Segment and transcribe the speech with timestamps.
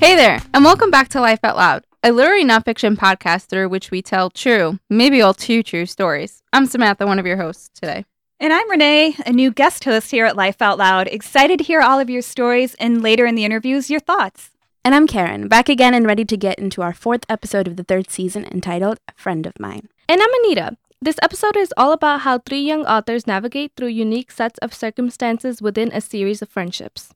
[0.00, 3.90] Hey there, and welcome back to Life Out Loud, a literary nonfiction podcast through which
[3.90, 6.42] we tell true, maybe all too true stories.
[6.54, 8.06] I'm Samantha, one of your hosts today.
[8.40, 11.06] And I'm Renee, a new guest host here at Life Out Loud.
[11.08, 14.52] Excited to hear all of your stories and later in the interviews, your thoughts.
[14.86, 17.84] And I'm Karen, back again and ready to get into our fourth episode of the
[17.84, 19.90] third season entitled A Friend of Mine.
[20.08, 20.78] And I'm Anita.
[21.02, 25.60] This episode is all about how three young authors navigate through unique sets of circumstances
[25.60, 27.12] within a series of friendships.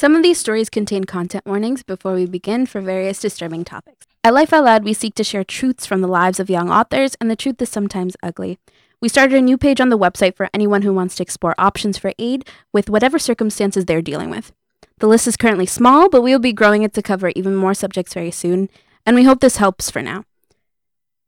[0.00, 4.06] Some of these stories contain content warnings before we begin for various disturbing topics.
[4.24, 7.16] At Life Out Loud, we seek to share truths from the lives of young authors,
[7.20, 8.58] and the truth is sometimes ugly.
[9.02, 11.98] We started a new page on the website for anyone who wants to explore options
[11.98, 14.52] for aid with whatever circumstances they're dealing with.
[15.00, 17.74] The list is currently small, but we will be growing it to cover even more
[17.74, 18.70] subjects very soon,
[19.04, 20.24] and we hope this helps for now.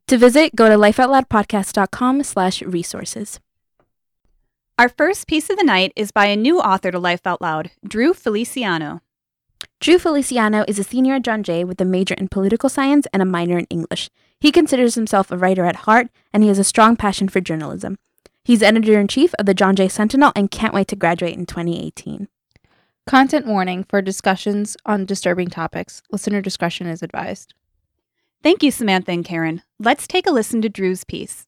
[0.06, 3.38] To visit, go to lifeoutloudpodcast.com slash resources.
[4.78, 7.70] Our first piece of the night is by a new author to Life Out Loud,
[7.86, 9.02] Drew Feliciano.
[9.80, 13.20] Drew Feliciano is a senior at John Jay with a major in political science and
[13.20, 14.08] a minor in English.
[14.40, 17.98] He considers himself a writer at heart, and he has a strong passion for journalism.
[18.44, 21.44] He's editor in chief of the John Jay Sentinel and can't wait to graduate in
[21.44, 22.28] 2018.
[23.06, 26.02] Content warning for discussions on disturbing topics.
[26.10, 27.52] Listener discretion is advised.
[28.42, 29.62] Thank you, Samantha and Karen.
[29.78, 31.46] Let's take a listen to Drew's piece.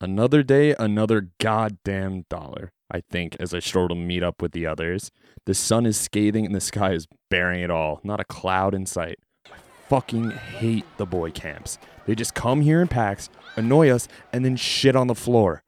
[0.00, 4.64] Another day, another goddamn dollar, I think, as I stroll to meet up with the
[4.64, 5.10] others.
[5.44, 7.98] The sun is scathing and the sky is bearing it all.
[8.04, 9.18] Not a cloud in sight.
[9.46, 9.56] I
[9.88, 11.78] fucking hate the boy camps.
[12.06, 15.64] They just come here in packs, annoy us, and then shit on the floor.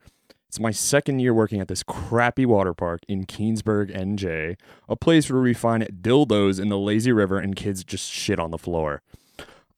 [0.46, 4.56] It's my second year working at this crappy water park in Keansburg, NJ,
[4.88, 8.52] a place where we find dildos in the lazy river and kids just shit on
[8.52, 9.02] the floor.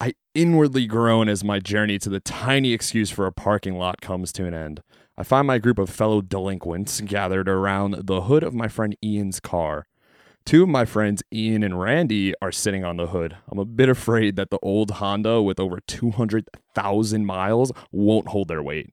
[0.02, 4.32] I inwardly groan as my journey to the tiny excuse for a parking lot comes
[4.32, 4.82] to an end.
[5.16, 9.38] I find my group of fellow delinquents gathered around the hood of my friend Ian's
[9.38, 9.86] car.
[10.44, 13.36] Two of my friends, Ian and Randy, are sitting on the hood.
[13.48, 18.60] I'm a bit afraid that the old Honda with over 200,000 miles won't hold their
[18.60, 18.90] weight.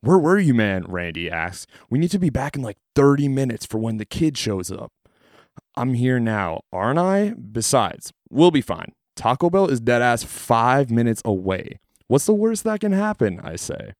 [0.00, 0.84] Where were you, man?
[0.88, 1.68] Randy asks.
[1.88, 4.90] We need to be back in like 30 minutes for when the kid shows up.
[5.76, 7.34] I'm here now, aren't I?
[7.34, 8.94] Besides, we'll be fine.
[9.20, 11.78] Taco Bell is dead ass five minutes away.
[12.06, 13.38] What's the worst that can happen?
[13.44, 13.92] I say.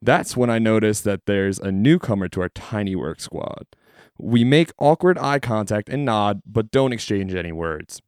[0.00, 3.66] That's when I notice that there's a newcomer to our tiny work squad.
[4.16, 8.00] We make awkward eye contact and nod, but don't exchange any words.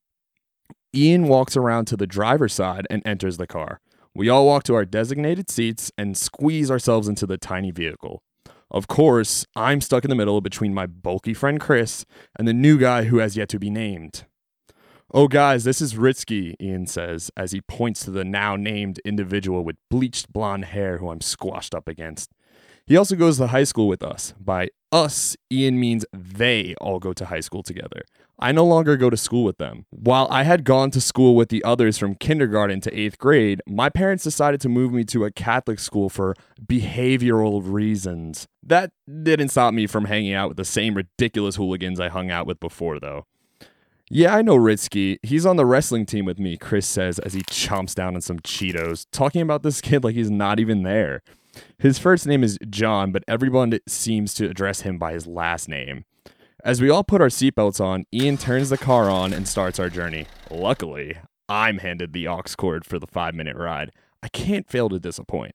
[0.96, 3.82] Ian walks around to the driver's side and enters the car.
[4.14, 8.22] We all walk to our designated seats and squeeze ourselves into the tiny vehicle.
[8.70, 12.06] Of course, I'm stuck in the middle between my bulky friend Chris
[12.38, 14.24] and the new guy who has yet to be named.
[15.12, 19.64] Oh, guys, this is Ritsky, Ian says as he points to the now named individual
[19.64, 22.30] with bleached blonde hair who I'm squashed up against.
[22.86, 24.34] He also goes to high school with us.
[24.38, 28.02] By us, Ian means they all go to high school together.
[28.38, 29.84] I no longer go to school with them.
[29.90, 33.88] While I had gone to school with the others from kindergarten to eighth grade, my
[33.88, 38.46] parents decided to move me to a Catholic school for behavioral reasons.
[38.62, 38.92] That
[39.24, 42.60] didn't stop me from hanging out with the same ridiculous hooligans I hung out with
[42.60, 43.26] before, though.
[44.12, 45.18] Yeah, I know Ritsky.
[45.22, 48.40] He's on the wrestling team with me, Chris says as he chomps down on some
[48.40, 51.22] Cheetos, talking about this kid like he's not even there.
[51.78, 56.04] His first name is John, but everyone seems to address him by his last name.
[56.64, 59.88] As we all put our seatbelts on, Ian turns the car on and starts our
[59.88, 60.26] journey.
[60.50, 61.16] Luckily,
[61.48, 63.92] I'm handed the aux cord for the five minute ride.
[64.24, 65.54] I can't fail to disappoint.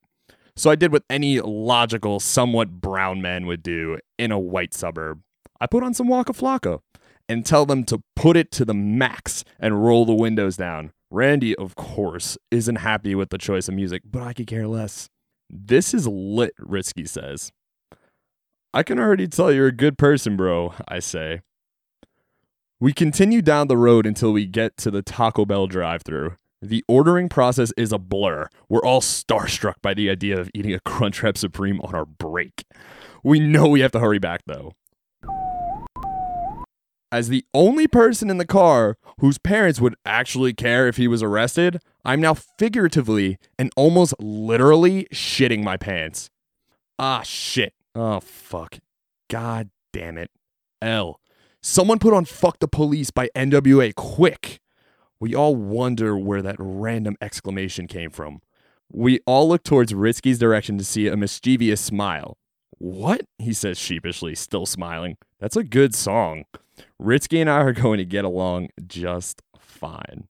[0.55, 5.21] So I did what any logical, somewhat brown man would do in a white suburb.
[5.59, 6.79] I put on some Waka Flocka
[7.27, 10.91] and tell them to put it to the max and roll the windows down.
[11.09, 15.09] Randy, of course, isn't happy with the choice of music, but I could care less.
[15.49, 17.51] This is lit, Ritsky says.
[18.73, 21.41] I can already tell you're a good person, bro, I say.
[22.79, 26.35] We continue down the road until we get to the Taco Bell drive through.
[26.61, 28.49] The ordering process is a blur.
[28.67, 32.65] We're all starstruck by the idea of eating a Crunchwrap Supreme on our break.
[33.23, 34.73] We know we have to hurry back, though
[37.11, 41.23] as the only person in the car whose parents would actually care if he was
[41.23, 46.29] arrested, I'm now figuratively and almost literally shitting my pants.
[46.99, 47.73] Ah, shit.
[47.93, 48.79] Oh, fuck.
[49.29, 50.31] God damn it.
[50.81, 51.19] L.
[51.61, 54.59] Someone put on Fuck the Police by NWA quick.
[55.19, 58.41] We all wonder where that random exclamation came from.
[58.91, 62.37] We all look towards Ritsky's direction to see a mischievous smile.
[62.77, 63.21] What?
[63.39, 65.17] He says sheepishly, still smiling.
[65.39, 66.43] That's a good song.
[67.01, 70.27] Ritsky and I are going to get along just fine.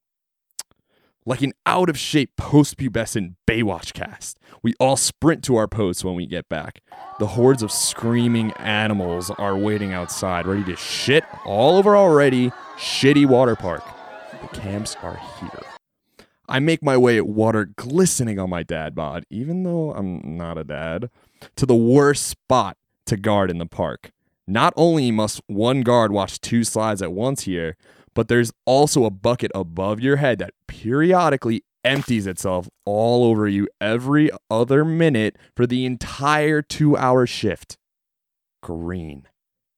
[1.28, 6.04] Like an out of shape post pubescent Baywatch cast, we all sprint to our posts
[6.04, 6.82] when we get back.
[7.18, 13.26] The hordes of screaming animals are waiting outside, ready to shit all over already shitty
[13.26, 13.84] water park.
[14.42, 15.64] The camps are here.
[16.48, 20.60] I make my way at water glistening on my dad bod, even though I'm not
[20.60, 21.10] a dad,
[21.56, 22.78] to the worst spot
[23.08, 24.12] to guard in the park.
[24.48, 27.76] Not only must one guard watch two slides at once here,
[28.14, 33.68] but there's also a bucket above your head that periodically empties itself all over you
[33.82, 37.78] every other minute for the entire two hour shift.
[38.62, 39.28] Green.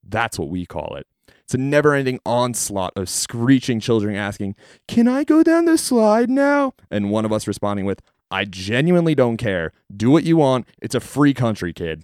[0.08, 1.08] That's what we call it.
[1.44, 4.56] It's a never ending onslaught of screeching children asking,
[4.88, 6.74] Can I go down the slide now?
[6.92, 9.72] And one of us responding with, I genuinely don't care.
[9.96, 10.68] Do what you want.
[10.81, 12.04] It's a free country, kid.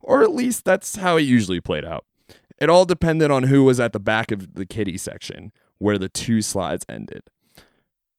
[0.00, 2.04] Or at least that's how it usually played out.
[2.60, 6.08] It all depended on who was at the back of the kiddie section, where the
[6.08, 7.22] two slides ended.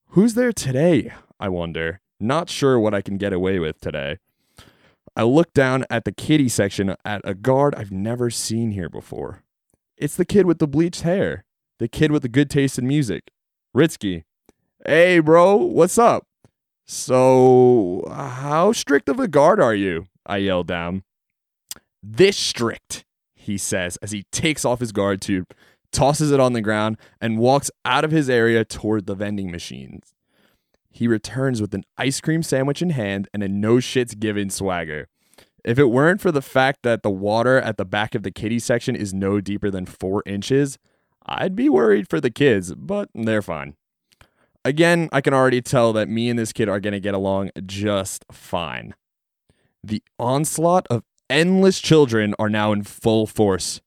[0.09, 1.13] Who's there today?
[1.39, 2.01] I wonder.
[2.19, 4.17] Not sure what I can get away with today.
[5.15, 9.43] I look down at the kiddie section at a guard I've never seen here before.
[9.97, 11.43] It's the kid with the bleached hair,
[11.77, 13.31] the kid with the good taste in music,
[13.75, 14.23] Ritsky.
[14.85, 16.25] Hey, bro, what's up?
[16.85, 20.07] So, how strict of a guard are you?
[20.25, 21.03] I yell down.
[22.01, 23.03] This strict,
[23.35, 25.53] he says as he takes off his guard tube,
[25.91, 30.13] tosses it on the ground, and walks out of his area toward the vending machines.
[30.91, 35.07] He returns with an ice cream sandwich in hand and a no shits given swagger.
[35.63, 38.59] If it weren't for the fact that the water at the back of the kiddie
[38.59, 40.77] section is no deeper than four inches,
[41.25, 43.75] I'd be worried for the kids, but they're fine.
[44.65, 47.51] Again, I can already tell that me and this kid are going to get along
[47.65, 48.95] just fine.
[49.83, 53.81] The onslaught of endless children are now in full force.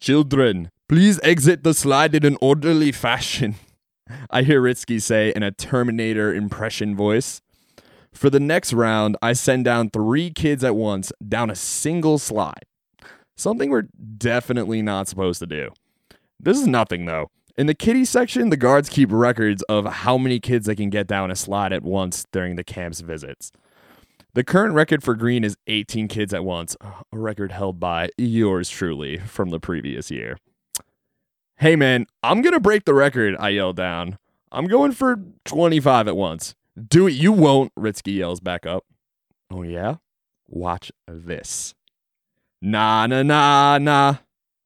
[0.00, 3.56] Children, please exit the slide in an orderly fashion.
[4.30, 7.40] I hear Ritsky say in a Terminator impression voice.
[8.12, 12.64] For the next round, I send down three kids at once down a single slide.
[13.36, 15.70] Something we're definitely not supposed to do.
[16.40, 17.30] This is nothing though.
[17.58, 21.06] In the kiddie section, the guards keep records of how many kids they can get
[21.06, 23.50] down a slide at once during the camp's visits.
[24.36, 28.68] The current record for Green is 18 kids at once, a record held by yours
[28.68, 30.36] truly from the previous year.
[31.56, 34.18] Hey man, I'm gonna break the record, I yell down.
[34.52, 36.54] I'm going for 25 at once.
[36.76, 38.84] Do it, you won't, Ritsky yells back up.
[39.50, 39.94] Oh yeah?
[40.46, 41.74] Watch this.
[42.60, 44.16] Nah, nah, nah, nah.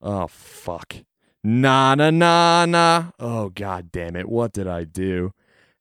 [0.02, 0.96] Oh, fuck.
[1.44, 3.04] Nah, nah, nah, nah.
[3.20, 4.28] Oh, god damn it.
[4.28, 5.30] What did I do?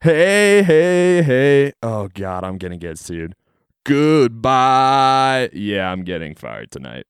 [0.01, 1.73] Hey, hey, hey.
[1.81, 3.33] Oh, god, I'm gonna get sued.
[3.85, 5.49] Goodbye.
[5.53, 7.05] Yeah, I'm getting fired tonight.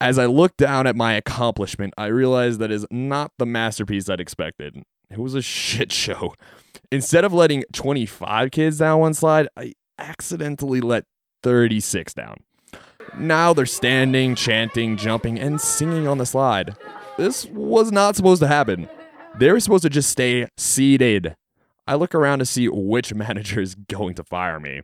[0.00, 4.20] As I look down at my accomplishment, I realize that is not the masterpiece I'd
[4.20, 4.82] expected.
[5.10, 6.34] It was a shit show.
[6.92, 11.04] Instead of letting 25 kids down one slide, I accidentally let
[11.42, 12.36] 36 down.
[13.16, 16.76] Now they're standing, chanting, jumping, and singing on the slide.
[17.16, 18.88] This was not supposed to happen.
[19.38, 21.36] They were supposed to just stay seated.
[21.86, 24.82] I look around to see which manager is going to fire me.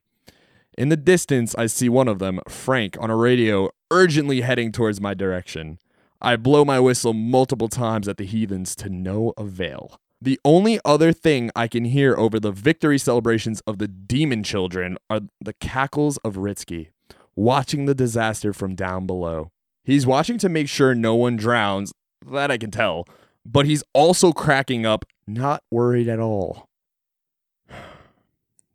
[0.79, 5.01] In the distance, I see one of them, Frank, on a radio, urgently heading towards
[5.01, 5.79] my direction.
[6.21, 10.01] I blow my whistle multiple times at the heathens to no avail.
[10.21, 14.97] The only other thing I can hear over the victory celebrations of the demon children
[15.11, 16.89] are the cackles of Ritsky,
[17.37, 19.51] watching the disaster from down below.
[19.85, 21.93] He's watching to make sure no one drowns,
[22.25, 23.05] that I can tell,
[23.45, 26.69] but he's also cracking up, not worried at all.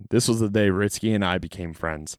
[0.10, 2.18] This was the day Ritsky and I became friends.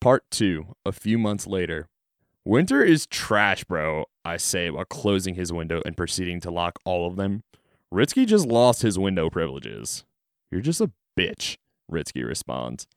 [0.00, 1.86] Part 2, a few months later.
[2.44, 7.06] Winter is trash, bro, I say while closing his window and proceeding to lock all
[7.06, 7.44] of them.
[7.94, 10.04] Ritsky just lost his window privileges.
[10.50, 11.56] You're just a bitch,
[11.90, 12.88] Ritsky responds.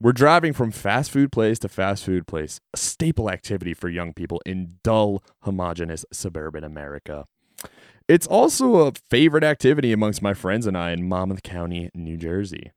[0.00, 4.12] We're driving from fast food place to fast food place, a staple activity for young
[4.12, 7.26] people in dull, homogenous suburban America.
[8.08, 12.72] It's also a favorite activity amongst my friends and I in Monmouth County, New Jersey.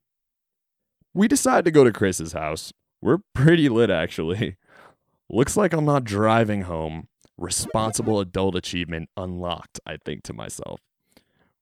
[1.13, 2.71] We decide to go to Chris's house.
[3.01, 4.57] We're pretty lit, actually.
[5.29, 7.07] Looks like I'm not driving home.
[7.37, 10.79] Responsible adult achievement unlocked, I think to myself.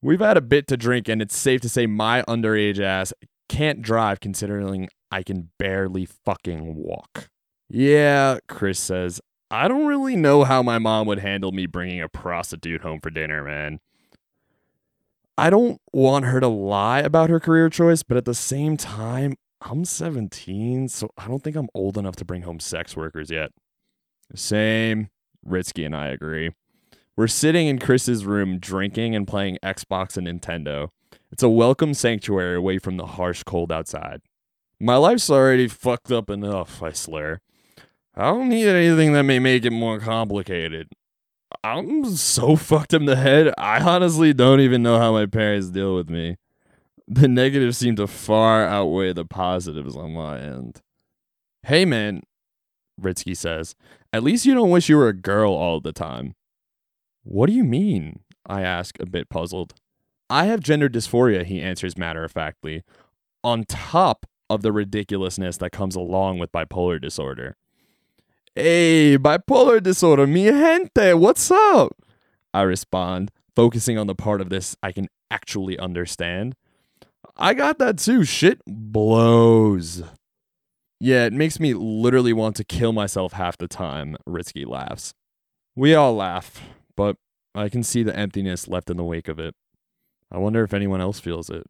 [0.02, 3.14] We've had a bit to drink, and it's safe to say my underage ass
[3.48, 7.30] can't drive considering I can barely fucking walk.
[7.70, 12.10] Yeah, Chris says, I don't really know how my mom would handle me bringing a
[12.10, 13.80] prostitute home for dinner, man.
[15.40, 19.36] I don't want her to lie about her career choice, but at the same time,
[19.62, 23.52] I'm 17, so I don't think I'm old enough to bring home sex workers yet.
[24.36, 25.08] Same.
[25.48, 26.52] Ritsky and I agree.
[27.16, 30.90] We're sitting in Chris's room drinking and playing Xbox and Nintendo.
[31.32, 34.20] It's a welcome sanctuary away from the harsh cold outside.
[34.78, 37.40] My life's already fucked up enough, I slur.
[38.14, 40.90] I don't need anything that may make it more complicated.
[41.64, 45.96] I'm so fucked in the head, I honestly don't even know how my parents deal
[45.96, 46.38] with me.
[47.08, 50.82] The negatives seem to far outweigh the positives on my end.
[51.64, 52.22] Hey man,
[53.02, 53.76] Ritsky says,
[54.14, 56.36] at least you don't wish you were a girl all the time.
[57.24, 58.22] What do you mean?
[58.46, 59.74] I ask, a bit puzzled.
[60.30, 62.84] I have gender dysphoria, he answers matter of factly,
[63.44, 67.56] on top of the ridiculousness that comes along with bipolar disorder.
[68.62, 71.96] Hey, bipolar disorder, mi gente, what's up?
[72.54, 76.58] I respond, focusing on the part of this I can actually understand.
[77.38, 78.26] I got that too.
[78.26, 80.04] Shit blows.
[81.00, 85.14] Yeah, it makes me literally want to kill myself half the time, Ritsky laughs.
[85.74, 86.62] We all laugh,
[86.98, 87.16] but
[87.56, 89.56] I can see the emptiness left in the wake of it.
[90.30, 91.64] I wonder if anyone else feels it.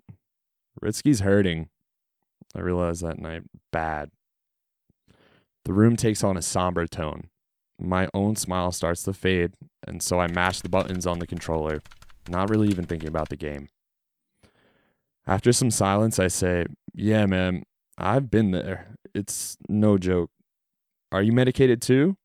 [0.83, 1.69] Ritsky's hurting.
[2.55, 4.09] I realized that night bad.
[5.69, 7.29] The room takes on a somber tone.
[7.79, 9.51] My own smile starts to fade,
[9.85, 11.83] and so I mash the buttons on the controller,
[12.27, 13.69] not really even thinking about the game.
[15.27, 17.65] After some silence, I say, Yeah, man,
[17.99, 18.95] I've been there.
[19.13, 20.31] It's no joke.
[21.11, 22.17] Are you medicated too?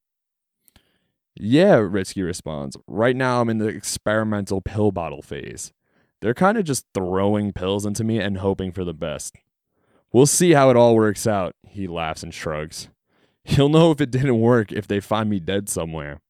[1.35, 2.79] Yeah, Ritsky responds.
[2.87, 5.71] Right now, I'm in the experimental pill bottle phase.
[6.23, 9.37] They're kind of just throwing pills into me and hoping for the best.
[10.15, 12.89] We'll see how it all works out, he laughs and shrugs.
[13.45, 16.21] You'll know if it didn't work if they find me dead somewhere.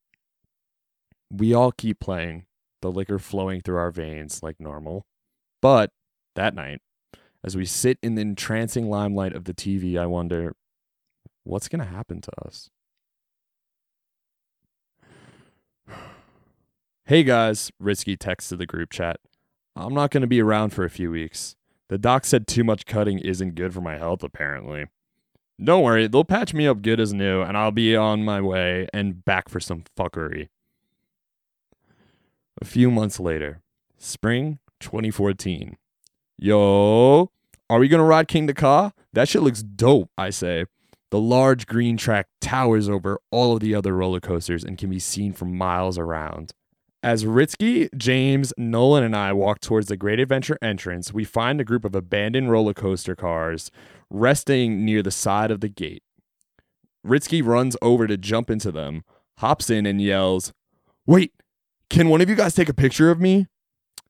[1.30, 2.46] We all keep playing,
[2.82, 5.06] the liquor flowing through our veins like normal.
[5.62, 5.90] But
[6.34, 6.80] that night,
[7.44, 10.56] as we sit in the entrancing limelight of the TV, I wonder
[11.44, 12.70] what's going to happen to us?
[17.06, 19.20] Hey guys, Ritsky texts to the group chat.
[19.76, 21.54] I'm not going to be around for a few weeks.
[21.90, 24.86] The doc said too much cutting isn't good for my health, apparently.
[25.62, 28.88] Don't worry, they'll patch me up good as new, and I'll be on my way
[28.92, 30.48] and back for some fuckery.
[32.60, 33.60] A few months later,
[33.98, 35.76] spring 2014.
[36.36, 37.30] Yo,
[37.70, 38.92] are we gonna ride Kingda Ka?
[39.12, 40.66] That shit looks dope, I say.
[41.10, 44.98] The large green track towers over all of the other roller coasters and can be
[44.98, 46.52] seen for miles around.
[47.04, 51.64] As Ritsky, James, Nolan, and I walk towards the Great Adventure entrance, we find a
[51.64, 53.70] group of abandoned roller coaster cars
[54.08, 56.02] resting near the side of the gate.
[57.06, 59.04] Ritsky runs over to jump into them,
[59.36, 60.54] hops in, and yells,
[61.06, 61.34] Wait,
[61.90, 63.48] can one of you guys take a picture of me?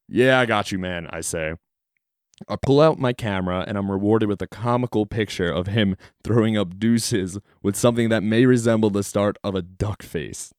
[0.08, 1.54] Yeah, I got you, man, I say.
[2.48, 6.56] I pull out my camera and I'm rewarded with a comical picture of him throwing
[6.56, 10.52] up deuces with something that may resemble the start of a duck face.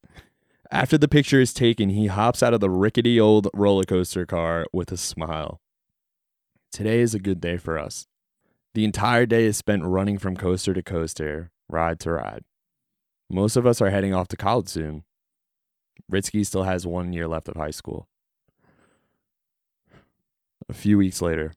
[0.72, 4.66] After the picture is taken, he hops out of the rickety old roller coaster car
[4.74, 5.62] with a smile.
[6.72, 8.08] Today is a good day for us.
[8.74, 12.44] The entire day is spent running from coaster to coaster, ride to ride.
[13.30, 15.04] Most of us are heading off to college soon.
[16.12, 18.08] Ritsky still has one year left of high school.
[20.68, 21.54] A few weeks later,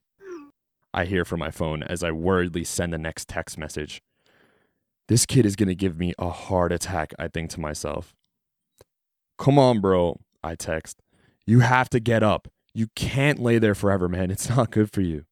[0.93, 4.01] I hear from my phone as I worriedly send the next text message.
[5.07, 8.15] This kid is going to give me a heart attack, I think to myself.
[9.39, 11.01] Come on, bro, I text.
[11.45, 12.49] You have to get up.
[12.73, 14.31] You can't lay there forever, man.
[14.31, 15.23] It's not good for you.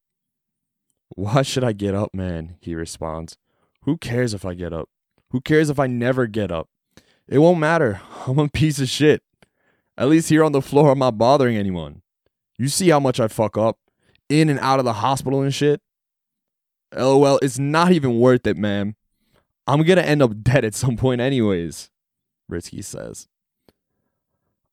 [1.10, 2.56] Why should I get up, man?
[2.62, 3.38] He responds.
[3.84, 4.90] Who cares if I get up?
[5.32, 6.70] Who cares if I never get up?
[7.28, 8.00] It won't matter.
[8.28, 9.24] I'm a piece of shit.
[9.98, 12.02] At least here on the floor, I'm not bothering anyone.
[12.58, 13.78] You see how much I fuck up?
[14.30, 15.82] In and out of the hospital and shit?
[16.96, 18.96] LOL, it's not even worth it, man.
[19.66, 21.90] I'm gonna end up dead at some point, anyways,
[22.50, 23.28] Ritsky says.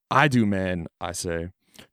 [0.09, 1.49] I do, man, I say.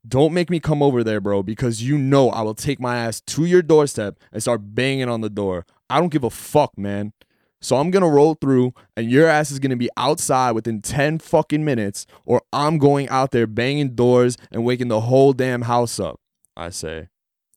[0.07, 3.21] Don't make me come over there, bro, because you know I will take my ass
[3.23, 5.67] to your doorstep and start banging on the door.
[5.91, 7.13] I don't give a fuck, man.
[7.61, 11.65] So I'm gonna roll through, and your ass is gonna be outside within 10 fucking
[11.65, 16.21] minutes, or I'm going out there banging doors and waking the whole damn house up.
[16.57, 17.09] I say.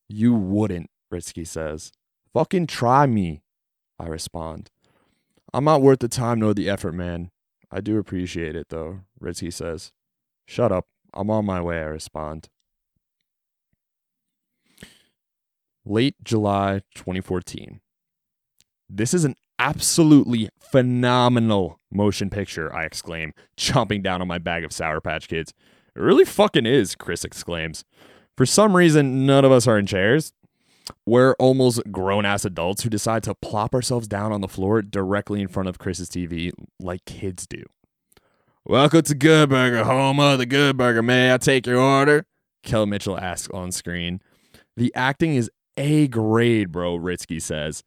[0.08, 1.92] You wouldn't, Ritsky says.
[2.34, 3.42] Fucking try me,
[4.00, 4.70] I respond.
[5.54, 7.32] I'm not worth the time nor the effort, man.
[7.72, 9.92] I do appreciate it, though, Ritsky says.
[10.46, 10.88] Shut up.
[11.14, 12.50] I'm on my way, I respond.
[15.86, 17.80] Late July 2014.
[18.90, 24.74] This is an Absolutely phenomenal motion picture, I exclaim, chomping down on my bag of
[24.74, 25.54] Sour Patch Kids.
[25.96, 27.86] It really fucking is, Chris exclaims.
[28.36, 30.34] For some reason, none of us are in chairs.
[31.06, 35.42] We're almost grown ass adults who decide to plop ourselves down on the floor directly
[35.42, 37.64] in front of Chris's TV like kids do.
[38.68, 41.04] Welcome to Good Burger, home of the Good Burger.
[41.04, 42.26] May I take your order?
[42.64, 44.22] Kel Mitchell asks on screen.
[44.76, 47.84] The acting is A grade, bro, Ritsky says.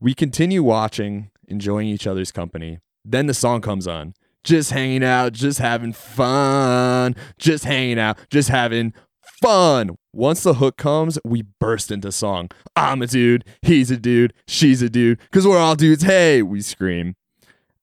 [0.00, 2.78] We continue watching, enjoying each other's company.
[3.04, 4.14] Then the song comes on.
[4.44, 7.14] Just hanging out, just having fun.
[7.38, 8.94] Just hanging out, just having
[9.42, 9.90] fun.
[10.14, 12.48] Once the hook comes, we burst into song.
[12.74, 16.04] I'm a dude, he's a dude, she's a dude, because we're all dudes.
[16.04, 17.14] Hey, we scream.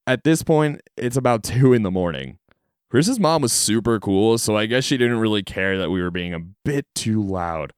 [0.08, 2.38] At this point, it's about two in the morning.
[2.90, 6.12] Chris's mom was super cool, so I guess she didn't really care that we were
[6.12, 7.74] being a bit too loud.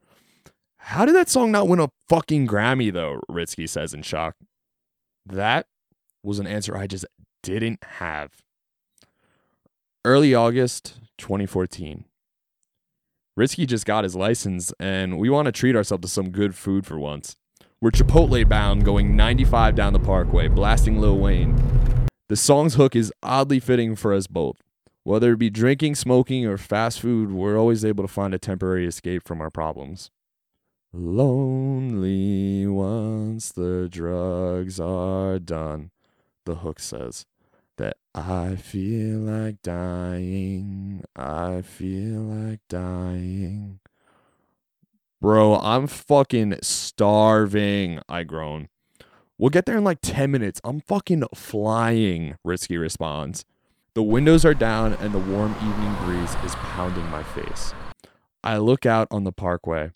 [0.78, 3.22] How did that song not win a fucking Grammy, though?
[3.30, 4.36] Ritsky says in shock.
[5.26, 5.66] That
[6.24, 7.06] was an answer I just
[7.42, 8.32] didn't have.
[10.06, 12.06] Early August 2014.
[13.38, 16.86] Ritsky just got his license, and we want to treat ourselves to some good food
[16.86, 17.36] for once.
[17.82, 21.56] We're Chipotle bound, going 95 down the parkway, blasting Lil Wayne.
[22.30, 24.62] The song's hook is oddly fitting for us both.
[25.04, 28.86] Whether it be drinking, smoking, or fast food, we're always able to find a temporary
[28.86, 30.12] escape from our problems.
[30.92, 35.92] Lonely once the drugs are done,
[36.46, 37.26] the hook says.
[37.78, 43.80] That I feel like dying, I feel like dying.
[45.22, 48.68] Bro, I'm fucking starving, I groan.
[49.38, 50.60] We'll get there in like 10 minutes.
[50.64, 53.46] I'm fucking flying, Ritsky responds.
[53.94, 57.74] The windows are down and the warm evening breeze is pounding my face.
[58.44, 59.92] I look out on the parkway.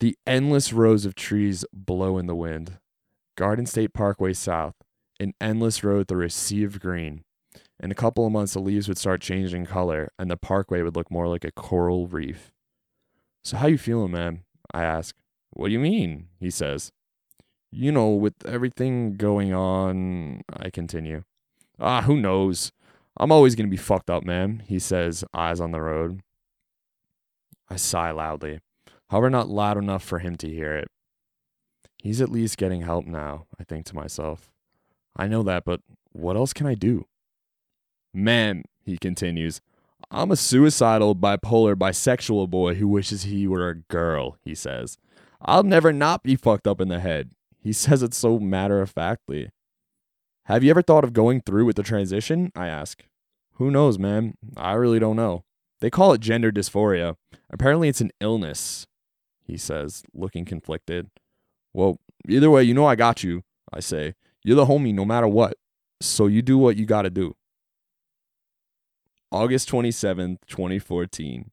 [0.00, 2.78] The endless rows of trees blow in the wind.
[3.36, 4.74] Garden State Parkway South,
[5.20, 7.24] an endless road through a sea of green.
[7.80, 10.96] In a couple of months, the leaves would start changing color, and the parkway would
[10.96, 12.52] look more like a coral reef.
[13.44, 14.42] So, how you feeling, man?
[14.74, 15.14] I ask.
[15.50, 16.28] What do you mean?
[16.40, 16.92] He says.
[17.70, 21.24] You know, with everything going on, I continue.
[21.78, 22.72] Ah, who knows?
[23.18, 26.20] I'm always gonna be fucked up, man, he says, eyes on the road.
[27.68, 28.60] I sigh loudly,
[29.10, 30.88] however, not loud enough for him to hear it.
[32.02, 34.50] He's at least getting help now, I think to myself.
[35.16, 35.80] I know that, but
[36.12, 37.06] what else can I do?
[38.14, 39.60] Man, he continues,
[40.10, 44.96] I'm a suicidal, bipolar, bisexual boy who wishes he were a girl, he says.
[45.42, 47.30] I'll never not be fucked up in the head.
[47.68, 49.50] He says it so matter of factly.
[50.46, 52.50] Have you ever thought of going through with the transition?
[52.56, 53.04] I ask.
[53.56, 54.38] Who knows, man?
[54.56, 55.44] I really don't know.
[55.82, 57.16] They call it gender dysphoria.
[57.50, 58.86] Apparently, it's an illness,
[59.44, 61.10] he says, looking conflicted.
[61.74, 64.14] Well, either way, you know I got you, I say.
[64.42, 65.58] You're the homie no matter what.
[66.00, 67.36] So you do what you gotta do.
[69.30, 71.50] August 27th, 2014.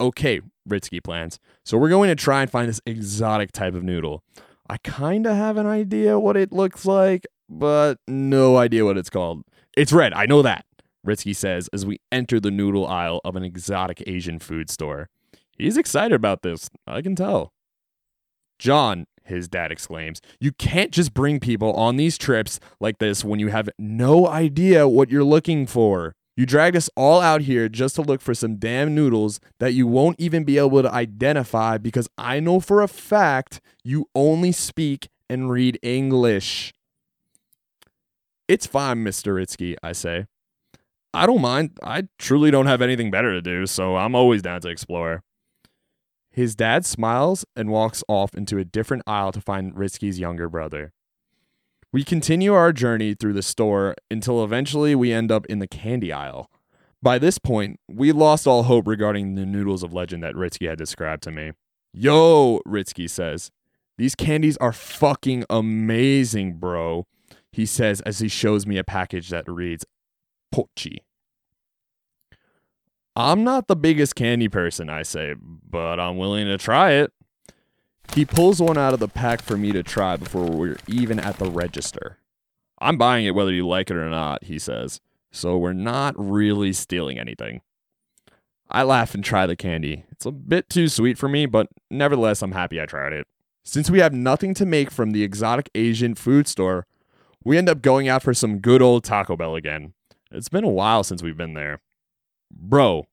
[0.00, 1.38] Okay, Ritsky plans.
[1.66, 4.24] So we're going to try and find this exotic type of noodle.
[4.72, 9.10] I kind of have an idea what it looks like, but no idea what it's
[9.10, 9.42] called.
[9.76, 10.64] It's red, I know that,
[11.06, 15.10] Ritsky says as we enter the noodle aisle of an exotic Asian food store.
[15.58, 17.52] He's excited about this, I can tell.
[18.58, 23.40] John, his dad exclaims, you can't just bring people on these trips like this when
[23.40, 26.14] you have no idea what you're looking for.
[26.36, 29.86] You dragged us all out here just to look for some damn noodles that you
[29.86, 35.08] won't even be able to identify because I know for a fact you only speak
[35.28, 36.72] and read English.
[38.48, 39.34] It's fine, Mr.
[39.34, 40.26] Ritsky, I say.
[41.14, 41.78] I don't mind.
[41.82, 45.22] I truly don't have anything better to do, so I'm always down to explore.
[46.30, 50.92] His dad smiles and walks off into a different aisle to find Ritsky's younger brother.
[51.92, 56.10] We continue our journey through the store until eventually we end up in the candy
[56.10, 56.50] aisle.
[57.02, 60.78] By this point, we lost all hope regarding the noodles of legend that Ritsky had
[60.78, 61.52] described to me.
[61.92, 63.50] Yo, Ritsky says,
[63.98, 67.06] these candies are fucking amazing, bro.
[67.50, 69.84] He says as he shows me a package that reads
[70.54, 70.98] Pochi.
[73.14, 77.12] I'm not the biggest candy person, I say, but I'm willing to try it.
[78.14, 81.38] He pulls one out of the pack for me to try before we're even at
[81.38, 82.18] the register.
[82.78, 86.72] I'm buying it whether you like it or not, he says, so we're not really
[86.72, 87.62] stealing anything.
[88.70, 90.04] I laugh and try the candy.
[90.10, 93.26] It's a bit too sweet for me, but nevertheless, I'm happy I tried it.
[93.64, 96.86] Since we have nothing to make from the exotic Asian food store,
[97.44, 99.94] we end up going out for some good old Taco Bell again.
[100.30, 101.80] It's been a while since we've been there.
[102.50, 103.06] Bro,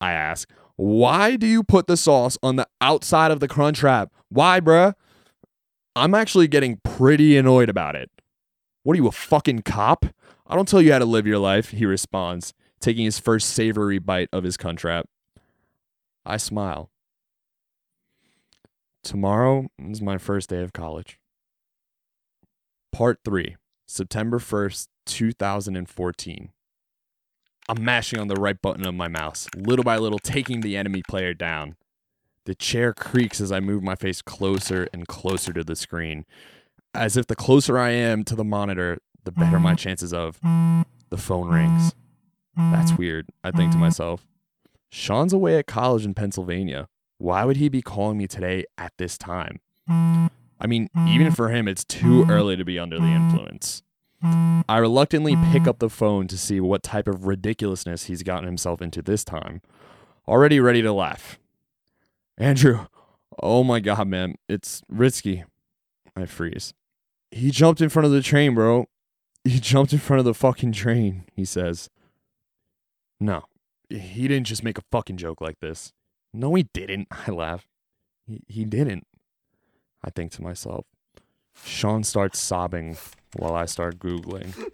[0.00, 0.48] I ask,
[0.80, 4.10] why do you put the sauce on the outside of the crunch wrap?
[4.30, 4.94] Why, bruh?
[5.94, 8.10] I'm actually getting pretty annoyed about it.
[8.82, 10.06] What are you, a fucking cop?
[10.46, 13.98] I don't tell you how to live your life, he responds, taking his first savory
[13.98, 15.04] bite of his crunchwrap.
[16.24, 16.90] I smile.
[19.04, 21.18] Tomorrow is my first day of college.
[22.90, 26.52] Part 3, September 1st, 2014.
[27.70, 31.02] I'm mashing on the right button of my mouse, little by little taking the enemy
[31.08, 31.76] player down.
[32.44, 36.26] The chair creaks as I move my face closer and closer to the screen,
[36.94, 39.76] as if the closer I am to the monitor, the better my uh-huh.
[39.76, 40.40] chances of.
[40.42, 41.94] The phone rings.
[42.56, 43.84] That's weird, I think to uh-huh.
[43.84, 44.26] myself.
[44.90, 46.88] Sean's away at college in Pennsylvania.
[47.18, 49.60] Why would he be calling me today at this time?
[49.88, 50.30] Mm.
[50.60, 51.36] I mean, even mm.
[51.36, 52.30] for him, it's too mm.
[52.30, 53.84] early to be under the influence.
[54.22, 55.68] I reluctantly pick mm-hmm.
[55.68, 59.62] up the phone to see what type of ridiculousness he's gotten himself into this time.
[60.28, 61.38] Already ready to laugh.
[62.36, 62.86] Andrew,
[63.42, 65.44] oh my god, man, it's Ritsky.
[66.14, 66.74] I freeze.
[67.30, 68.86] He jumped in front of the train, bro.
[69.44, 71.88] He jumped in front of the fucking train, he says.
[73.18, 73.44] No,
[73.88, 75.92] he didn't just make a fucking joke like this.
[76.32, 77.66] No, he didn't, I laugh.
[78.26, 79.06] He, he didn't.
[80.04, 80.84] I think to myself.
[81.64, 82.96] Sean starts sobbing
[83.36, 84.70] while I start Googling.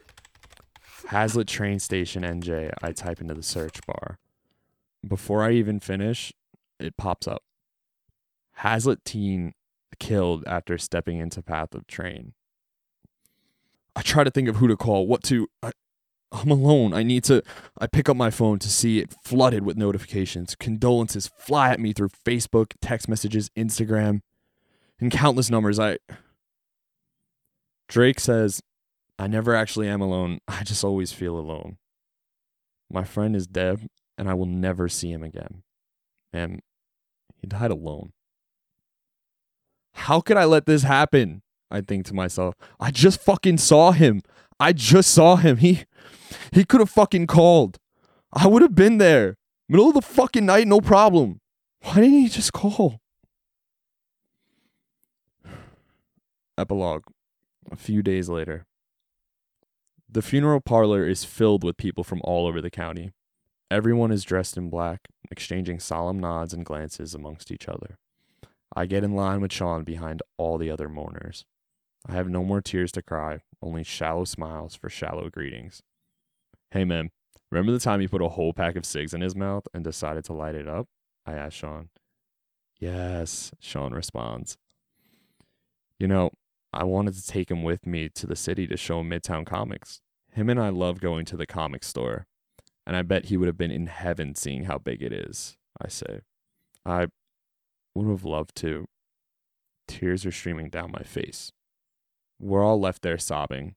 [1.08, 4.18] Hazlet train station NJ, I type into the search bar.
[5.06, 6.32] Before I even finish,
[6.80, 7.42] it pops up.
[8.60, 9.54] Hazlet teen
[9.98, 12.32] killed after stepping into path of train.
[13.94, 15.48] I try to think of who to call, what to.
[15.62, 15.72] I,
[16.32, 16.92] I'm alone.
[16.92, 17.42] I need to.
[17.78, 20.54] I pick up my phone to see it flooded with notifications.
[20.54, 24.20] Condolences fly at me through Facebook, text messages, Instagram,
[25.00, 25.78] and countless numbers.
[25.78, 25.98] I.
[27.88, 28.62] Drake says,
[29.18, 30.38] I never actually am alone.
[30.48, 31.78] I just always feel alone.
[32.90, 35.62] My friend is dead, and I will never see him again.
[36.32, 36.60] And
[37.40, 38.12] he died alone.
[39.94, 41.42] How could I let this happen?
[41.70, 42.54] I think to myself.
[42.78, 44.20] I just fucking saw him.
[44.60, 45.56] I just saw him.
[45.58, 45.84] He
[46.52, 47.78] he could have fucking called.
[48.32, 49.36] I would have been there.
[49.68, 51.40] Middle of the fucking night, no problem.
[51.82, 53.00] Why didn't he just call?
[56.58, 57.04] Epilogue.
[57.70, 58.66] A few days later.
[60.08, 63.12] The funeral parlor is filled with people from all over the county.
[63.70, 67.98] Everyone is dressed in black, exchanging solemn nods and glances amongst each other.
[68.74, 71.44] I get in line with Sean behind all the other mourners.
[72.08, 75.82] I have no more tears to cry, only shallow smiles for shallow greetings.
[76.70, 77.10] Hey man,
[77.50, 80.24] remember the time you put a whole pack of cigs in his mouth and decided
[80.26, 80.86] to light it up?
[81.24, 81.88] I asked Sean.
[82.78, 84.56] Yes, Sean responds.
[85.98, 86.30] You know,
[86.76, 90.02] I wanted to take him with me to the city to show him Midtown Comics.
[90.32, 92.26] Him and I love going to the comic store,
[92.86, 95.88] and I bet he would have been in heaven seeing how big it is, I
[95.88, 96.20] say.
[96.84, 97.06] I
[97.94, 98.84] would have loved to.
[99.88, 101.50] Tears are streaming down my face.
[102.38, 103.74] We're all left there sobbing,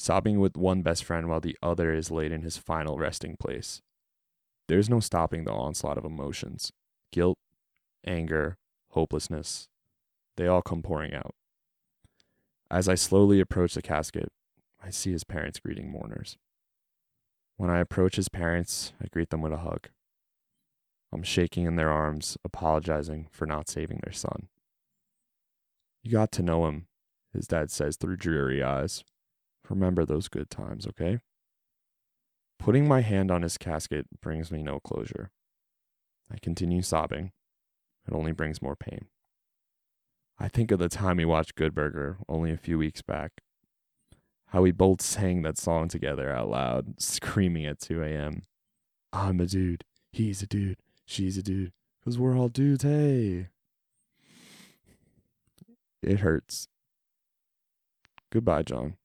[0.00, 3.80] sobbing with one best friend while the other is laid in his final resting place.
[4.66, 6.72] There's no stopping the onslaught of emotions
[7.12, 7.38] guilt,
[8.04, 8.56] anger,
[8.90, 9.68] hopelessness.
[10.36, 11.36] They all come pouring out.
[12.72, 14.30] As I slowly approach the casket,
[14.82, 16.38] I see his parents greeting mourners.
[17.58, 19.90] When I approach his parents, I greet them with a hug.
[21.12, 24.48] I'm shaking in their arms, apologizing for not saving their son.
[26.02, 26.86] You got to know him,
[27.34, 29.04] his dad says through dreary eyes.
[29.68, 31.18] Remember those good times, okay?
[32.58, 35.30] Putting my hand on his casket brings me no closure.
[36.32, 37.32] I continue sobbing.
[38.08, 39.08] It only brings more pain.
[40.38, 43.42] I think of the time we watched Good Burger only a few weeks back.
[44.48, 48.42] How we both sang that song together out loud, screaming at 2 a.m.
[49.12, 53.48] I'm a dude, he's a dude, she's a dude, because we're all dudes, hey.
[56.02, 56.68] It hurts.
[58.30, 58.96] Goodbye, John.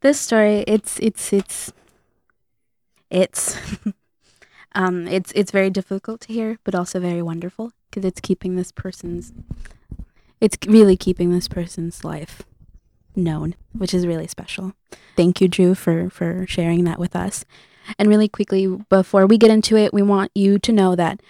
[0.00, 1.72] This story, it's it's it's
[3.08, 3.56] it's
[4.74, 8.72] um it's it's very difficult to hear, but also very wonderful because it's keeping this
[8.72, 9.32] person's
[10.40, 12.42] it's really keeping this person's life
[13.14, 14.72] known, which is really special.
[15.16, 17.44] Thank you, Drew, for for sharing that with us.
[17.98, 21.20] And really quickly, before we get into it, we want you to know that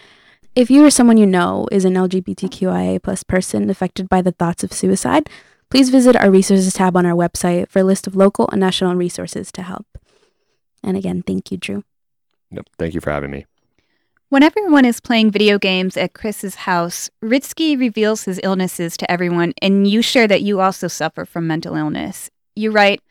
[0.54, 4.62] if you or someone you know is an LGBTQIA plus person affected by the thoughts
[4.62, 5.30] of suicide,
[5.70, 8.94] please visit our resources tab on our website for a list of local and national
[8.94, 9.86] resources to help.
[10.82, 11.84] And again, thank you, Drew.
[12.52, 12.68] Yep.
[12.78, 13.46] Thank you for having me.
[14.28, 19.52] When everyone is playing video games at Chris's house, Ritsky reveals his illnesses to everyone,
[19.60, 22.30] and you share that you also suffer from mental illness.
[22.56, 23.02] You write,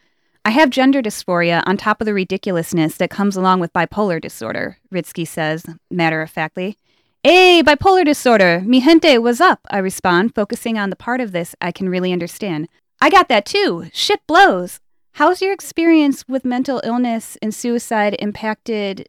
[0.44, 4.80] I have gender dysphoria on top of the ridiculousness that comes along with bipolar disorder,
[4.92, 6.78] Ritsky says, matter of factly.
[7.24, 8.64] Hey, bipolar disorder.
[8.66, 9.60] Mi gente, what's up?
[9.70, 12.68] I respond, focusing on the part of this I can really understand.
[13.00, 13.92] I got that too.
[13.94, 14.80] Shit blows.
[15.14, 19.08] How's your experience with mental illness and suicide impacted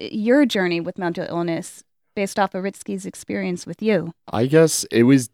[0.00, 1.82] your journey with mental illness
[2.14, 4.12] based off of Ritsky's experience with you?
[4.32, 5.30] I guess it was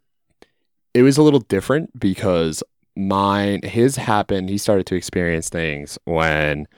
[0.92, 2.62] it was a little different because
[2.96, 6.68] mine his happened he started to experience things when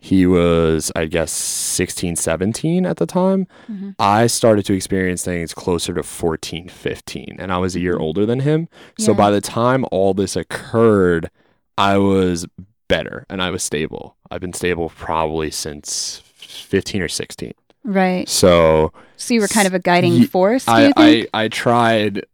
[0.00, 3.48] he was i guess 16 17 at the time.
[3.68, 3.96] Mhm.
[3.98, 8.24] i started to experience things closer to 14 15 and i was a year older
[8.24, 8.68] than him.
[9.00, 11.28] So by the time all this occurred
[11.76, 12.46] i was
[12.86, 14.16] better and i was stable.
[14.30, 16.22] I've been stable probably since
[16.60, 17.52] 15 or 16
[17.84, 18.28] Right.
[18.28, 21.28] so So you were kind of a guiding Ye- force, do I, you think?
[21.32, 22.26] I I tried.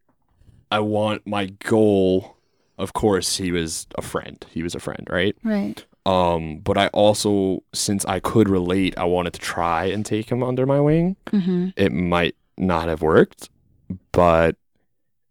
[0.71, 2.37] I want my goal.
[2.79, 4.45] Of course, he was a friend.
[4.51, 5.37] He was a friend, right?
[5.45, 5.85] right.
[6.07, 10.43] Um, but I also, since I could relate, I wanted to try and take him
[10.43, 11.15] under my wing.
[11.27, 11.69] Mm-hmm.
[11.77, 13.49] It might not have worked,
[14.11, 14.57] but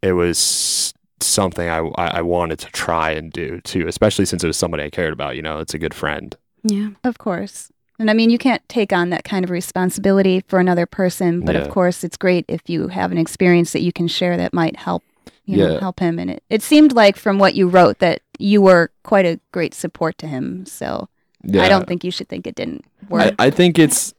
[0.01, 4.47] it was something I, I I wanted to try and do too, especially since it
[4.47, 5.35] was somebody I cared about.
[5.35, 6.33] You know, it's a good friend.
[6.63, 6.91] Yeah.
[7.03, 7.72] Of course.
[7.99, 11.55] And I mean, you can't take on that kind of responsibility for another person, but
[11.55, 11.61] Yeah.
[11.61, 14.75] of course, it's great if you have an experience that you can share that might
[14.77, 15.03] help,
[15.45, 15.79] you know, Yeah.
[15.79, 16.17] help him.
[16.19, 19.73] And it, it seemed like from what you wrote that you were quite a great
[19.73, 20.65] support to him.
[20.65, 21.07] So
[21.43, 21.61] Yeah.
[21.63, 23.35] I don't think you should think it didn't work.
[23.39, 24.13] I, I think it's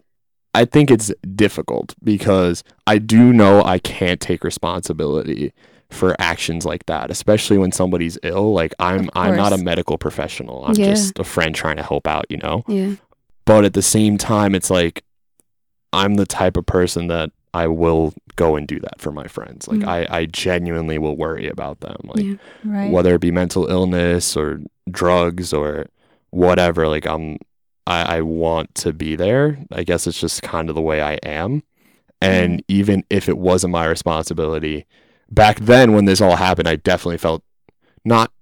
[0.56, 5.52] I think it's difficult because I do know I can't take responsibility
[5.90, 8.52] for actions like that, especially when somebody's ill.
[8.52, 10.64] Like I'm I'm not a medical professional.
[10.64, 10.86] I'm Yeah.
[10.90, 12.62] just a friend trying to help out, you know?
[12.68, 12.94] Yeah.
[13.44, 15.04] But at the same time it's like
[15.92, 19.68] I'm the type of person that I will go and do that for my friends.
[19.68, 19.88] Like Mm.
[19.88, 21.96] I, I genuinely will worry about them.
[22.02, 22.34] Like yeah.
[22.64, 22.90] right.
[22.90, 25.86] whether it be mental illness or drugs or
[26.30, 27.38] whatever like i'm
[27.86, 31.14] I, I want to be there i guess it's just kind of the way i
[31.22, 31.62] am
[32.20, 34.86] and even if it wasn't my responsibility
[35.30, 37.42] back then when this all happened i definitely felt
[38.04, 38.32] not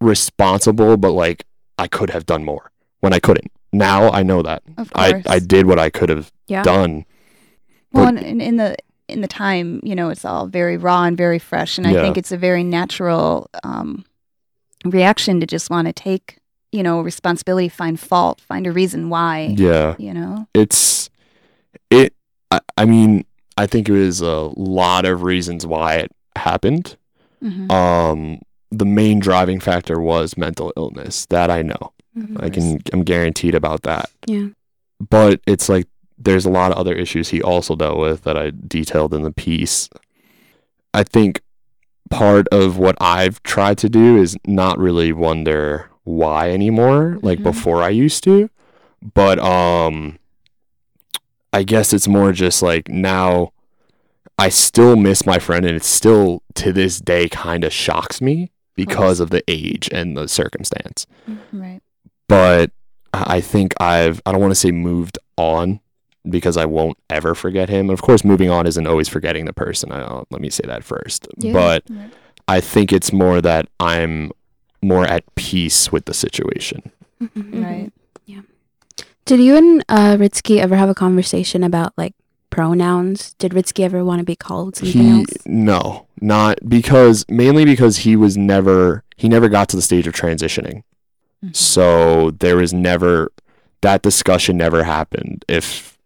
[0.00, 1.44] responsible but like
[1.78, 2.70] i could have done more
[3.04, 5.26] when i couldn't now i know that of i course.
[5.28, 6.62] i did what i could have Yeah.
[6.64, 7.04] done
[7.92, 11.04] Well, But- and in, in the in the time, you know, it's all very raw
[11.04, 12.02] and very fresh, and I Yeah.
[12.02, 13.90] think it's a very natural um,
[14.84, 16.38] reaction to just want to take,
[16.72, 19.54] you know, responsibility, find fault, find a reason why.
[19.58, 20.46] yeah You know.
[20.54, 21.10] it's
[21.90, 22.14] it
[22.50, 23.24] I, I mean
[23.58, 26.96] i think it was a lot of reasons why it happened
[27.42, 28.40] hmm um
[28.70, 32.42] the main driving factor was mental illness that i know Mhm.
[32.42, 34.48] i can i'm guaranteed about that Yeah.
[35.10, 35.86] but it's like
[36.18, 39.32] there's a lot of other issues he also dealt with that i detailed in the
[39.32, 39.88] piece
[40.92, 41.40] i think
[42.10, 47.44] part of what i've tried to do is not really wonder why anymore like Mhm.
[47.44, 48.48] before i used to
[49.14, 50.18] but um
[51.52, 53.52] i guess it's more just like now
[54.38, 58.50] i still miss my friend and it still to this day kind of shocks me
[58.76, 61.06] because of the age and the circumstance
[61.52, 61.80] Right.
[62.28, 62.70] But
[63.12, 65.80] I I think I've I don't want to say moved on
[66.28, 67.90] because I won't ever forget him.
[67.90, 69.92] Of course, moving on isn't always forgetting the person.
[69.92, 71.28] I, uh, let me say that first.
[71.38, 71.52] Yeah.
[71.52, 72.10] But Right.
[72.48, 74.30] I think it's more that I'm
[74.82, 76.90] more at peace with the situation.
[77.22, 77.64] Mhm.
[77.64, 77.92] Right.
[78.26, 78.40] Yeah.
[79.26, 82.14] Did you and uh, Ritsky ever have a conversation about like
[82.50, 83.34] pronouns?
[83.34, 85.30] Did Ritsky ever want to be called something He else?
[85.46, 90.14] no, not because mainly because he was never he never got to the stage of
[90.14, 90.82] transitioning.
[91.44, 91.56] Mhm.
[91.56, 93.30] So there was never
[93.82, 95.44] that discussion never happened.
[95.48, 95.98] If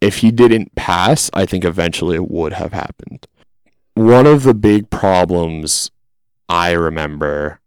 [0.00, 3.26] if he didn't pass, I think eventually it would have happened.
[3.94, 5.90] One of the big problems
[6.48, 7.60] I remember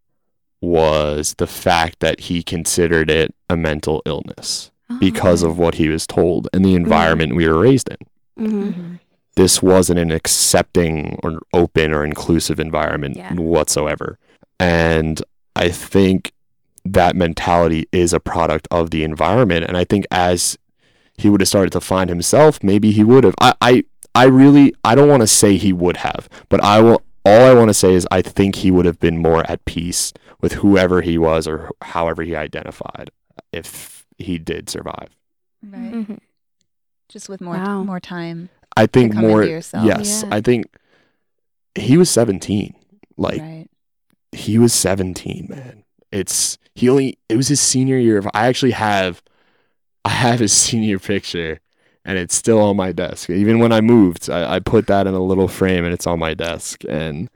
[0.62, 5.50] was the fact that he considered it a mental illness because Oh.
[5.50, 7.98] of what he was told and the environment we were raised in
[8.48, 8.74] Mhm.
[8.74, 9.00] Mhm.
[9.36, 13.34] this wasn't an accepting or open or inclusive environment Yeah.
[13.34, 14.18] whatsoever.
[14.60, 15.22] And
[15.56, 16.32] I think
[16.86, 19.66] that mentality is a product of the environment.
[19.66, 20.58] And I think as
[21.18, 23.34] he would have started to find himself, maybe he would have.
[23.42, 27.02] I, I, I really, I don't want to say he would have, but I will.
[27.28, 30.14] All I want to say is I think he would have been more at peace
[30.42, 33.10] with whoever he was or however he identified
[33.52, 35.10] if he did survive.
[35.68, 35.92] Right.
[35.92, 36.20] Mhm.
[37.10, 37.82] Just with more Wow.
[37.84, 38.50] more time.
[38.78, 39.44] I think come into more.
[39.44, 39.86] yourself.
[39.88, 40.36] Yes, Yeah.
[40.36, 40.66] I think
[41.74, 42.76] he was 17.
[43.18, 43.68] Like right.
[44.32, 45.84] he was 17, man.
[46.12, 49.24] It's he only it was his senior year of I actually have
[50.04, 51.60] I have his senior picture
[52.08, 53.32] and it's still on my desk.
[53.32, 56.20] Even when I moved, I, I put that in a little frame and it's on
[56.20, 56.84] my desk.
[56.88, 57.30] And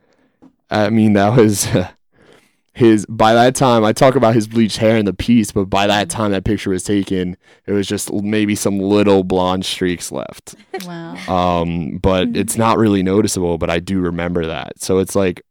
[0.69, 1.67] I mean that was
[2.73, 5.87] his by that time I talk about his bleached hair in the piece, but by
[5.87, 10.55] that time that picture was taken, it was just maybe some little blonde streaks left.
[10.85, 11.15] Wow.
[11.27, 14.81] Um, but it's not really noticeable, but I do remember that.
[14.81, 15.41] So it's like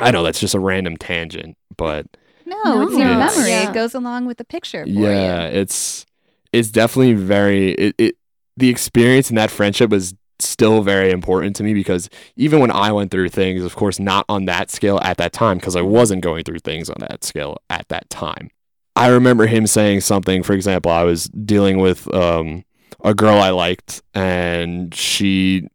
[0.00, 2.06] I know that's just a random tangent, but
[2.50, 3.18] No, it's your No.
[3.18, 3.50] memory.
[3.50, 3.70] Yeah.
[3.70, 4.84] It goes along with the picture.
[4.84, 5.58] For yeah, You.
[5.60, 6.04] it's
[6.52, 8.16] it's definitely very it, it
[8.56, 12.92] the experience in that friendship was still very important to me because even when I
[12.92, 16.22] went through things, of course, not on that scale at that time because I wasn't
[16.22, 18.50] going through things on that scale at that time.
[18.96, 20.42] I remember him saying something.
[20.42, 22.64] For example, I was dealing with um,
[23.04, 25.68] a girl I liked, and she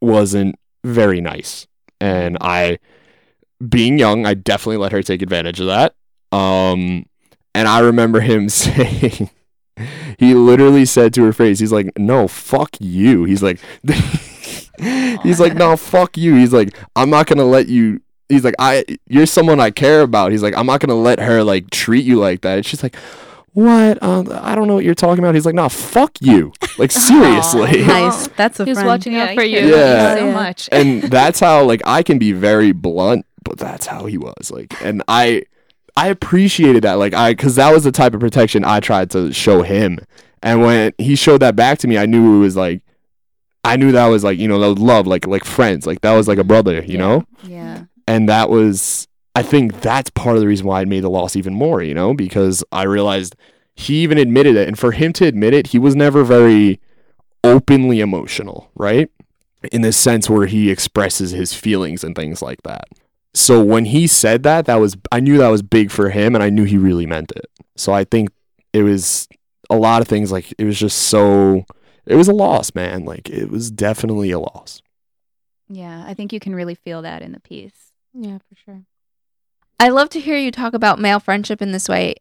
[0.00, 1.66] wasn't very nice,
[2.00, 2.78] and I,
[3.66, 5.94] being young, I definitely let her take advantage of that.
[6.32, 7.06] Um,
[7.54, 9.30] and I remember him saying,
[10.18, 13.24] he literally said to her face, he's like, no, fuck you.
[13.24, 13.58] He's like,
[15.22, 16.34] he's like, no, fuck you.
[16.34, 18.00] He's like, I'm not gonna let you.
[18.28, 20.30] He's like, I, you're someone I care about.
[20.32, 22.56] He's like, I'm not gonna let her like treat you like that.
[22.58, 22.94] And she's like,
[23.52, 24.00] what?
[24.02, 25.34] Um, I don't know what you're talking about.
[25.34, 26.52] He's like, no, fuck you.
[26.78, 27.84] Like seriously.
[27.84, 28.28] nice.
[28.28, 28.86] That's a He's friend.
[28.86, 29.58] watching out for you.
[29.58, 30.14] cares about Yeah.
[30.14, 30.32] so Yeah.
[30.34, 30.68] much.
[30.70, 34.52] and that's how like I can be very blunt, but that's how he was.
[34.52, 35.42] Like, and I,
[36.00, 36.94] I appreciated that.
[36.94, 39.98] Like, I, cause that was the type of protection I tried to show him.
[40.42, 42.80] And when he showed that back to me, I knew it was like,
[43.64, 46.14] I knew that was like, you know, that was love, like, like friends, like that
[46.14, 47.26] was like a brother, you know?
[47.42, 47.84] Yeah.
[48.08, 51.36] And that was, I think that's part of the reason why it made the loss
[51.36, 53.36] even more, you know, because I realized
[53.76, 54.68] he even admitted it.
[54.68, 56.80] And for him to admit it, he was never very
[57.44, 59.10] openly emotional, right?
[59.70, 62.88] In this sense where he expresses his feelings and things like that.
[63.32, 66.42] So when he said that, that was, I knew that was big for him and
[66.42, 67.46] I knew he really meant it.
[67.76, 68.30] So I think
[68.72, 69.28] it was
[69.68, 71.64] a lot of things like, it was just so,
[72.06, 73.04] it was a loss, man.
[73.04, 74.82] Like, it was definitely a loss.
[75.68, 76.04] Yeah.
[76.06, 77.92] I think you can really feel that in the piece.
[78.12, 78.82] Yeah, for sure.
[79.78, 82.16] I love to hear you talk about male friendship in this way.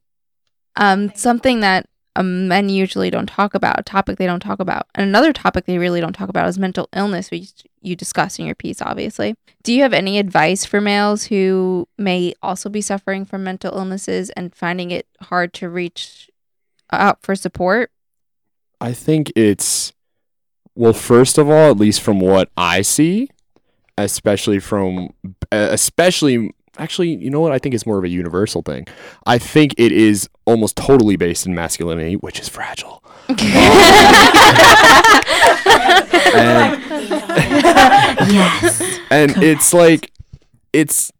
[0.76, 4.88] Um, something that um, men usually don't talk about, a topic they don't talk about.
[4.93, 8.45] And another topic they really don't talk about is mental illness, which you discuss in
[8.45, 9.35] your piece, obviously.
[9.63, 14.29] Do you have any advice for males who may also be suffering from mental illnesses
[14.31, 16.29] and finding it hard to reach
[16.91, 17.91] out for support?
[18.81, 19.93] I think it's
[20.75, 23.29] well, first of all, at least from what I see,
[23.97, 25.09] especially from
[25.51, 27.51] especially actually, you know what?
[27.51, 28.87] I think it's more of a universal thing.
[29.25, 33.03] I think it is almost totally based in masculinity, which is fragile.
[36.33, 36.81] and,
[38.31, 38.99] yes.
[39.11, 40.11] and it's like
[40.73, 41.11] it's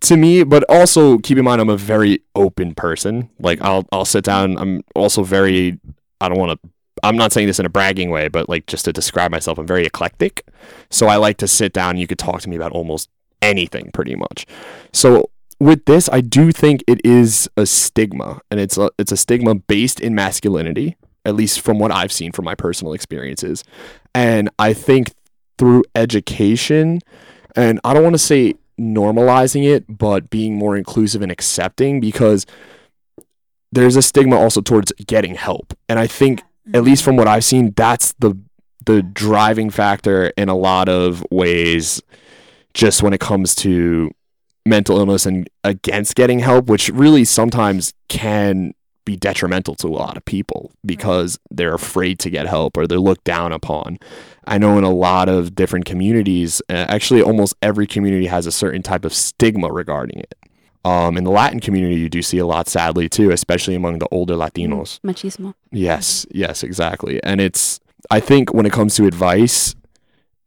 [0.00, 4.04] to me but also keep in mind i'm a very open person like i'll i'll
[4.04, 5.78] sit down i'm also very
[6.20, 6.68] i don't want to
[7.02, 9.66] i'm not saying this in a bragging way but like just to describe myself i'm
[9.66, 10.46] very eclectic
[10.90, 13.08] so i like to sit down you could talk to me about almost
[13.42, 14.46] anything pretty much
[14.92, 19.16] so with this i do think it is a stigma and it's a it's a
[19.16, 23.64] stigma based in masculinity at least from what i've seen from my personal experiences
[24.14, 25.12] and i think
[25.58, 27.00] through education
[27.56, 32.46] and I don't want to say normalizing it, but being more inclusive and accepting because
[33.72, 35.74] there's a stigma also towards getting help.
[35.88, 36.42] And I think
[36.74, 38.38] at least from what I've seen, that's the
[38.86, 42.00] the driving factor in a lot of ways
[42.74, 44.10] just when it comes to
[44.66, 48.72] mental illness and against getting help, which really sometimes can
[49.04, 52.98] be detrimental to a lot of people because they're afraid to get help or they're
[52.98, 53.98] looked down upon.
[54.46, 58.52] I know in a lot of different communities, uh, actually, almost every community has a
[58.52, 60.34] certain type of stigma regarding it.
[60.84, 64.08] Um, in the Latin community, you do see a lot, sadly, too, especially among the
[64.10, 64.98] older Latinos.
[65.00, 65.54] Machismo.
[65.70, 67.22] Yes, yes, exactly.
[67.22, 67.80] And it's,
[68.10, 69.74] I think when it comes to advice,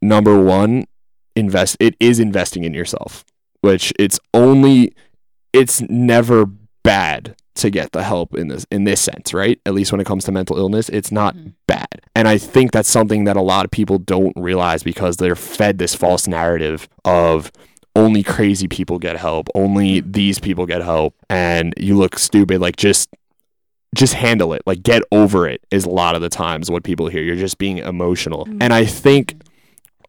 [0.01, 0.85] number one,
[1.35, 3.23] invest, it is investing in yourself,
[3.61, 4.93] which it's only,
[5.53, 6.45] it's never
[6.83, 9.59] bad to get the help in this in this sense, right?
[9.65, 11.49] At least when it comes to mental illness, it's not mm-hmm.
[11.67, 12.01] bad.
[12.15, 15.77] And I think that's something that a lot of people don't realize because they're fed
[15.77, 17.51] this false narrative of
[17.95, 20.11] only crazy people get help, only mm-hmm.
[20.11, 22.59] these people get help, and you look stupid.
[22.59, 23.09] Like just
[23.93, 24.63] just handle it.
[24.65, 27.21] Like get over it is a lot of the times what people hear.
[27.21, 28.45] You're just being emotional.
[28.45, 28.61] Mm-hmm.
[28.61, 29.42] And I think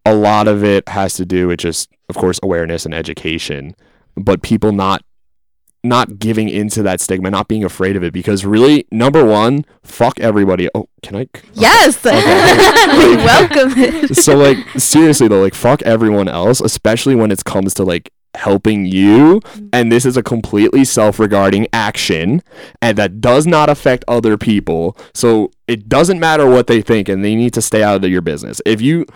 [0.04, 3.74] a lot of it has to do with just of course awareness and education,
[4.16, 5.02] but people not
[5.84, 10.18] not giving into that stigma, not being afraid of it because really number 1, fuck
[10.18, 10.68] everybody.
[10.74, 12.02] Oh, can I Yes.
[12.02, 12.10] we
[13.16, 14.16] welcome it.
[14.24, 18.84] so like seriously though like fuck everyone else especially when it comes to like helping
[18.84, 19.68] you mm-hmm.
[19.72, 22.42] and this is a completely self-regarding action
[22.82, 27.24] and that does not affect other people so it doesn't matter what they think and
[27.24, 29.06] they need to stay out of your business if you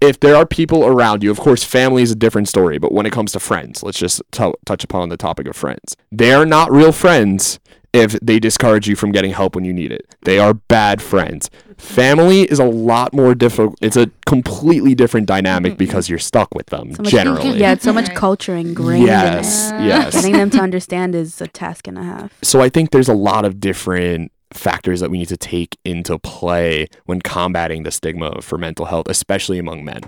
[0.00, 2.78] if there are people around you, of course, family is a different story.
[2.78, 5.96] But when it comes to friends, let's just t- touch upon the topic of friends.
[6.12, 7.58] They are not real friends
[7.92, 10.04] if they discourage you from getting help when you need it.
[10.22, 11.48] They are bad friends.
[11.78, 13.76] Family is a lot more difficult.
[13.80, 15.78] It's a completely different dynamic mm-hmm.
[15.78, 17.58] because you're stuck with them So much- generally.
[17.58, 19.86] yeah, it's so much culture ingrained Yes, in it.
[19.86, 20.14] yes.
[20.14, 22.32] Getting them to understand is a task and a half.
[22.42, 26.18] So I think there's a lot of different factors that we need to take into
[26.18, 30.00] play when combating the stigma for mental health, especially among men.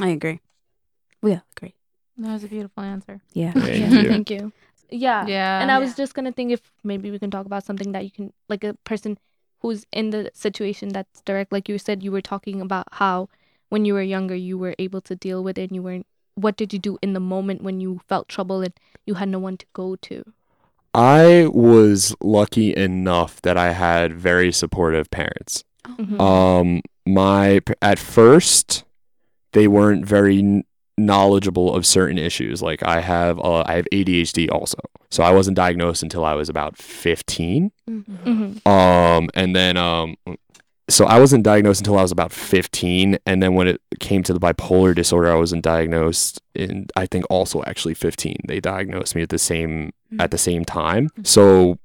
[0.00, 0.40] I agree.
[1.22, 1.74] We all agree.
[2.18, 3.20] That was a beautiful answer.
[3.32, 3.52] Yeah.
[3.52, 4.08] Thank Yeah, you.
[4.08, 4.52] Thank you.
[4.90, 5.26] Yeah.
[5.26, 5.60] Yeah.
[5.60, 8.10] And I was just gonna think if maybe we can talk about something that you
[8.10, 9.18] can like a person
[9.60, 11.52] who's in the situation that's direct.
[11.52, 13.28] Like you said, you were talking about how
[13.70, 16.56] when you were younger you were able to deal with it and you weren't what
[16.56, 18.72] did you do in the moment when you felt trouble and
[19.06, 20.24] you had no one to go to?
[20.94, 25.64] I was lucky enough that I had very supportive parents.
[25.86, 26.20] Mhm.
[26.20, 28.84] Um, my at first,
[29.52, 30.64] they weren't very
[30.98, 32.62] knowledgeable of certain issues.
[32.62, 34.78] Like I have, uh, I have ADHD also,
[35.10, 37.72] so I wasn't diagnosed until I was about fifteen.
[37.88, 38.64] Mhm.
[38.66, 40.16] Um, and then um,
[40.92, 44.32] so I wasn't diagnosed until I was about fifteen, and then when it came to
[44.32, 48.36] the bipolar disorder, I wasn't diagnosed in I think also actually fifteen.
[48.46, 51.08] They diagnosed me at the same at the same time.
[51.08, 51.24] Mm-hmm.
[51.24, 51.78] So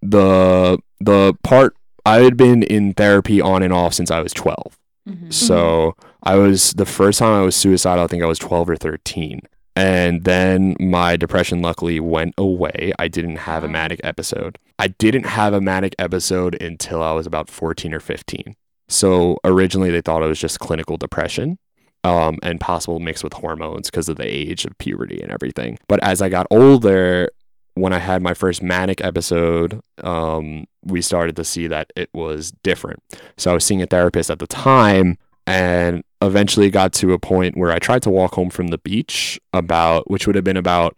[0.00, 4.78] the the part I had been in therapy on and off since I was twelve.
[5.08, 5.30] Mm-hmm.
[5.30, 6.08] So mm-hmm.
[6.22, 8.04] I was the first time I was suicidal.
[8.04, 9.42] I think I was twelve or thirteen.
[9.76, 12.92] And then my depression luckily went away.
[12.98, 14.58] I didn't have a manic episode.
[14.78, 18.54] I didn't have a manic episode until I was about 14 or 15.
[18.88, 21.58] So originally they thought it was just clinical depression
[22.04, 25.78] um, and possible mixed with hormones because of the age of puberty and everything.
[25.88, 27.30] But as I got older,
[27.74, 32.52] when I had my first manic episode, um, we started to see that it was
[32.62, 33.02] different.
[33.36, 37.56] So I was seeing a therapist at the time and eventually got to a point
[37.56, 40.96] where I tried to walk home from the beach about, which would have been about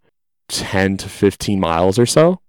[0.48, 2.40] 10 to 15 miles or so.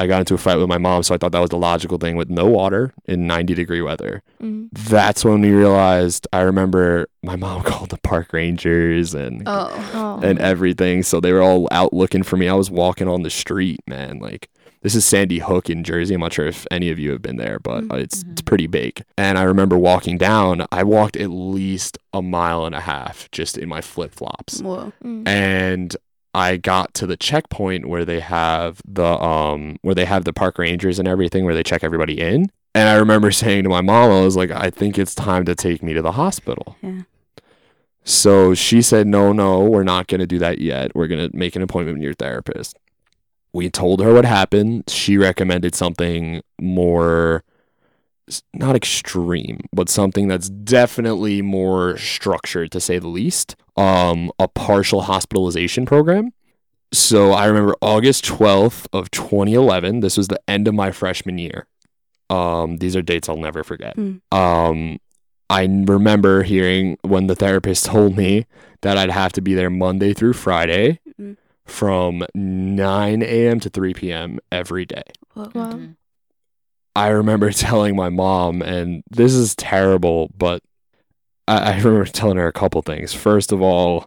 [0.00, 1.98] I got into a fight with my mom, so I thought that was the logical
[1.98, 4.22] thing with no water in 90 degree weather.
[4.40, 4.68] Mhm.
[4.70, 6.28] That's when we realized.
[6.32, 9.42] I remember my mom called the park rangers and.
[9.44, 10.20] Oh.
[10.22, 11.02] and everything.
[11.02, 12.48] So they were all out looking for me.
[12.48, 14.20] I was walking on the street, man.
[14.20, 14.48] Like
[14.82, 16.14] this is Sandy Hook in Jersey.
[16.14, 17.92] I'm not sure if any of you have been there, but Mm.
[17.92, 19.02] uh, it's it's pretty big.
[19.16, 20.64] And I remember walking down.
[20.72, 24.92] I walked at least a mile and a half just in my flip flops, Whoa.
[25.04, 25.26] Mm.
[25.28, 25.96] and
[26.34, 30.58] I got to the checkpoint where they have the um where they have the park
[30.58, 32.50] rangers and everything where they check everybody in.
[32.74, 35.54] And I remember saying to my mom, I was like, I think it's time to
[35.54, 36.76] take me to the hospital.
[36.82, 37.00] Yeah.
[38.04, 40.94] So she said, No, no, we're not going to do that yet.
[40.94, 42.76] We're going to make an appointment with your therapist.
[43.52, 44.84] We told her what happened.
[44.88, 47.44] She recommended something more
[48.52, 53.56] not extreme, but something that's definitely more structured, to say the least.
[53.76, 56.32] Um, a partial hospitalization program.
[56.92, 60.00] So I remember August 12th of 2011.
[60.00, 61.66] This was the end of my freshman year.
[62.30, 63.96] Um, these are dates I'll never forget.
[63.96, 64.20] Mm.
[64.32, 64.98] Um,
[65.50, 68.46] I remember hearing when the therapist told me
[68.82, 71.36] that I'd have to be there Monday through Friday Mm.
[71.68, 73.60] From 9 a.m.
[73.60, 74.38] to 3 p.m.
[74.50, 75.02] every day.
[75.34, 75.50] Whoa.
[75.54, 75.80] Wow.
[76.96, 80.62] I remember telling my mom, and this is terrible, but
[81.46, 83.14] I, I remember telling her a couple things.
[83.14, 84.06] First of all,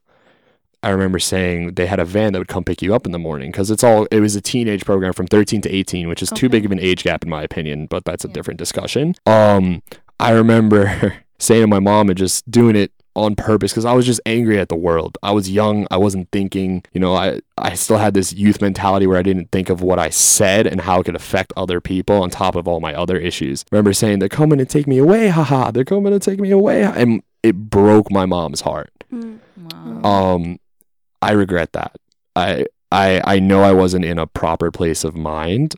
[0.84, 3.20] I remember saying they had a van that would come pick you up in the
[3.20, 6.30] morning because it's all it was a teenage program from 13 to 18, which is
[6.32, 9.14] too big of an age gap in my opinion, but that's a different discussion.
[9.28, 9.84] Um,
[10.20, 14.06] I remember saying to my mom and just doing it on purpose because I was
[14.06, 15.18] just angry at the world.
[15.22, 15.86] I was young.
[15.92, 19.52] I wasn't thinking, you know, I, I still had this youth mentality where I didn't
[19.52, 22.68] think of what I said and how it could affect other people on top of
[22.68, 23.66] all my other issues.
[23.72, 25.28] I remember saying, they're coming to take me away.
[25.28, 25.72] Haha.
[25.72, 26.84] They're coming to take me away.
[26.84, 28.92] And it broke my mom's heart.
[29.12, 29.40] Mm.
[29.58, 30.10] Wow.
[30.10, 30.60] Um,
[31.22, 31.98] I regret that.
[32.36, 35.76] I, I, I know I wasn't in a proper place of mind,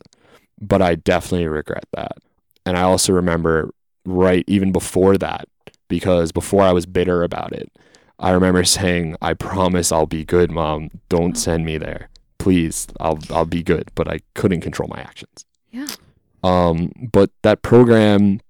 [0.60, 2.18] but I definitely regret that.
[2.64, 3.70] And I also remember
[4.06, 5.48] right even before that,
[5.88, 7.70] because before I was bitter about it,
[8.18, 10.90] I remember saying, "I promise I'll be good, mom.
[11.08, 12.08] Don't send me there,
[12.38, 12.86] please.
[13.00, 15.44] I'll I'll be good." But I couldn't control my actions.
[15.70, 15.86] Yeah.
[16.42, 18.40] Um, but that program,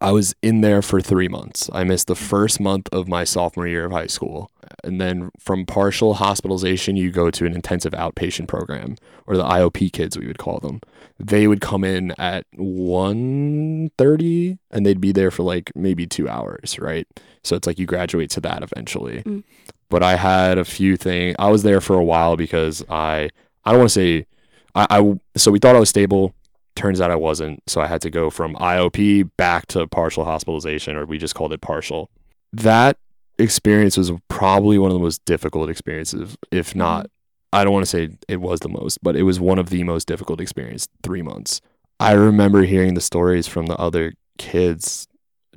[0.00, 1.70] I was in there for three months.
[1.72, 4.50] I missed the first month of my sophomore year of high school,
[4.84, 8.96] and then from partial hospitalization, you go to an intensive outpatient program,
[9.26, 10.80] or the IOP kids we would call them.
[11.18, 16.78] They would come in at 1.30 and they'd be there for like maybe two hours,
[16.78, 17.06] right?
[17.42, 19.22] So it's like you graduate to that eventually.
[19.22, 19.44] Mm.
[19.88, 21.36] But I had a few things.
[21.38, 23.30] I was there for a while because I
[23.64, 24.26] I don't want to say
[24.74, 26.34] I, I so we thought I was stable.
[26.76, 27.68] Turns out I wasn't.
[27.68, 31.52] So I had to go from IOP back to partial hospitalization, or we just called
[31.52, 32.08] it partial.
[32.52, 32.96] That
[33.40, 37.10] experience was probably one of the most difficult experiences, if not,
[37.52, 39.82] I don't want to say it was the most, but it was one of the
[39.82, 40.86] most difficult experience.
[41.02, 41.60] Three months.
[41.98, 45.08] I remember hearing the stories from the other kids,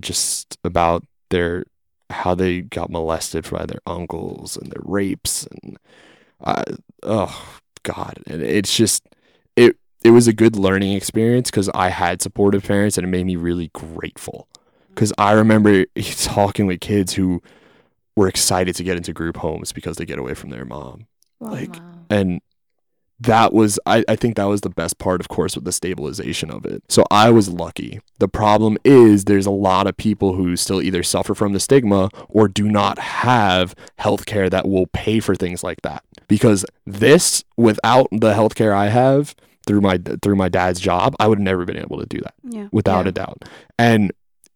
[0.02, 1.66] just about their
[2.10, 5.78] how they got molested by their uncles and their rapes and,
[6.44, 6.64] uh,
[7.02, 9.04] oh God, and it's just
[9.56, 9.78] it.
[10.04, 13.38] It was a good learning experience because I had supportive parents and it made me
[13.38, 14.50] really grateful.
[14.90, 15.86] Because I remember
[16.18, 17.42] talking with kids who
[18.16, 21.07] were excited to get into group homes because they get away from their mom.
[21.39, 21.76] Like,
[22.09, 22.41] and
[23.20, 26.49] that was, I, I think that was the best part, of course, with the stabilization
[26.51, 26.84] of it.
[26.89, 28.01] So I was lucky.
[28.20, 32.09] The problem is there's a lot of people who still either suffer from the stigma
[32.30, 36.03] or do not have healthcare that will pay for things like that.
[36.28, 39.36] Because this, without the healthcare I have,
[39.66, 42.34] through my through my dad's job, I would have never been able to do that
[42.43, 42.68] Yeah.
[42.74, 43.09] without Yeah.
[43.09, 43.45] a doubt.
[43.80, 44.11] And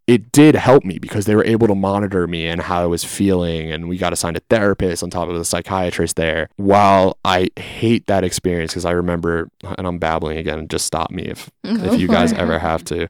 [0.07, 3.03] it did help me because they were able to monitor me and how I was
[3.03, 3.71] feeling.
[3.71, 6.49] And we got assigned a therapist on top of the psychiatrist there.
[6.55, 11.23] While I hate that experience because I remember, and I'm babbling again, just stop me
[11.23, 13.09] if, if you guys ever have to.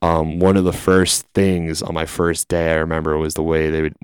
[0.00, 3.70] Um, one of the first things on my first day I remember was the way
[3.70, 3.96] they would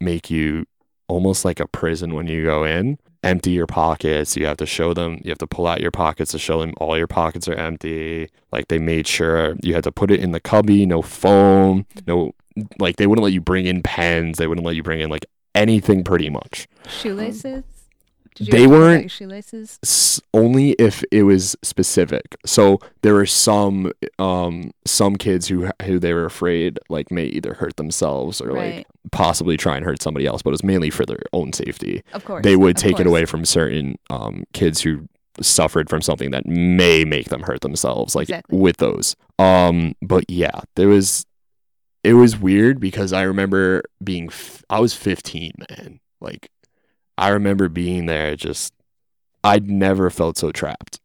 [0.00, 0.66] make you
[1.08, 4.36] almost like a prison when you go in empty your pockets.
[4.36, 6.74] You have to show them you have to pull out your pockets to show them
[6.78, 8.28] all your pockets are empty.
[8.50, 12.34] Like they made sure you had to put it in the cubby no phone no
[12.78, 14.38] like they wouldn't let you bring in pens.
[14.38, 16.68] They wouldn't let you bring in like anything pretty much.
[16.88, 17.64] Shoelaces?
[18.38, 19.78] They have to pull out weren't- shoelaces.
[19.82, 25.98] S- only if it was specific so there were some um some kids who who
[25.98, 30.26] they were afraid like may either hurt themselves or like possibly try and hurt somebody
[30.26, 32.42] else but it was mainly for their own safety Of course.
[32.42, 35.06] they would take it away from certain um, kids who
[35.40, 38.58] suffered from something that may make them hurt themselves like Exactly.
[38.58, 41.26] with those um but yeah there was
[42.04, 46.50] it was weird because i remember being f- i was 15 man like
[47.18, 48.72] i remember being there just
[49.44, 51.00] i'd never felt so trapped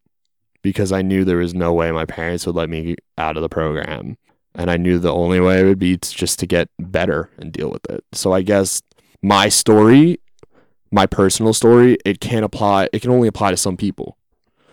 [0.61, 3.49] because i knew there was no way my parents would let me out of the
[3.49, 4.17] program
[4.55, 7.69] and i knew the only way would be to, just to get better and deal
[7.69, 8.81] with it so i guess
[9.21, 10.19] my story
[10.89, 12.87] my personal story, it can't apply.
[12.93, 14.17] It can only apply to some people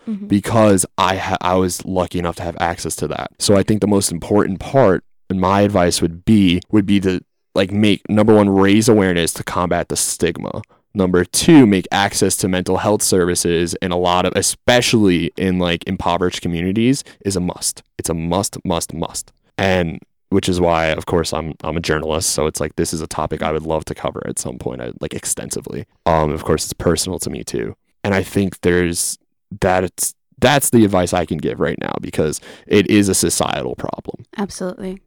[0.06, 0.28] Mhm.
[0.28, 3.32] because I ha- I was lucky enough to have access to that.
[3.40, 7.20] So I think the most important part, and my advice would be would be to
[7.56, 10.62] like make number one raise awareness to combat the stigma.
[10.94, 15.82] Number two, make access to mental health services in a lot of, especially in like
[15.88, 17.82] impoverished communities, is a must.
[17.98, 19.32] It's a must, must, must.
[19.58, 23.00] And which is why, of course, I'm I'm a journalist, so it's like this is
[23.00, 25.86] a topic I would love to cover at some point, I, like extensively.
[26.06, 29.18] Um, of course, it's personal to me too, and I think there's
[29.60, 33.76] that it's that's the advice I can give right now because it is a societal
[33.76, 34.24] problem.
[34.36, 35.00] Absolutely.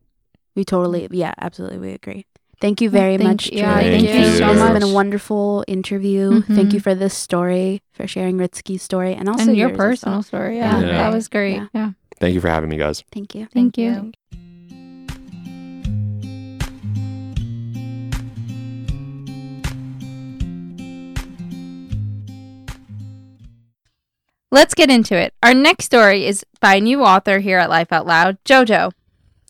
[0.56, 2.26] We totally, yeah, absolutely, we agree.
[2.60, 3.60] Thank you very Thank much, you.
[3.60, 3.66] Joy.
[3.68, 6.42] Yeah, thank you so This has been a wonderful interview.
[6.42, 6.56] Mm-hmm.
[6.56, 9.78] Thank you for this story, for sharing Ritsky's story, and also and your yours as
[9.80, 9.90] well.
[9.90, 10.58] personal story.
[10.58, 10.88] Yeah, Yeah.
[10.88, 11.56] that was great.
[11.58, 11.68] Yeah.
[11.74, 11.92] Yeah.
[12.20, 13.04] Thank you for having me, guys.
[13.12, 13.48] Thank you.
[13.54, 14.12] Thank, you.
[24.50, 25.34] Let's get into it.
[25.44, 28.92] Our next story is by a new author here at Life Out Loud, JoJo.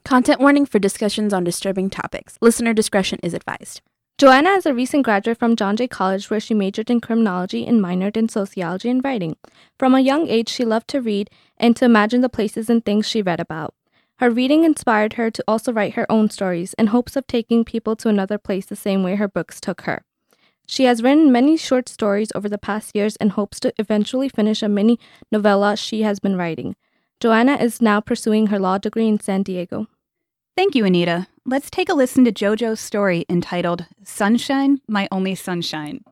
[0.08, 2.38] Content warning for discussions on disturbing topics.
[2.40, 3.82] Listener discretion is advised.
[4.18, 7.82] Joanna is a recent graduate from John Jay College where she majored in criminology and
[7.82, 9.36] minored in sociology and writing.
[9.78, 13.06] From a young age, she loved to read and to imagine the places and things
[13.06, 13.74] she read about.
[14.20, 17.98] Her reading inspired her to also write her own stories in hopes of taking people
[17.98, 20.06] to another place the same way her books took her.
[20.66, 24.64] She has written many short stories over the past years and hopes to eventually finish
[24.64, 25.02] a mini
[25.34, 26.78] novella she has been writing.
[27.20, 29.88] Joanna is now pursuing her law degree in San Diego.
[30.58, 31.28] Thank you, Anita.
[31.46, 36.04] Let's take a listen to JoJo's story entitled Sunshine, My Only Sunshine.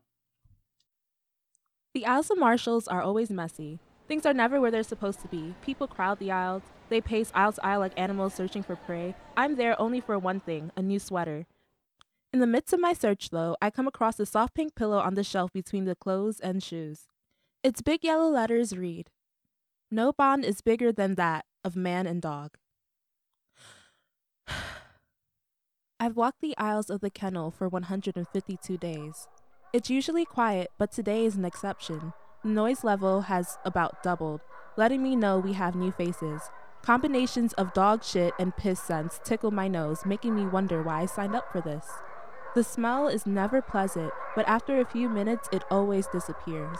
[1.95, 3.79] The aisles of Marshalls are always messy.
[4.07, 5.55] Things are never where they're supposed to be.
[5.63, 6.61] People crowd the aisles.
[6.89, 9.15] They pace aisle to aisle like animals searching for prey.
[9.35, 11.47] I'm there only for one thing a new sweater.
[12.31, 15.15] In the midst of my search, though, I come across a soft pink pillow on
[15.15, 17.07] the shelf between the clothes and shoes.
[17.63, 19.09] Its big yellow letters read
[19.89, 22.59] No bond is bigger than that of man and dog.
[25.99, 29.27] I've walked the aisles of the kennel for 152 days.
[29.73, 32.13] It's usually quiet, but today is an exception.
[32.43, 34.41] The noise level has about doubled,
[34.77, 36.41] letting me know we have new faces.
[36.81, 41.05] Combinations of dog shit and piss scents tickle my nose, making me wonder why I
[41.07, 41.87] signed up for this.
[42.53, 46.77] The smell is never pleasant, but after a few minutes, it always disappears.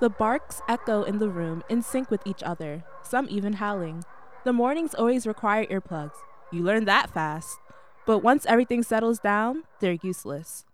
[0.00, 4.02] The barks echo in the room, in sync with each other, some even howling.
[4.44, 6.16] The mornings always require earplugs.
[6.54, 7.58] You learn that fast.
[8.06, 10.64] But once everything settles down, they're useless.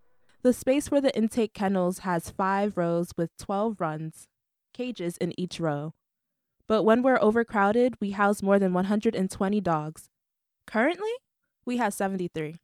[0.43, 4.29] The space for the intake kennels has five rows with 12 runs,
[4.75, 5.95] cages in each row.
[6.69, 10.11] But when we're overcrowded, we house more than 120 dogs.
[10.67, 11.13] Currently,
[11.65, 12.57] we have 73.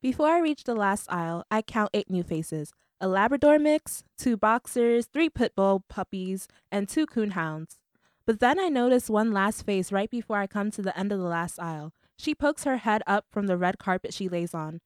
[0.00, 4.36] Before I reach the last aisle, I count eight new faces a Labrador mix, two
[4.36, 7.78] boxers, three pit bull puppies, and two coonhounds.
[8.26, 11.18] But then I notice one last face right before I come to the end of
[11.18, 11.92] the last aisle.
[12.16, 14.80] She pokes her head up from the red carpet she lays on,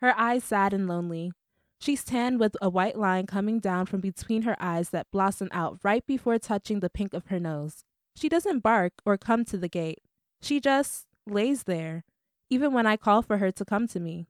[0.00, 1.32] her eyes sad and lonely.
[1.78, 5.78] She's tan with a white line coming down from between her eyes that blossom out
[5.82, 7.84] right before touching the pink of her nose.
[8.14, 10.00] She doesn't bark or come to the gate.
[10.40, 12.04] She just lays there,
[12.50, 14.26] even when I call for her to come to me.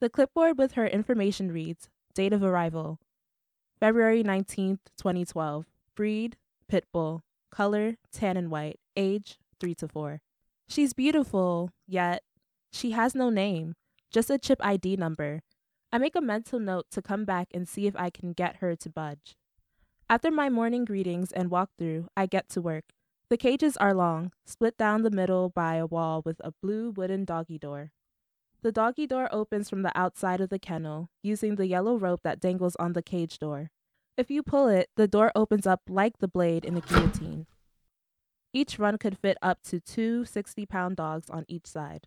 [0.00, 2.98] The clipboard with her information reads Date of arrival
[3.80, 5.66] February 19th, 2012.
[5.94, 6.36] Breed
[6.68, 7.22] Pit Bull.
[7.50, 8.78] Color tan and white.
[8.96, 10.20] Age 3 to 4.
[10.68, 12.22] She's beautiful, yet
[12.72, 13.74] she has no name,
[14.10, 15.40] just a chip ID number.
[15.92, 18.74] I make a mental note to come back and see if I can get her
[18.76, 19.36] to budge.
[20.10, 22.84] After my morning greetings and walkthrough, I get to work.
[23.28, 27.24] The cages are long, split down the middle by a wall with a blue wooden
[27.24, 27.92] doggy door.
[28.62, 32.40] The doggy door opens from the outside of the kennel, using the yellow rope that
[32.40, 33.70] dangles on the cage door.
[34.16, 37.46] If you pull it, the door opens up like the blade in the guillotine.
[38.52, 42.06] Each run could fit up to two 60 pound dogs on each side.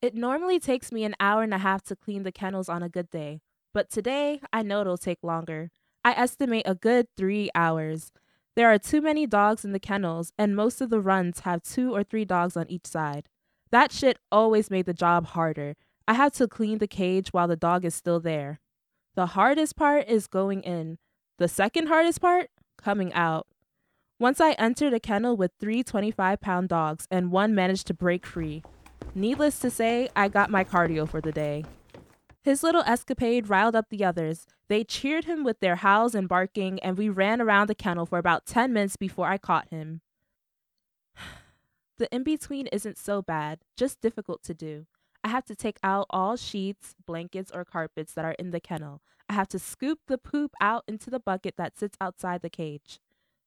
[0.00, 2.88] It normally takes me an hour and a half to clean the kennels on a
[2.88, 3.40] good day,
[3.74, 5.72] but today I know it'll take longer.
[6.04, 8.12] I estimate a good three hours.
[8.54, 11.92] There are too many dogs in the kennels, and most of the runs have two
[11.92, 13.28] or three dogs on each side.
[13.72, 15.74] That shit always made the job harder.
[16.06, 18.60] I have to clean the cage while the dog is still there.
[19.16, 20.98] The hardest part is going in.
[21.38, 22.50] The second hardest part,
[22.82, 23.46] coming out.
[24.18, 28.26] Once I entered a kennel with three 25 pound dogs, and one managed to break
[28.26, 28.64] free.
[29.14, 31.64] Needless to say, I got my cardio for the day.
[32.42, 34.46] His little escapade riled up the others.
[34.68, 38.18] They cheered him with their howls and barking, and we ran around the kennel for
[38.18, 40.00] about 10 minutes before I caught him.
[41.98, 44.86] The in between isn't so bad, just difficult to do.
[45.24, 49.02] I have to take out all sheets, blankets, or carpets that are in the kennel.
[49.28, 53.00] I have to scoop the poop out into the bucket that sits outside the cage.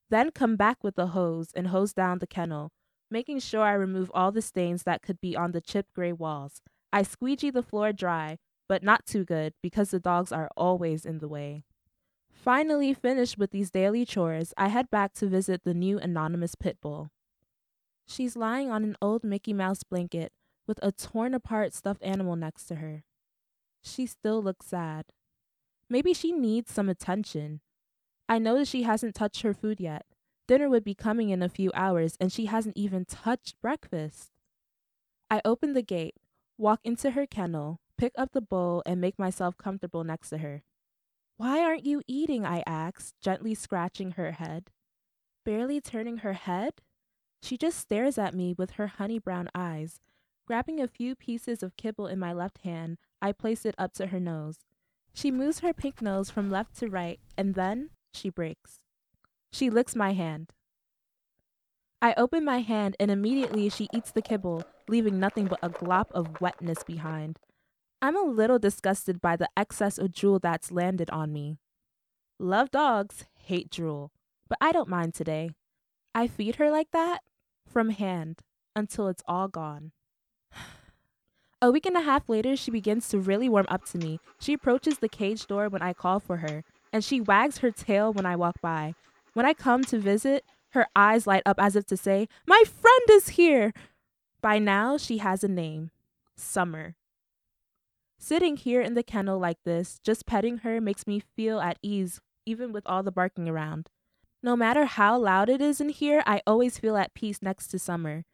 [0.09, 2.72] Then come back with the hose and hose down the kennel,
[3.09, 6.61] making sure I remove all the stains that could be on the chipped gray walls.
[6.93, 11.19] I squeegee the floor dry, but not too good because the dogs are always in
[11.19, 11.63] the way.
[12.30, 16.78] Finally finished with these daily chores, I head back to visit the new anonymous pit
[16.82, 17.11] bull.
[18.05, 20.34] She's lying on an old Mickey Mouse blanket
[20.68, 23.03] with a torn apart stuffed animal next to her.
[23.82, 25.05] She still looks sad.
[25.89, 27.62] Maybe she needs some attention.
[28.30, 30.05] I notice she hasn't touched her food yet.
[30.47, 34.32] Dinner would be coming in a few hours, and she hasn't even touched breakfast.
[35.30, 36.16] I open the gate,
[36.57, 40.64] walk into her kennel, pick up the bowl, and make myself comfortable next to her.
[41.38, 42.45] Why aren't you eating?
[42.45, 44.72] I ask, gently scratching her head.
[45.43, 46.74] Barely turning her head?
[47.41, 49.99] She just stares at me with her honey brown eyes.
[50.52, 54.08] Grabbing a few pieces of kibble in my left hand, I place it up to
[54.08, 54.58] her nose.
[55.14, 58.80] She moves her pink nose from left to right, and then she breaks.
[59.54, 60.52] She licks my hand.
[62.02, 66.12] I open my hand, and immediately she eats the kibble, leaving nothing but a glop
[66.12, 67.39] of wetness behind.
[68.02, 71.60] I'm a little disgusted by the excess of drool that's landed on me.
[72.39, 74.12] Love dogs, hate drool,
[74.49, 75.52] but I don't mind today.
[76.14, 77.22] I feed her like that
[77.66, 78.41] from hand
[78.76, 79.93] until it's all gone.
[81.64, 84.20] A week and a half later, she begins to really warm up to me.
[84.39, 88.12] She approaches the cage door when I call for her, and she wags her tail
[88.12, 88.95] when I walk by.
[89.34, 93.03] When I come to visit, her eyes light up as if to say, My friend
[93.12, 93.74] is here!
[94.41, 95.91] By now, she has a name
[96.36, 96.95] Summer.
[98.18, 102.22] Sitting here in the kennel like this, just petting her, makes me feel at ease,
[102.43, 103.88] even with all the barking around.
[104.41, 107.78] No matter how loud it is in here, I always feel at peace next to
[107.78, 108.26] Summer.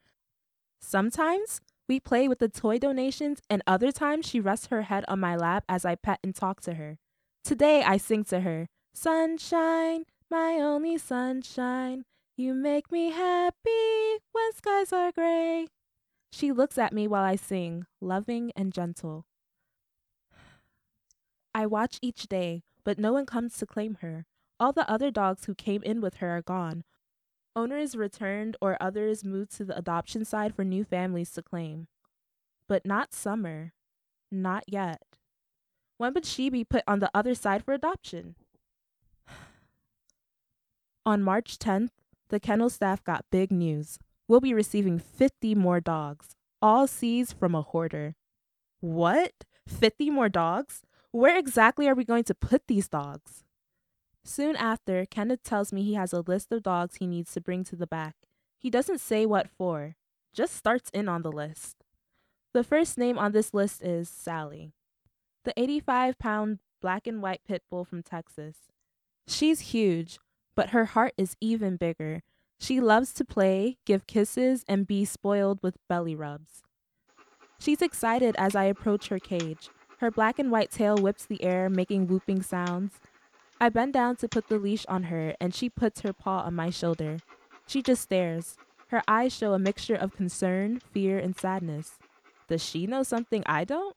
[0.79, 5.19] Sometimes we play with the toy donations, and other times she rests her head on
[5.19, 6.97] my lap as I pet and talk to her.
[7.43, 12.03] Today I sing to her, Sunshine, my only sunshine,
[12.35, 15.67] you make me happy when skies are gray.
[16.31, 19.25] She looks at me while I sing, loving and gentle.
[21.55, 24.25] I watch each day, but no one comes to claim her.
[24.59, 26.83] All the other dogs who came in with her are gone.
[27.57, 31.87] Owners returned or others moved to the adoption side for new families to claim.
[32.67, 33.73] But not Summer.
[34.31, 35.01] Not yet.
[35.97, 38.35] When would she be put on the other side for adoption?
[41.05, 41.89] on March 10th,
[42.29, 43.97] the kennel staff got big news.
[44.27, 48.13] We'll be receiving 50 more dogs, all seized from a hoarder.
[48.81, 49.31] What?
[49.67, 50.83] 50 more dogs?
[51.09, 53.46] Where exactly are we going to put these dogs?
[54.27, 57.63] Soon after, Kenneth tells me he has a list of dogs he needs to bring
[57.63, 58.15] to the back.
[58.59, 59.95] He doesn't say what for,
[60.33, 61.77] just starts in on the list.
[62.53, 64.73] The first name on this list is Sally,
[65.45, 68.57] the 85 pound black and white pit bull from Texas.
[69.29, 70.19] She's huge,
[70.57, 72.21] but her heart is even bigger.
[72.59, 76.63] She loves to play, give kisses, and be spoiled with belly rubs.
[77.59, 79.69] She's excited as I approach her cage.
[79.99, 82.99] Her black and white tail whips the air, making whooping sounds.
[83.59, 86.53] I bend down to put the leash on her, and she puts her paw on
[86.53, 87.17] my shoulder.
[87.65, 88.55] She just stares.
[88.89, 91.97] Her eyes show a mixture of concern, fear, and sadness.
[92.47, 93.95] Does she know something I don't?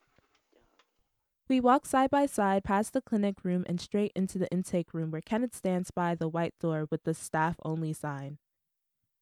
[1.49, 5.11] We walk side by side past the clinic room and straight into the intake room
[5.11, 8.39] where Kenneth stands by the white door with the staff only sign.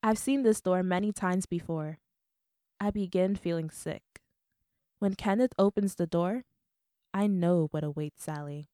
[0.02, 1.98] I've seen this door many times before.
[2.80, 4.02] I begin feeling sick.
[4.98, 6.44] When Kenneth opens the door,
[7.12, 8.68] I know what awaits Sally.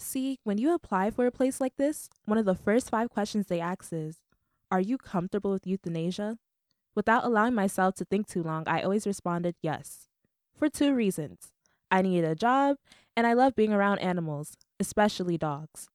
[0.00, 3.46] See, when you apply for a place like this, one of the first five questions
[3.46, 4.16] they ask is
[4.70, 6.38] Are you comfortable with euthanasia?
[6.94, 10.08] Without allowing myself to think too long, I always responded yes.
[10.56, 11.52] For two reasons
[11.90, 12.78] I needed a job,
[13.14, 15.88] and I love being around animals, especially dogs.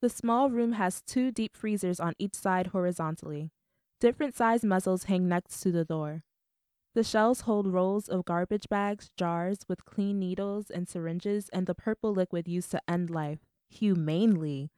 [0.00, 3.50] The small room has two deep freezers on each side horizontally.
[4.00, 6.22] Different sized muzzles hang next to the door.
[6.94, 11.74] The shelves hold rolls of garbage bags, jars with clean needles and syringes, and the
[11.74, 13.38] purple liquid used to end life,
[13.70, 14.70] humanely.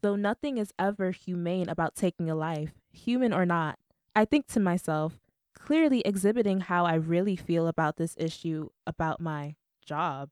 [0.00, 3.80] Though nothing is ever humane about taking a life, human or not,
[4.14, 5.18] I think to myself,
[5.54, 10.30] clearly exhibiting how I really feel about this issue, about my job.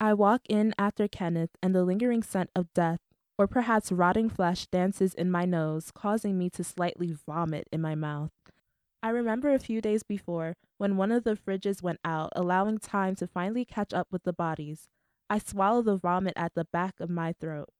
[0.00, 3.00] I walk in after Kenneth, and the lingering scent of death,
[3.36, 7.94] or perhaps rotting flesh, dances in my nose, causing me to slightly vomit in my
[7.94, 8.30] mouth.
[9.02, 13.16] I remember a few days before when one of the fridges went out, allowing time
[13.16, 14.88] to finally catch up with the bodies.
[15.28, 17.70] I swallow the vomit at the back of my throat.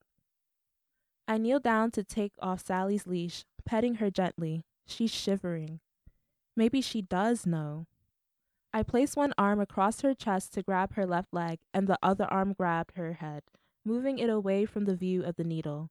[1.29, 4.65] I kneel down to take off Sally's leash, petting her gently.
[4.87, 5.79] She's shivering.
[6.57, 7.87] Maybe she does know.
[8.75, 12.25] I place one arm across her chest to grab her left leg, and the other
[12.25, 13.43] arm grabbed her head,
[13.85, 15.91] moving it away from the view of the needle.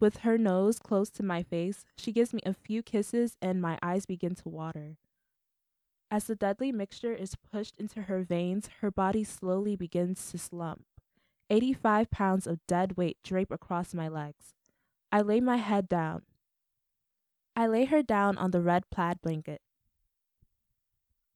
[0.00, 3.78] With her nose close to my face, she gives me a few kisses, and my
[3.82, 4.96] eyes begin to water.
[6.10, 10.84] As the deadly mixture is pushed into her veins, her body slowly begins to slump.
[11.50, 14.54] 85 pounds of dead weight drape across my legs.
[15.12, 16.22] I lay my head down.
[17.54, 19.60] I lay her down on the red plaid blanket.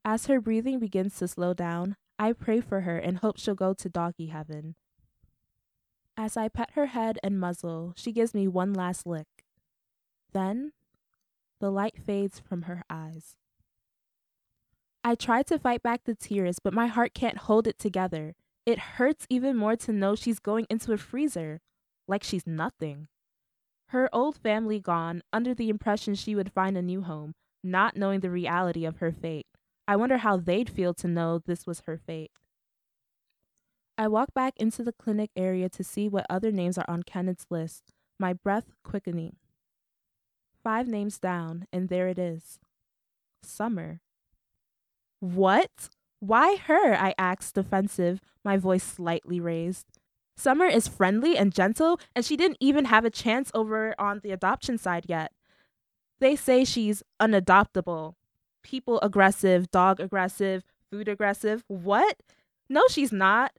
[0.04, 3.74] As her breathing begins to slow down, I pray for her and hope she'll go
[3.74, 4.76] to doggy heaven.
[6.16, 9.26] As I pet her head and muzzle, she gives me one last lick.
[10.32, 10.72] Then,
[11.60, 13.36] the light fades from her eyes.
[15.02, 18.34] I try to fight back the tears, but my heart can't hold it together.
[18.64, 21.60] It hurts even more to know she's going into a freezer,
[22.08, 23.08] like she's nothing.
[23.88, 28.20] Her old family gone, under the impression she would find a new home, not knowing
[28.20, 29.46] the reality of her fate.
[29.86, 32.30] I wonder how they'd feel to know this was her fate.
[33.96, 37.46] I walk back into the clinic area to see what other names are on Kenneth's
[37.50, 39.36] list, my breath quickening.
[40.62, 42.58] Five names down, and there it is
[43.42, 44.00] Summer.
[45.20, 45.90] What?
[46.20, 46.94] Why her?
[46.94, 49.86] I asked, defensive, my voice slightly raised.
[50.36, 54.32] Summer is friendly and gentle, and she didn't even have a chance over on the
[54.32, 55.32] adoption side yet.
[56.18, 58.14] They say she's unadoptable.
[58.62, 61.62] People aggressive, dog aggressive, food aggressive.
[61.68, 62.16] What?
[62.68, 63.52] No, she's not.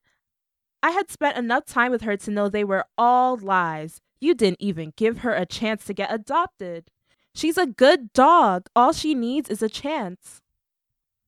[0.85, 4.01] I had spent enough time with her to know they were all lies.
[4.21, 6.91] You didn't even give her a chance to get adopted.
[7.33, 8.67] She's a good dog.
[8.75, 10.43] All she needs is a chance.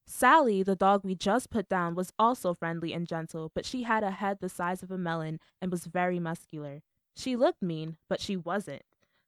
[0.06, 4.04] Sally, the dog we just put down, was also friendly and gentle, but she had
[4.04, 6.84] a head the size of a melon and was very muscular.
[7.16, 8.84] She looked mean, but she wasn't.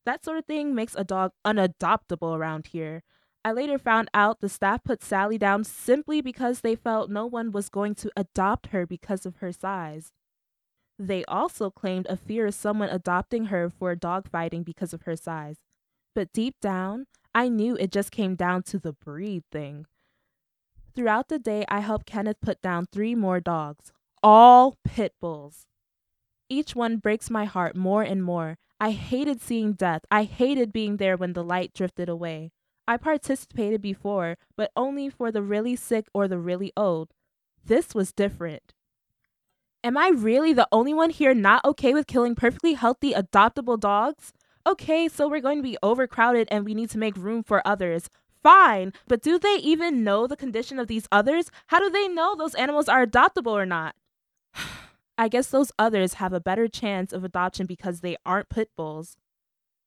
[0.06, 3.02] That sort of thing makes a dog unadoptable around here.
[3.44, 7.50] I later found out the staff put Sally down simply because they felt no one
[7.50, 10.12] was going to adopt her because of her size.
[11.02, 15.56] They also claimed a fear of someone adopting her for dogfighting because of her size.
[16.14, 19.86] But deep down, I knew it just came down to the breed thing.
[20.94, 23.92] Throughout the day, I helped Kenneth put down three more dogs,
[24.22, 25.64] all pit bulls.
[26.50, 28.58] Each one breaks my heart more and more.
[28.78, 30.02] I hated seeing death.
[30.10, 32.52] I hated being there when the light drifted away.
[32.86, 37.14] I participated before, but only for the really sick or the really old.
[37.64, 38.74] This was different.
[39.82, 44.34] Am I really the only one here not okay with killing perfectly healthy, adoptable dogs?
[44.66, 48.10] Okay, so we're going to be overcrowded and we need to make room for others.
[48.42, 51.50] Fine, but do they even know the condition of these others?
[51.68, 53.94] How do they know those animals are adoptable or not?
[55.18, 59.16] I guess those others have a better chance of adoption because they aren't pit bulls.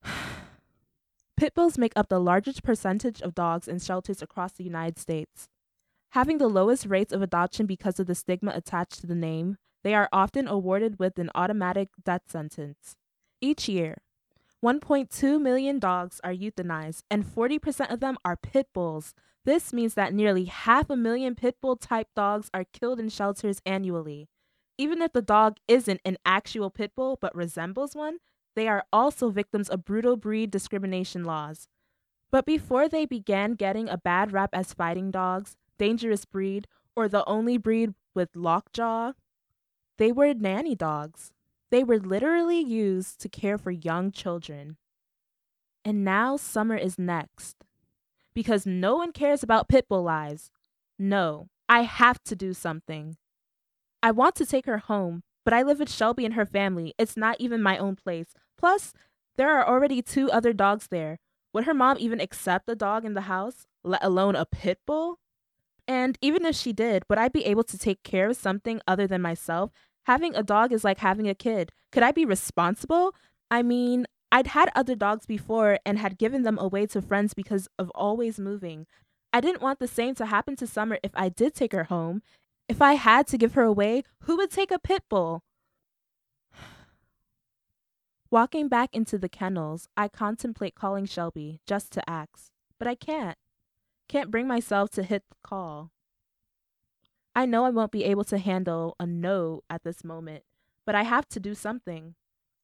[1.38, 5.50] Pit bulls make up the largest percentage of dogs in shelters across the United States.
[6.12, 9.94] Having the lowest rates of adoption because of the stigma attached to the name, they
[9.94, 12.96] are often awarded with an automatic death sentence.
[13.42, 13.98] Each year,
[14.64, 19.14] 1.2 million dogs are euthanized, and 40% of them are pit bulls.
[19.46, 23.62] This means that nearly half a million pit bull type dogs are killed in shelters
[23.66, 24.30] annually.
[24.78, 28.20] Even if the dog isn't an actual pit bull but resembles one,
[28.56, 31.68] they are also victims of brutal breed discrimination laws.
[32.32, 37.26] But before they began getting a bad rap as fighting dogs, dangerous breed, or the
[37.26, 39.12] only breed with lockjaw,
[39.98, 41.32] they were nanny dogs.
[41.72, 44.78] They were literally used to care for young children.
[45.86, 47.58] And now summer is next.
[48.34, 50.52] Because no one cares about pit bull lives.
[50.98, 53.18] No, I have to do something.
[54.02, 56.94] I want to take her home, but I live with Shelby and her family.
[56.98, 58.34] It's not even my own place.
[58.58, 58.94] Plus,
[59.36, 61.20] there are already two other dogs there.
[61.54, 65.20] Would her mom even accept a dog in the house, let alone a pit bull?
[65.88, 69.08] And even if she did, would I be able to take care of something other
[69.08, 69.72] than myself?
[70.06, 71.72] Having a dog is like having a kid.
[71.92, 73.14] Could I be responsible?
[73.52, 77.68] I mean, I'd had other dogs before and had given them away to friends because
[77.78, 78.88] of always moving.
[79.32, 82.22] I didn't want the same to happen to Summer if I did take her home.
[82.68, 85.44] If I had to give her away, who would take a pit bull?
[88.32, 93.38] Walking back into the kennels, I contemplate calling Shelby just to ask, but I can't.
[94.14, 95.90] Can't bring myself to hit the call.
[97.36, 100.44] I know I won't be able to handle a no at this moment,
[100.86, 102.14] but I have to do something.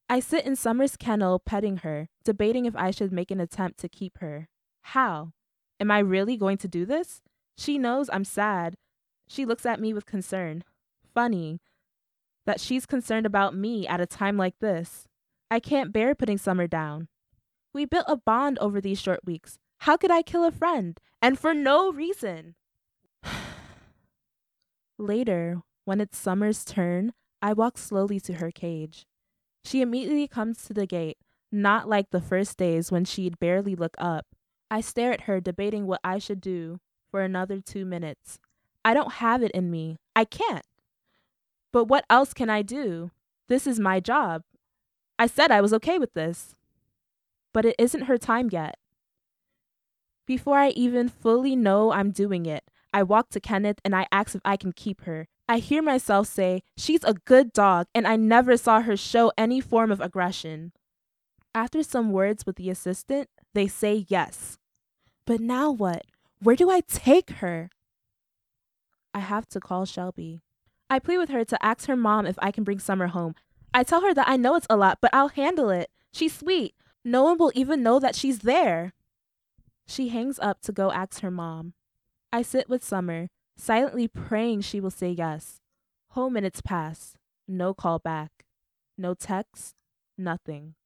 [0.08, 3.88] I sit in Summer's kennel petting her, debating if I should make an attempt to
[3.88, 4.46] keep her.
[4.82, 5.32] How?
[5.80, 7.20] Am I really going to do this?
[7.58, 8.76] She knows I'm sad.
[9.26, 10.62] She looks at me with concern.
[11.12, 11.58] Funny
[12.46, 15.08] that she's concerned about me at a time like this.
[15.50, 17.08] I can't bear putting Summer down.
[17.74, 19.58] We built a bond over these short weeks.
[19.84, 21.00] How could I kill a friend?
[21.22, 22.54] And for no reason.
[24.98, 29.06] Later, when it's Summer's turn, I walk slowly to her cage.
[29.64, 31.16] She immediately comes to the gate,
[31.50, 34.26] not like the first days when she'd barely look up.
[34.70, 38.38] I stare at her, debating what I should do for another two minutes.
[38.84, 39.96] I don't have it in me.
[40.14, 40.66] I can't.
[41.72, 43.12] But what else can I do?
[43.48, 44.42] This is my job.
[45.18, 46.54] I said I was okay with this.
[47.54, 48.76] But it isn't her time yet.
[50.30, 52.62] Before I even fully know I'm doing it,
[52.94, 55.26] I walk to Kenneth and I ask if I can keep her.
[55.48, 59.60] I hear myself say, She's a good dog, and I never saw her show any
[59.60, 60.70] form of aggression.
[61.52, 64.56] After some words with the assistant, they say yes.
[65.26, 66.06] But now what?
[66.40, 67.68] Where do I take her?
[69.12, 70.42] I have to call Shelby.
[70.88, 73.34] I plead with her to ask her mom if I can bring Summer home.
[73.74, 75.90] I tell her that I know it's a lot, but I'll handle it.
[76.12, 76.76] She's sweet.
[77.04, 78.92] No one will even know that she's there.
[79.90, 81.74] She hangs up to go ask her mom.
[82.32, 83.26] I sit with Summer,
[83.56, 85.58] silently praying she will say yes.
[86.10, 87.16] Whole minutes pass.
[87.48, 88.44] No call back.
[88.96, 89.74] No text.
[90.16, 90.76] Nothing.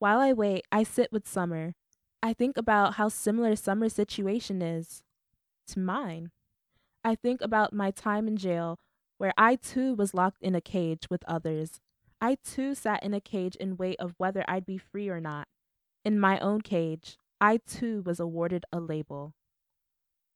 [0.00, 1.74] While I wait, I sit with Summer.
[2.20, 5.04] I think about how similar Summer's situation is
[5.68, 6.32] to mine.
[7.04, 8.80] I think about my time in jail,
[9.18, 11.78] where I too was locked in a cage with others.
[12.20, 15.46] I too sat in a cage in wait of whether I'd be free or not.
[16.04, 19.34] In my own cage, I too was awarded a label.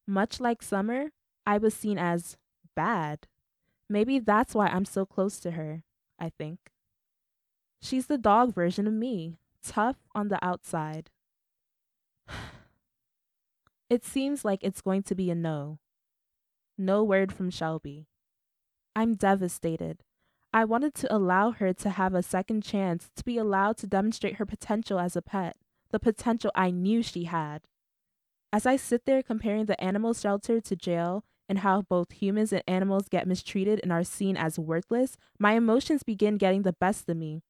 [0.07, 1.11] Much like Summer,
[1.45, 2.39] I was seen as
[2.75, 3.27] bad.
[3.89, 5.85] Maybe that's why I'm so close to her,
[6.19, 6.73] I think.
[7.81, 11.11] She's the dog version of me, tough on the outside.
[13.91, 15.79] It seems like it's going to be a no.
[16.77, 18.07] No word from Shelby.
[18.95, 20.05] I'm devastated.
[20.53, 24.37] I wanted to allow her to have a second chance to be allowed to demonstrate
[24.37, 25.57] her potential as a pet,
[25.91, 27.63] the potential I knew she had.
[28.51, 32.63] As I sit there comparing the animal shelter to jail and how both humans and
[32.67, 37.19] animals get mistreated and are seen as worthless, my emotions begin getting the best of
[37.19, 37.43] me.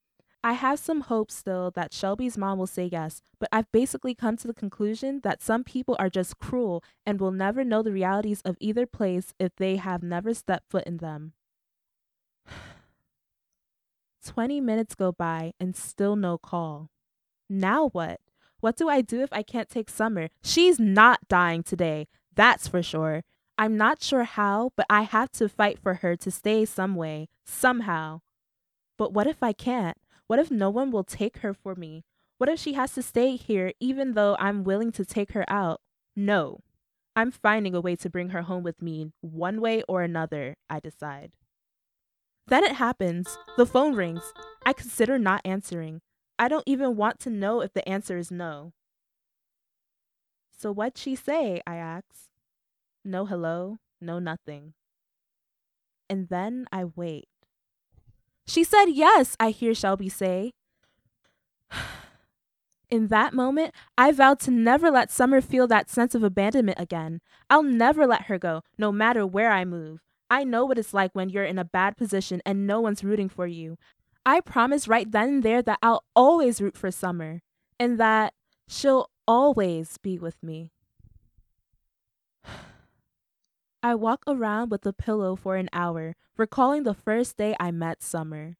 [0.42, 4.36] I have some hope still that Shelby's mom will say yes, but I've basically come
[4.38, 8.40] to the conclusion that some people are just cruel and will never know the realities
[8.44, 11.32] of either place if they have never stepped foot in them.
[14.28, 16.90] 20 minutes go by and still no call.
[17.48, 18.20] Now what?
[18.60, 20.28] What do I do if I can't take Summer?
[20.42, 23.24] She's not dying today, that's for sure.
[23.56, 27.28] I'm not sure how, but I have to fight for her to stay some way,
[27.46, 28.20] somehow.
[28.98, 29.96] But what if I can't?
[30.26, 32.04] What if no one will take her for me?
[32.36, 35.80] What if she has to stay here even though I'm willing to take her out?
[36.14, 36.60] No.
[37.16, 40.80] I'm finding a way to bring her home with me, one way or another, I
[40.80, 41.32] decide.
[42.48, 43.36] Then it happens.
[43.56, 44.32] The phone rings.
[44.64, 46.00] I consider not answering.
[46.38, 48.72] I don't even want to know if the answer is no.
[50.56, 51.60] So what'd she say?
[51.66, 52.30] I ask.
[53.04, 54.72] No hello, no nothing.
[56.08, 57.28] And then I wait.
[58.46, 60.52] She said yes, I hear Shelby say.
[62.90, 67.20] In that moment, I vowed to never let Summer feel that sense of abandonment again.
[67.50, 70.00] I'll never let her go, no matter where I move.
[70.30, 73.28] I know what it's like when you're in a bad position and no one's rooting
[73.28, 73.78] for you.
[74.26, 77.40] I promise right then and there that I'll always root for Summer
[77.80, 78.34] and that
[78.68, 80.70] she'll always be with me.
[83.82, 88.02] I walk around with a pillow for an hour, recalling the first day I met
[88.02, 88.56] Summer.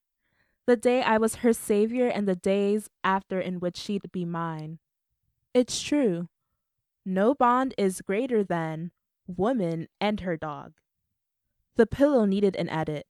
[0.66, 4.79] The day I was her savior and the days after in which she'd be mine.
[5.55, 6.29] It's true.
[7.05, 8.93] No bond is greater than
[9.27, 10.75] woman and her dog.
[11.79, 13.07] The pillow needed an edit,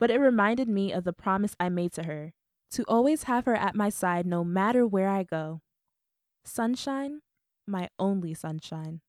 [0.00, 2.32] but it reminded me of the promise I made to her
[2.72, 5.60] to always have her at my side no matter where I go.
[6.44, 7.20] Sunshine,
[7.68, 9.00] my only sunshine.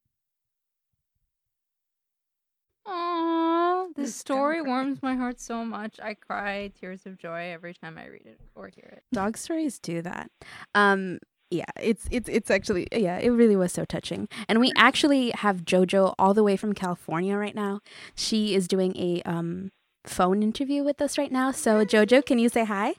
[2.88, 6.00] Aww, this story warms my heart so much.
[6.00, 9.04] I cry tears of joy every time I read it or hear it.
[9.12, 10.30] Dog stories do that.
[10.76, 11.18] Um,
[11.52, 14.28] yeah, it's it's it's actually yeah, it really was so touching.
[14.48, 17.82] And we actually have JoJo all the way from California right now.
[18.16, 19.72] She is doing a um
[20.06, 21.52] phone interview with us right now.
[21.52, 22.96] So JoJo, can you say hi?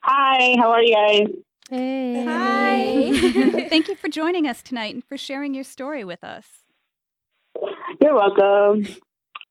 [0.00, 1.28] Hi, how are you guys?
[1.70, 2.24] Hey.
[2.24, 3.68] Hi.
[3.68, 6.46] Thank you for joining us tonight and for sharing your story with us.
[8.00, 8.86] You're welcome.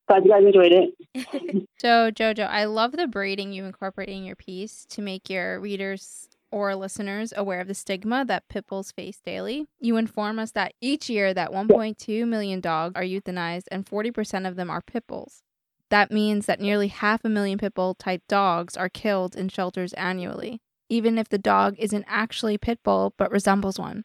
[0.08, 1.68] Glad you guys enjoyed it.
[1.78, 6.30] So, Jojo, I love the braiding you incorporate in your piece to make your readers
[6.54, 9.66] or listeners aware of the stigma that pit bulls face daily.
[9.80, 14.54] You inform us that each year that 1.2 million dogs are euthanized and 40% of
[14.54, 15.42] them are pit bulls.
[15.90, 19.92] That means that nearly half a million pit bull type dogs are killed in shelters
[19.94, 24.04] annually, even if the dog isn't actually pit bull but resembles one.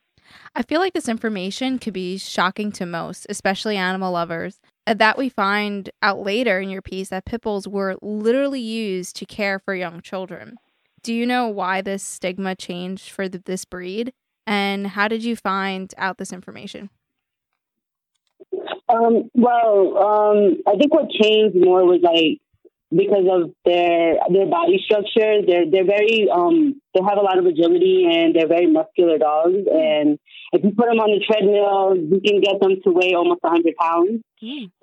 [0.55, 4.59] I feel like this information could be shocking to most, especially animal lovers.
[4.87, 9.15] uh, That we find out later in your piece that pit bulls were literally used
[9.17, 10.57] to care for young children.
[11.03, 14.13] Do you know why this stigma changed for th- this breed?
[14.45, 16.89] And how did you find out this information?
[18.89, 22.39] Um, well, um, I think what changed more was like
[22.91, 25.45] because of their their body structure.
[25.45, 29.67] They're they're very um they have a lot of agility and they're very muscular dogs.
[29.71, 30.17] And
[30.51, 33.75] if you put them on the treadmill, you can get them to weigh almost 100
[33.75, 34.21] pounds.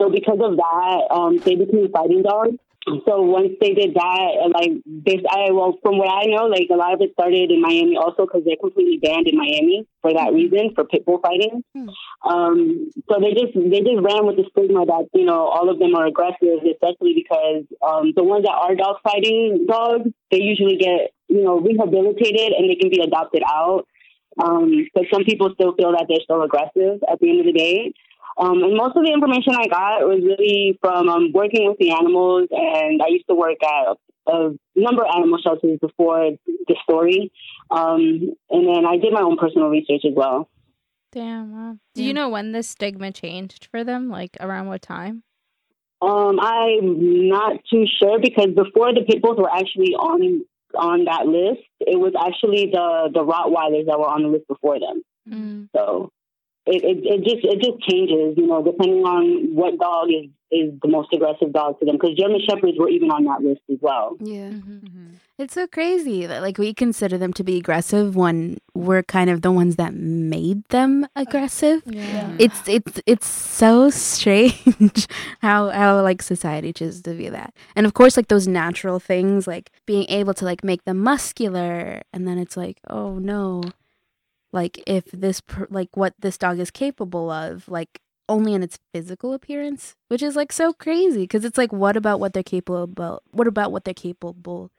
[0.01, 2.59] So because of that, um, they became fighting dogs.
[2.87, 6.77] So once they did that, like this, I well, from what I know, like a
[6.77, 10.33] lot of it started in Miami also because they're completely banned in Miami for that
[10.33, 11.65] reason for pit bull fighting.
[12.25, 15.81] Um, so they just they just ran with the stigma that you know all of
[15.81, 20.77] them are aggressive, especially because um, the ones that are dog fighting dogs, they usually
[20.77, 23.89] get you know rehabilitated and they can be adopted out.
[24.39, 27.53] Um, but some people still feel that they're still aggressive at the end of the
[27.53, 27.93] day.
[28.39, 31.93] Um, and most of the information I got was really from um, working with the
[31.93, 37.33] animals, and I used to work at a number of animal shelters before the story.
[37.71, 40.49] Um, and then I did my own personal research as well.
[41.13, 41.53] Damn.
[41.53, 41.79] Wow.
[41.95, 44.11] Do you know when this stigma changed for them?
[44.11, 45.23] Like around what time?
[46.03, 51.27] Um, I'm not too sure because before the pit bulls were actually on on that
[51.27, 55.03] list, it was actually the the Rottweilers that were on the list before them.
[55.27, 55.69] Mm.
[55.75, 56.13] So
[56.67, 60.73] it, it, it just it just changes, you know, depending on what dog is is
[60.81, 61.97] the most aggressive dog to them.
[61.97, 64.17] Because German shepherds were even on that list as well.
[64.21, 64.51] Yeah.
[64.51, 65.15] Mm-hmm.
[65.39, 69.43] It's so crazy that like we consider them to be aggressive when we're kind of
[69.43, 71.83] the ones that made them aggressive.
[71.87, 72.35] Yeah.
[72.39, 75.07] It's it's it's so strange
[75.43, 77.55] how how like society chooses to view that.
[77.77, 82.03] And of course like those natural things like being able to like make them muscular
[82.13, 83.63] and then it's like, "Oh no.
[84.53, 88.79] Like if this per- like what this dog is capable of, like only in its
[88.93, 92.83] physical appearance, which is like so crazy because it's like what about what they're capable
[92.83, 93.23] about?
[93.31, 94.71] What about what they're capable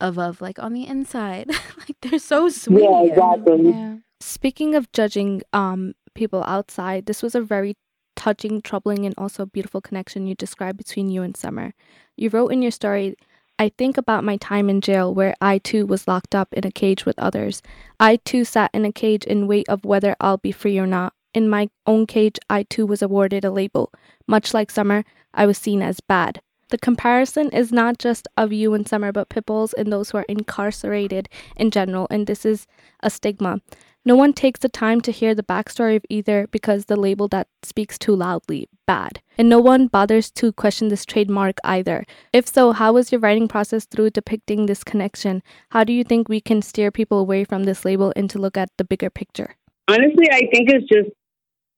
[0.00, 1.48] of of like on the inside?
[1.78, 2.82] like they're so sweet.
[2.84, 3.70] Yeah, exactly.
[3.70, 3.96] Yeah.
[4.20, 7.76] Speaking of judging um people outside, this was a very
[8.16, 11.72] touching, troubling, and also beautiful connection you described between you and Summer.
[12.16, 13.16] You wrote in your story,
[13.60, 16.70] I think about my time in jail where I too was locked up in a
[16.70, 17.60] cage with others.
[17.98, 21.12] I too sat in a cage in wait of whether I'll be free or not.
[21.34, 23.92] In my own cage, I too was awarded a label.
[24.28, 25.04] Much like Summer,
[25.34, 26.40] I was seen as bad.
[26.70, 30.26] The comparison is not just of you and Summer, but Pitbull's and those who are
[30.28, 32.66] incarcerated in general, and this is
[33.00, 33.60] a stigma.
[34.04, 37.48] No one takes the time to hear the backstory of either because the label that
[37.62, 39.20] speaks too loudly, bad.
[39.36, 42.04] And no one bothers to question this trademark either.
[42.32, 45.42] If so, how was your writing process through depicting this connection?
[45.70, 48.56] How do you think we can steer people away from this label and to look
[48.56, 49.56] at the bigger picture?
[49.88, 51.10] Honestly, I think it's just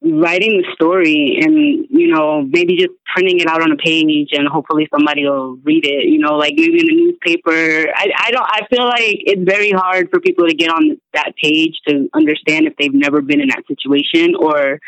[0.02, 4.48] writing the story and, you know, maybe just printing it out on a page and
[4.48, 7.92] hopefully somebody will read it, you know, like maybe in the newspaper.
[7.94, 11.34] I, I don't, I feel like it's very hard for people to get on that
[11.36, 14.78] page to understand if they've never been in that situation or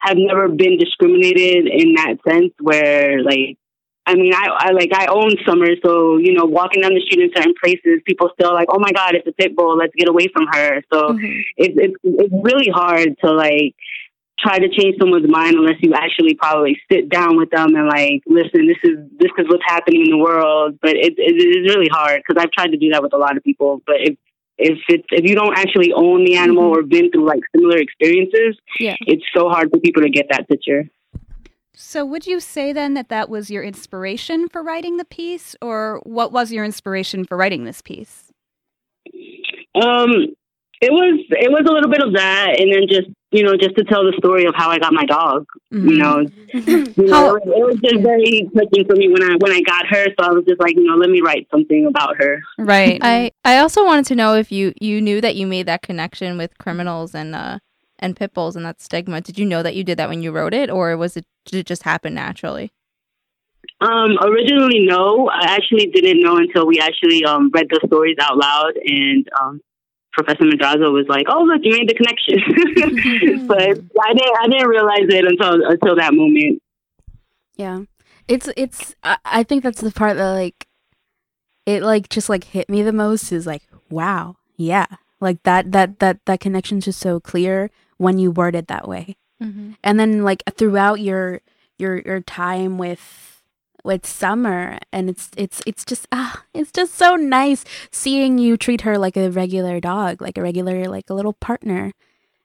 [0.00, 3.56] have never been discriminated in that sense where like,
[4.04, 7.20] I mean, I, I like I own summer, so you know, walking down the street
[7.20, 10.08] in certain places, people still like, oh my god, it's a pit bull, let's get
[10.08, 10.82] away from her.
[10.90, 11.42] So Mhm.
[11.58, 13.74] it's it's it's really hard to like
[14.38, 18.22] try to change someone's mind unless you actually probably sit down with them and like
[18.26, 20.78] listen this is this is what's happening in the world.
[20.80, 23.36] But it, it is really hard because i've tried to do that with a lot
[23.36, 23.82] of people.
[23.86, 24.16] But if
[24.58, 28.56] if it's if you don't actually own the animal or been through like similar experiences
[28.80, 28.96] Yeah.
[29.06, 30.88] it's so hard for people to get that picture.
[31.80, 36.00] So, would you say then that that was your inspiration for writing the piece, or
[36.02, 38.32] what was your inspiration for writing this piece?
[39.76, 40.10] Um,
[40.80, 43.76] it was it was a little bit of that, and then just you know just
[43.76, 45.46] to tell the story of how I got my dog.
[45.72, 45.88] Mm-hmm.
[45.88, 46.18] You know,
[46.52, 49.52] you know, How- it, was, it was just very touching for me when I when
[49.52, 50.06] I got her.
[50.06, 52.40] So I was just like, you know, let me write something about her.
[52.58, 52.98] Right.
[53.02, 56.38] I I also wanted to know if you you knew that you made that connection
[56.38, 57.58] with criminals and uh
[57.98, 59.20] and pit bulls and that stigma.
[59.20, 61.58] Did you know that you did that when you wrote it, or was it did
[61.58, 62.72] it just happen naturally?
[63.80, 68.36] Um, originally, no, I actually didn't know until we actually um read the stories out
[68.36, 69.60] loud, and um,
[70.18, 74.68] Professor Madrazo was like, "Oh, look, you made the connection." but I didn't I didn't
[74.68, 76.60] realize it until until that moment.
[77.54, 77.82] Yeah.
[78.26, 80.66] It's it's I, I think that's the part that like
[81.66, 84.36] it like just like hit me the most is like wow.
[84.56, 84.86] Yeah.
[85.20, 89.16] Like that that that that connection's just so clear when you word it that way.
[89.40, 89.72] Mm-hmm.
[89.84, 91.42] And then like throughout your
[91.78, 93.37] your your time with
[93.88, 98.82] with Summer and it's it's it's just ah it's just so nice seeing you treat
[98.82, 101.92] her like a regular dog, like a regular like a little partner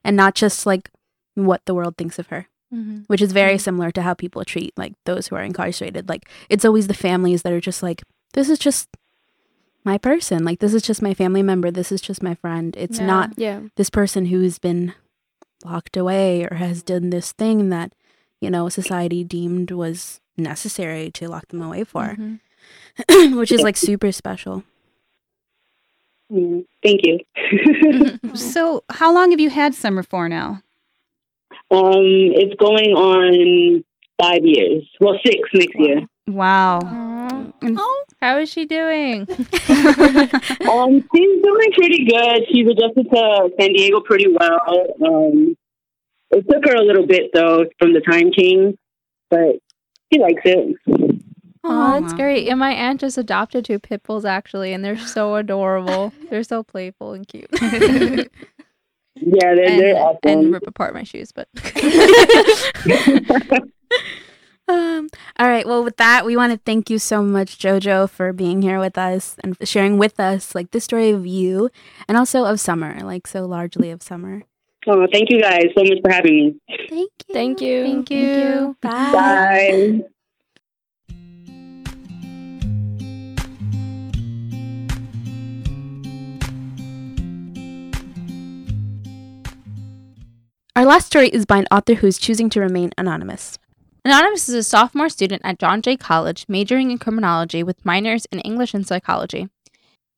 [0.03, 0.89] and not just like
[1.35, 3.01] what the world thinks of her Mm-hmm.
[3.05, 6.09] which is very similar to how people treat like those who are incarcerated.
[6.09, 8.01] Like it's always the families that are just like,
[8.33, 8.89] this is just
[9.85, 10.43] my person.
[10.43, 11.69] Like this is just my family member.
[11.69, 12.73] This is just my friend.
[12.75, 13.05] It's Yeah.
[13.05, 13.59] not Yeah.
[13.75, 14.95] this person who's been
[15.63, 17.93] locked away or has done this thing that
[18.41, 23.35] you know society deemed was necessary to lock them away for, Mm-hmm.
[23.37, 24.63] which is like super special.
[26.31, 27.19] Mm, Thank you.
[28.35, 30.61] So, how long have you had Summer for now?
[31.71, 33.83] um, it's going on
[34.21, 34.83] five years.
[34.99, 36.01] Well, six next year.
[36.27, 36.79] Wow.
[37.63, 39.27] Oh, how is she doing?
[40.73, 42.45] Um, she's doing pretty good.
[42.51, 44.87] She's adjusted to San Diego pretty well.
[45.05, 45.55] Um,
[46.31, 48.75] it took her a little bit though from the time change,
[49.29, 49.57] but
[50.13, 50.77] she likes it.
[51.65, 52.49] Oh, that's great.
[52.49, 56.11] And my aunt just adopted two pit bulls actually, and they're so adorable.
[56.29, 57.49] they're so playful and cute.
[59.15, 60.19] Yeah, they're and, they're awesome.
[60.23, 61.47] and rip apart my shoes, but
[64.67, 65.67] Um, all right.
[65.67, 68.97] Well, with that, we want to thank you so much, JoJo, for being here with
[68.97, 71.69] us and sharing with us like the story of you
[72.07, 74.43] and also of Summer, like so largely of Summer.
[74.87, 76.55] Oh, thank you guys so much for having me.
[76.89, 77.33] Thank you.
[77.33, 77.83] Thank you.
[77.83, 78.77] thank you.
[78.81, 79.11] Bye.
[79.11, 80.01] Bye.
[90.75, 93.59] Our last story is by an author who is choosing to remain anonymous.
[94.03, 98.39] Anonymous is a sophomore student at John Jay College, majoring in criminology with minors in
[98.39, 99.49] English and psychology.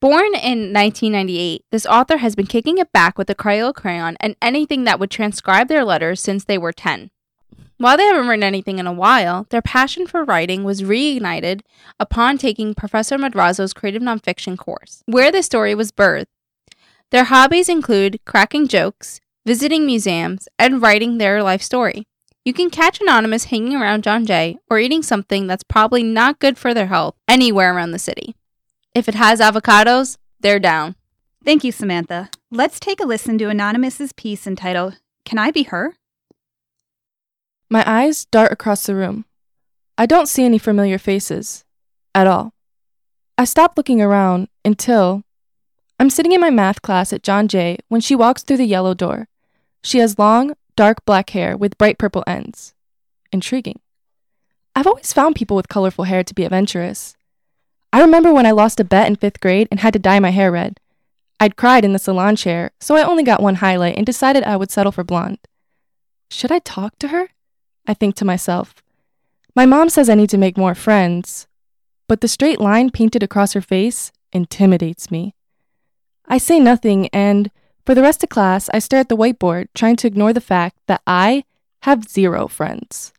[0.05, 4.35] Born in 1998, this author has been kicking it back with a Crayola crayon and
[4.39, 7.09] anything that would transcribe their letters since they were 10.
[7.79, 11.61] While they haven't written anything in a while, their passion for writing was reignited
[11.99, 16.27] upon taking Professor Madrazo's creative nonfiction course, where the story was birthed.
[17.09, 22.05] Their hobbies include cracking jokes, visiting museums, and writing their life story.
[22.43, 26.59] You can catch Anonymous hanging around John Jay or eating something that's probably not good
[26.59, 28.35] for their health anywhere around the city.
[28.95, 30.95] If it has avocados, they're down.
[31.43, 32.29] Thank you, Samantha.
[32.49, 35.95] Let's take a listen to Anonymous's piece entitled, Can I Be Her?
[37.69, 39.25] My eyes dart across the room.
[39.97, 41.65] I don't see any familiar faces.
[42.15, 42.53] At all.
[43.37, 45.23] I stop looking around until
[45.99, 48.93] I'm sitting in my math class at John Jay when she walks through the yellow
[48.93, 49.27] door.
[49.83, 52.73] She has long, dark black hair with bright purple ends.
[53.33, 53.81] Intriguing.
[54.73, 57.17] I've always found people with colorful hair to be adventurous.
[57.95, 60.31] I remember when I lost a bet in fifth grade and had to dye my
[60.31, 60.81] hair red.
[61.39, 64.57] I'd cried in the salon chair, so I only got one highlight and decided I
[64.57, 65.37] would settle for blonde.
[66.29, 67.29] Should I talk to her?
[67.87, 68.75] I think to myself.
[69.55, 71.47] My mom says I need to make more friends,
[72.09, 75.33] but the straight line painted across her face intimidates me.
[76.27, 77.49] I say nothing, and
[77.85, 80.75] for the rest of class, I stare at the whiteboard, trying to ignore the fact
[80.87, 81.45] that I
[81.83, 83.13] have zero friends.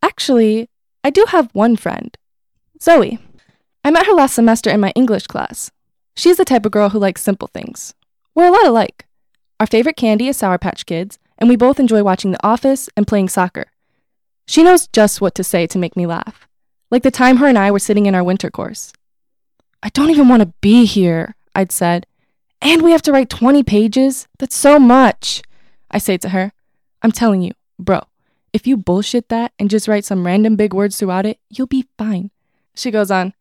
[0.00, 0.70] Actually,
[1.04, 2.16] I do have one friend
[2.80, 3.18] Zoe.
[3.86, 5.70] I met her last semester in my English class.
[6.16, 7.92] She's the type of girl who likes simple things.
[8.34, 9.06] We're a lot alike.
[9.60, 13.06] Our favorite candy is Sour Patch Kids, and we both enjoy watching The Office and
[13.06, 13.66] playing soccer.
[14.46, 16.48] She knows just what to say to make me laugh,
[16.90, 18.90] like the time her and I were sitting in our winter course.
[19.82, 22.06] I don't even want to be here, I'd said.
[22.62, 24.26] And we have to write 20 pages?
[24.38, 25.42] That's so much.
[25.90, 26.52] I say to her,
[27.02, 28.00] I'm telling you, bro,
[28.54, 31.86] if you bullshit that and just write some random big words throughout it, you'll be
[31.98, 32.30] fine.
[32.74, 33.34] She goes on,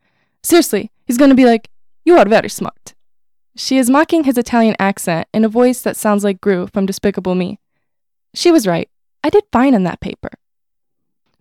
[0.43, 1.69] Seriously, he's gonna be like,
[2.05, 2.93] You are very smart.
[3.55, 7.35] She is mocking his Italian accent in a voice that sounds like Gru from Despicable
[7.35, 7.59] Me.
[8.33, 8.89] She was right.
[9.23, 10.31] I did fine on that paper.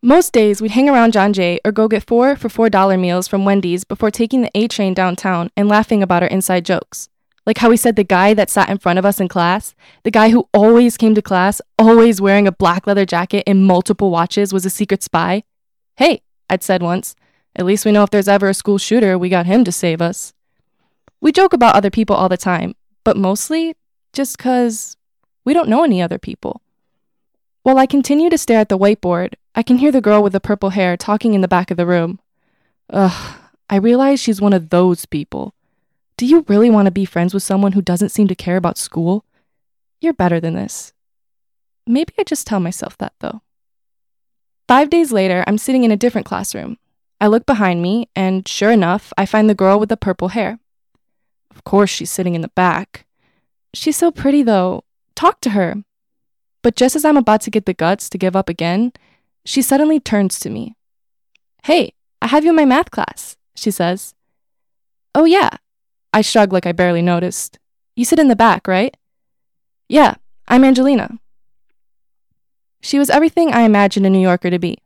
[0.03, 3.45] Most days, we'd hang around John Jay or go get four for $4 meals from
[3.45, 7.09] Wendy's before taking the A train downtown and laughing about our inside jokes.
[7.47, 10.11] Like how we said the guy that sat in front of us in class, the
[10.11, 14.53] guy who always came to class, always wearing a black leather jacket and multiple watches,
[14.53, 15.45] was a secret spy.
[15.97, 17.15] Hey, I'd said once,
[17.55, 20.01] at least we know if there's ever a school shooter, we got him to save
[20.01, 20.33] us.
[21.21, 22.75] We joke about other people all the time,
[23.05, 23.77] but mostly
[24.13, 24.97] just because
[25.45, 26.63] we don't know any other people.
[27.63, 30.41] While I continue to stare at the whiteboard, I can hear the girl with the
[30.41, 32.19] purple hair talking in the back of the room.
[32.91, 33.37] Ugh,
[33.71, 35.55] I realize she's one of those people.
[36.17, 38.79] Do you really want to be friends with someone who doesn't seem to care about
[38.79, 39.25] school?
[40.01, 40.93] You're better than this.
[41.87, 43.43] Maybe I just tell myself that, though.
[44.69, 46.79] Five days later, I'm sitting in a different classroom.
[47.23, 50.59] I look behind me, and sure enough, I find the girl with the purple hair.
[51.55, 53.07] Of course, she's sitting in the back.
[53.73, 54.83] She's so pretty, though.
[55.15, 55.85] Talk to her.
[56.63, 58.93] But just as I'm about to get the guts to give up again,
[59.45, 60.75] she suddenly turns to me.
[61.63, 64.17] Hey, I have you in my math class, she says.
[65.15, 65.59] Oh, yeah.
[66.13, 67.61] I shrug like I barely noticed.
[67.95, 68.97] You sit in the back, right?
[69.89, 70.17] Yeah,
[70.49, 71.21] I'm Angelina.
[72.81, 74.79] She was everything I imagined a New Yorker to be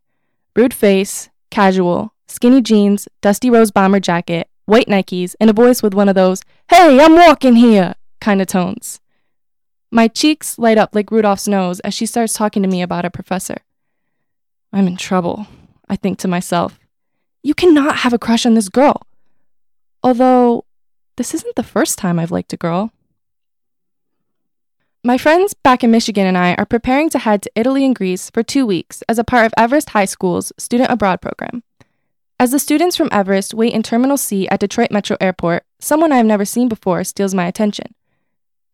[0.55, 5.95] rude face, casual, skinny jeans, dusty rose bomber jacket, white Nikes, and a voice with
[5.95, 9.01] one of those, hey, I'm walking here kind of tones.
[9.91, 13.11] My cheeks light up like Rudolph's nose as she starts talking to me about a
[13.11, 13.59] professor.
[14.73, 15.47] I'm in trouble,
[15.89, 16.79] I think to myself.
[17.43, 19.03] You cannot have a crush on this girl.
[20.03, 20.65] Although,
[21.17, 22.93] this isn't the first time I've liked a girl.
[25.05, 28.29] My friends back in Michigan and I are preparing to head to Italy and Greece
[28.29, 31.63] for two weeks as a part of Everest High School's Student Abroad program.
[32.39, 36.19] As the students from Everest wait in Terminal C at Detroit Metro Airport, someone I
[36.19, 37.95] have never seen before steals my attention.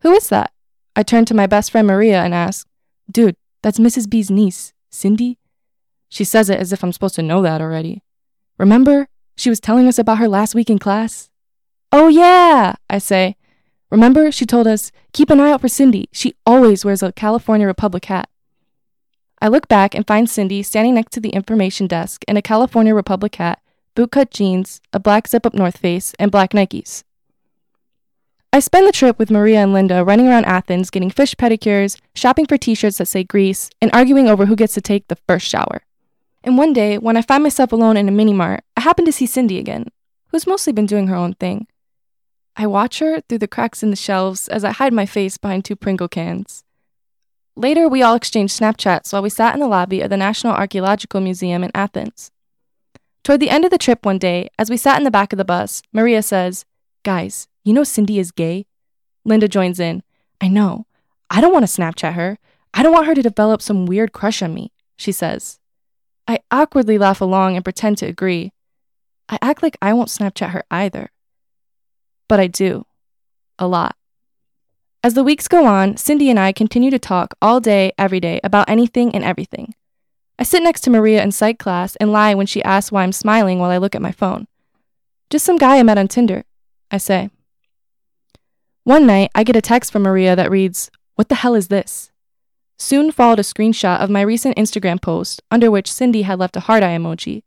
[0.01, 0.53] Who is that?
[0.97, 2.67] I turn to my best friend Maria and ask,
[3.09, 4.11] Dude, that's Mrs.
[4.11, 5.39] B's niece, Cindy?
[6.09, 8.03] She says it as if I'm supposed to know that already.
[8.59, 9.07] Remember?
[9.37, 11.31] She was telling us about her last week in class.
[11.93, 13.37] Oh, yeah, I say.
[13.91, 14.33] Remember?
[14.33, 16.09] She told us, keep an eye out for Cindy.
[16.13, 18.29] She always wears a California Republic hat.
[19.43, 22.95] I look back and find Cindy standing next to the information desk in a California
[22.95, 23.61] Republic hat,
[23.97, 27.03] bootcut jeans, a black zip up North Face, and black Nikes.
[28.53, 32.47] I spend the trip with Maria and Linda running around Athens, getting fish pedicures, shopping
[32.47, 35.49] for t shirts that say Greece, and arguing over who gets to take the first
[35.49, 35.83] shower.
[36.45, 39.13] And one day, when I find myself alone in a mini mart, I happen to
[39.13, 39.87] see Cindy again,
[40.29, 41.67] who's mostly been doing her own thing.
[42.55, 45.65] I watch her through the cracks in the shelves as I hide my face behind
[45.65, 46.63] two Pringle cans.
[47.55, 51.21] Later, we all exchanged Snapchats while we sat in the lobby of the National Archaeological
[51.21, 52.31] Museum in Athens.
[53.23, 55.37] Toward the end of the trip one day, as we sat in the back of
[55.37, 56.65] the bus, Maria says,
[57.05, 58.67] Guys, you know Cindy is gay?
[59.25, 60.03] Linda joins in.
[60.41, 60.87] I know.
[61.31, 62.39] I don't want to Snapchat her.
[62.75, 65.61] I don't want her to develop some weird crush on me, she says.
[66.27, 68.53] I awkwardly laugh along and pretend to agree.
[69.29, 71.11] I act like I won't Snapchat her either.
[72.29, 72.87] But I do.
[73.59, 73.97] A lot.
[75.05, 78.41] As the weeks go on, Cindy and I continue to talk all day, every day
[78.45, 79.75] about anything and everything.
[80.39, 83.11] I sit next to Maria in psych class and lie when she asks why I'm
[83.11, 84.47] smiling while I look at my phone.
[85.29, 86.45] Just some guy I met on Tinder,
[86.89, 87.31] I say.
[88.85, 92.13] One night, I get a text from Maria that reads, What the hell is this?
[92.79, 96.61] Soon followed a screenshot of my recent Instagram post under which Cindy had left a
[96.61, 97.43] heart eye emoji.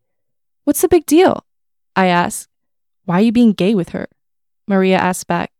[0.66, 1.46] What's the big deal?
[1.96, 2.50] I ask.
[3.06, 4.10] Why are you being gay with her?
[4.68, 5.52] Maria asks back.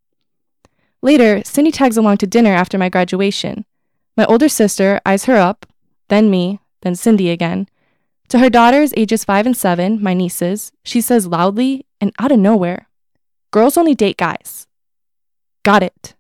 [1.06, 3.64] Later, Cindy tags along to dinner after my graduation.
[4.18, 5.68] My older sister eyes her up,
[6.08, 7.68] then me, then Cindy again.
[8.30, 12.40] To her daughters, ages five and seven, my nieces, she says loudly and out of
[12.40, 12.88] nowhere
[13.52, 14.66] Girls only date guys.
[15.64, 16.16] Got it.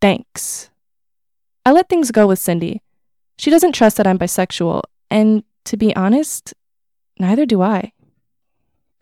[0.00, 0.68] Thanks.
[1.64, 2.82] I let things go with Cindy.
[3.38, 6.52] She doesn't trust that I'm bisexual, and to be honest,
[7.18, 7.92] neither do I.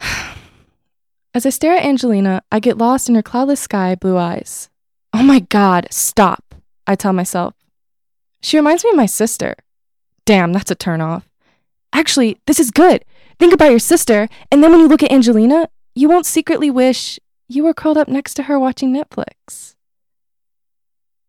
[1.34, 4.69] As I stare at Angelina, I get lost in her cloudless sky blue eyes.
[5.12, 6.54] Oh my god, stop,
[6.86, 7.54] I tell myself.
[8.42, 9.54] She reminds me of my sister.
[10.24, 11.24] Damn, that's a turnoff.
[11.92, 13.04] Actually, this is good.
[13.38, 17.18] Think about your sister, and then when you look at Angelina, you won't secretly wish
[17.48, 19.74] you were curled up next to her watching Netflix.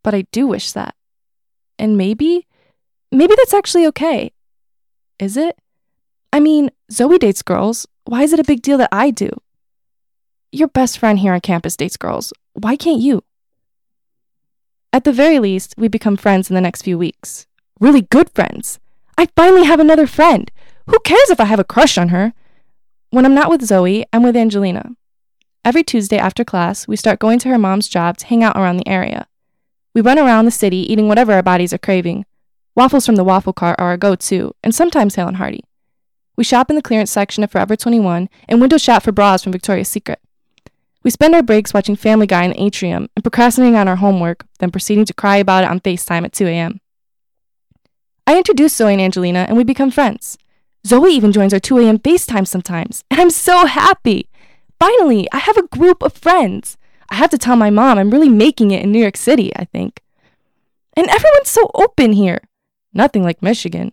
[0.03, 0.95] But I do wish that.
[1.79, 2.47] And maybe,
[3.11, 4.31] maybe that's actually okay.
[5.19, 5.57] Is it?
[6.31, 7.87] I mean, Zoe dates girls.
[8.05, 9.29] Why is it a big deal that I do?
[10.51, 12.33] Your best friend here on campus dates girls.
[12.53, 13.23] Why can't you?
[14.93, 17.47] At the very least, we become friends in the next few weeks.
[17.79, 18.77] Really good friends.
[19.17, 20.51] I finally have another friend.
[20.87, 22.33] Who cares if I have a crush on her?
[23.09, 24.91] When I'm not with Zoe, I'm with Angelina.
[25.63, 28.77] Every Tuesday after class, we start going to her mom's job to hang out around
[28.77, 29.27] the area.
[29.93, 32.25] We run around the city eating whatever our bodies are craving.
[32.75, 35.63] Waffles from the waffle cart are our go to, and sometimes Hale and Hearty.
[36.35, 39.51] We shop in the clearance section of Forever 21 and window shop for bras from
[39.51, 40.19] Victoria's Secret.
[41.03, 44.45] We spend our breaks watching Family Guy in the atrium and procrastinating on our homework,
[44.59, 46.79] then proceeding to cry about it on FaceTime at 2 a.m.
[48.27, 50.37] I introduce Zoe and Angelina, and we become friends.
[50.85, 51.97] Zoe even joins our 2 a.m.
[51.97, 54.29] FaceTime sometimes, and I'm so happy.
[54.79, 56.77] Finally, I have a group of friends.
[57.09, 59.65] I have to tell my mom I'm really making it in New York City, I
[59.65, 60.01] think.
[60.95, 62.41] And everyone's so open here.
[62.93, 63.91] Nothing like Michigan.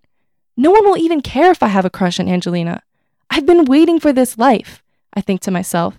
[0.56, 2.82] No one will even care if I have a crush on Angelina.
[3.30, 4.82] I've been waiting for this life,
[5.14, 5.98] I think to myself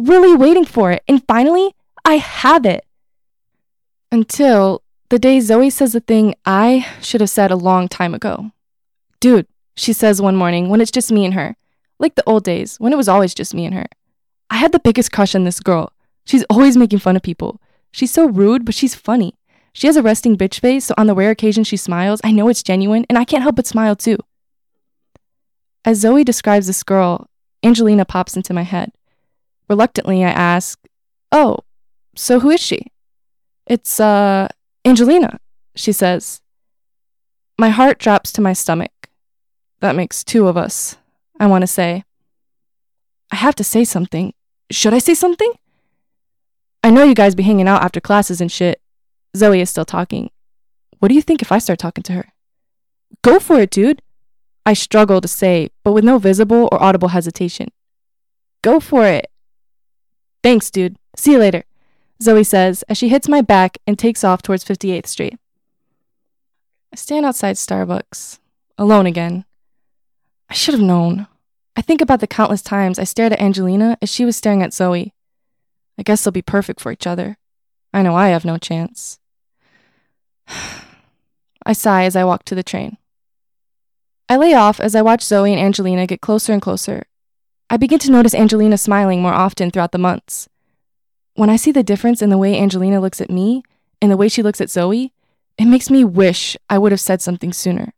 [0.00, 1.02] really waiting for it.
[1.08, 1.74] And finally,
[2.04, 2.84] I have it.
[4.12, 8.52] Until the day Zoe says the thing I should have said a long time ago.
[9.20, 9.46] Dude,
[9.76, 11.56] she says one morning when it's just me and her.
[11.98, 13.86] Like the old days, when it was always just me and her.
[14.50, 15.92] I had the biggest crush on this girl.
[16.24, 17.60] She's always making fun of people.
[17.92, 19.34] She's so rude, but she's funny.
[19.72, 22.48] She has a resting bitch face, so on the rare occasion she smiles, I know
[22.48, 24.18] it's genuine, and I can't help but smile too.
[25.84, 27.28] As Zoe describes this girl,
[27.62, 28.92] Angelina pops into my head.
[29.70, 30.80] Reluctantly, I ask,
[31.30, 31.60] Oh,
[32.16, 32.88] so who is she?
[33.66, 34.48] It's, uh,
[34.84, 35.38] Angelina,
[35.76, 36.40] she says.
[37.56, 38.90] My heart drops to my stomach.
[39.78, 40.96] That makes two of us,
[41.38, 42.02] I want to say.
[43.30, 44.34] I have to say something.
[44.72, 45.52] Should I say something?
[46.82, 48.80] I know you guys be hanging out after classes and shit.
[49.36, 50.30] Zoe is still talking.
[50.98, 52.32] What do you think if I start talking to her?
[53.22, 54.02] Go for it, dude.
[54.66, 57.68] I struggle to say, but with no visible or audible hesitation.
[58.62, 59.29] Go for it.
[60.42, 60.96] Thanks, dude.
[61.16, 61.64] See you later,
[62.22, 65.38] Zoe says as she hits my back and takes off towards 58th Street.
[66.92, 68.38] I stand outside Starbucks,
[68.78, 69.44] alone again.
[70.48, 71.26] I should have known.
[71.76, 74.74] I think about the countless times I stared at Angelina as she was staring at
[74.74, 75.14] Zoe.
[75.98, 77.38] I guess they'll be perfect for each other.
[77.92, 79.18] I know I have no chance.
[81.66, 82.96] I sigh as I walk to the train.
[84.28, 87.04] I lay off as I watch Zoe and Angelina get closer and closer,
[87.72, 90.48] I begin to notice Angelina smiling more often throughout the months.
[91.34, 93.62] When I see the difference in the way Angelina looks at me
[94.02, 95.12] and the way she looks at Zoe,
[95.56, 97.92] it makes me wish I would have said something sooner.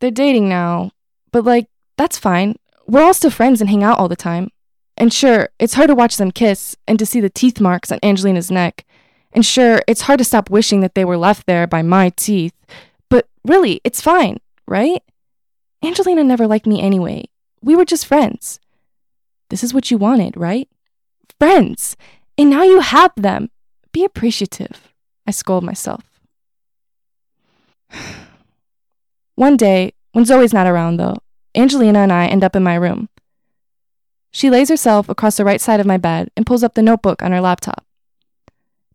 [0.00, 0.90] They're dating now,
[1.30, 2.56] but like, that's fine.
[2.88, 4.50] We're all still friends and hang out all the time.
[4.96, 8.00] And sure, it's hard to watch them kiss and to see the teeth marks on
[8.02, 8.84] Angelina's neck.
[9.32, 12.54] And sure, it's hard to stop wishing that they were left there by my teeth.
[13.08, 15.00] But really, it's fine, right?
[15.84, 17.28] Angelina never liked me anyway,
[17.62, 18.60] we were just friends.
[19.50, 20.68] This is what you wanted, right?
[21.38, 21.96] Friends.
[22.36, 23.50] And now you have them.
[23.92, 24.92] Be appreciative.
[25.26, 26.02] I scold myself.
[29.34, 31.18] One day, when Zoe's not around though,
[31.54, 33.08] Angelina and I end up in my room.
[34.30, 37.22] She lays herself across the right side of my bed and pulls up the notebook
[37.22, 37.84] on her laptop.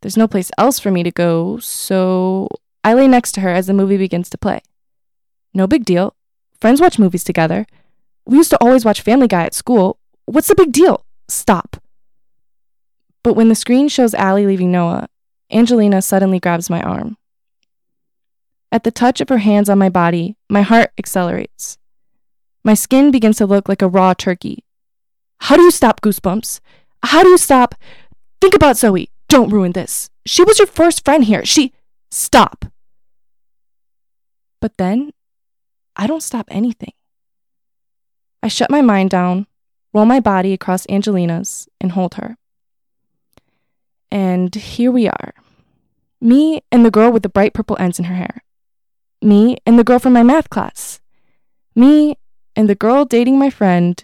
[0.02, 2.50] There's no place else for me to go, so
[2.84, 4.62] I lay next to her as the movie begins to play.
[5.54, 6.16] No big deal.
[6.60, 7.68] Friends watch movies together.
[8.28, 10.00] We used to always watch Family Guy at school.
[10.26, 11.06] What's the big deal?
[11.30, 11.82] Stop.
[13.24, 15.08] But when the screen shows Allie leaving Noah,
[15.50, 17.16] Angelina suddenly grabs my arm.
[18.70, 21.78] At the touch of her hands on my body, my heart accelerates.
[22.66, 24.66] My skin begins to look like a raw turkey.
[25.40, 26.60] How do you stop goosebumps?
[27.04, 27.76] How do you stop?
[28.42, 29.10] Think about Zoe.
[29.30, 30.10] Don't ruin this.
[30.26, 31.46] She was your first friend here.
[31.46, 31.74] She.
[32.12, 32.66] Stop.
[34.60, 35.12] But then,
[35.96, 36.92] I don't stop anything.
[38.48, 39.46] I shut my mind down,
[39.94, 42.38] roll my body across Angelina's, and hold her.
[44.10, 45.34] And here we are.
[46.22, 48.42] Me and the girl with the bright purple ends in her hair.
[49.22, 51.02] Me and the girl from my math class.
[51.76, 52.16] Me
[52.56, 54.02] and the girl dating my friend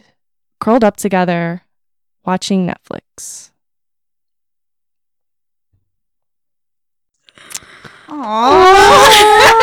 [0.59, 1.61] curled up together
[2.25, 3.51] watching Netflix.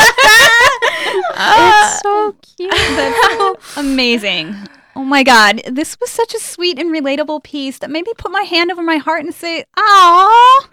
[1.11, 1.99] it's ah.
[2.03, 2.70] so cute.
[2.70, 4.55] That's amazing.
[4.97, 8.32] Oh my god, this was such a sweet and relatable piece that made me put
[8.32, 10.66] my hand over my heart and say, "Aww."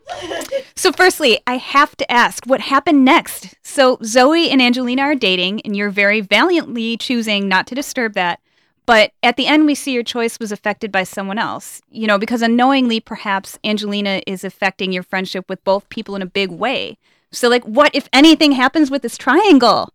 [0.75, 3.55] so, firstly, I have to ask, what happened next?
[3.61, 8.39] So, Zoe and Angelina are dating, and you're very valiantly choosing not to disturb that.
[8.87, 11.81] But at the end, we see your choice was affected by someone else.
[11.91, 16.25] You know, because unknowingly, perhaps Angelina is affecting your friendship with both people in a
[16.25, 16.97] big way.
[17.31, 19.89] So, like, what if anything happens with this triangle?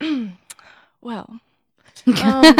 [1.00, 1.40] well,
[2.22, 2.56] um,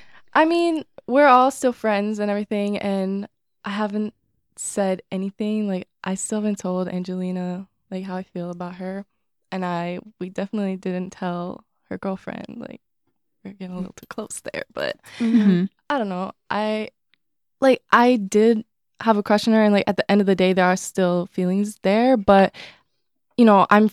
[0.34, 3.28] I mean, we're all still friends and everything, and
[3.64, 4.14] I haven't
[4.56, 5.68] said anything.
[5.68, 9.04] Like, I still haven't told Angelina like how I feel about her,
[9.52, 12.56] and I we definitely didn't tell her girlfriend.
[12.58, 12.80] Like,
[13.44, 15.64] we're getting a little too close there, but Mm-hmm.
[15.90, 16.32] I don't know.
[16.50, 16.90] I
[17.60, 18.64] like I did
[19.00, 20.76] have a crush on her, and like at the end of the day, there are
[20.76, 22.16] still feelings there.
[22.16, 22.54] But
[23.36, 23.90] you know, I'm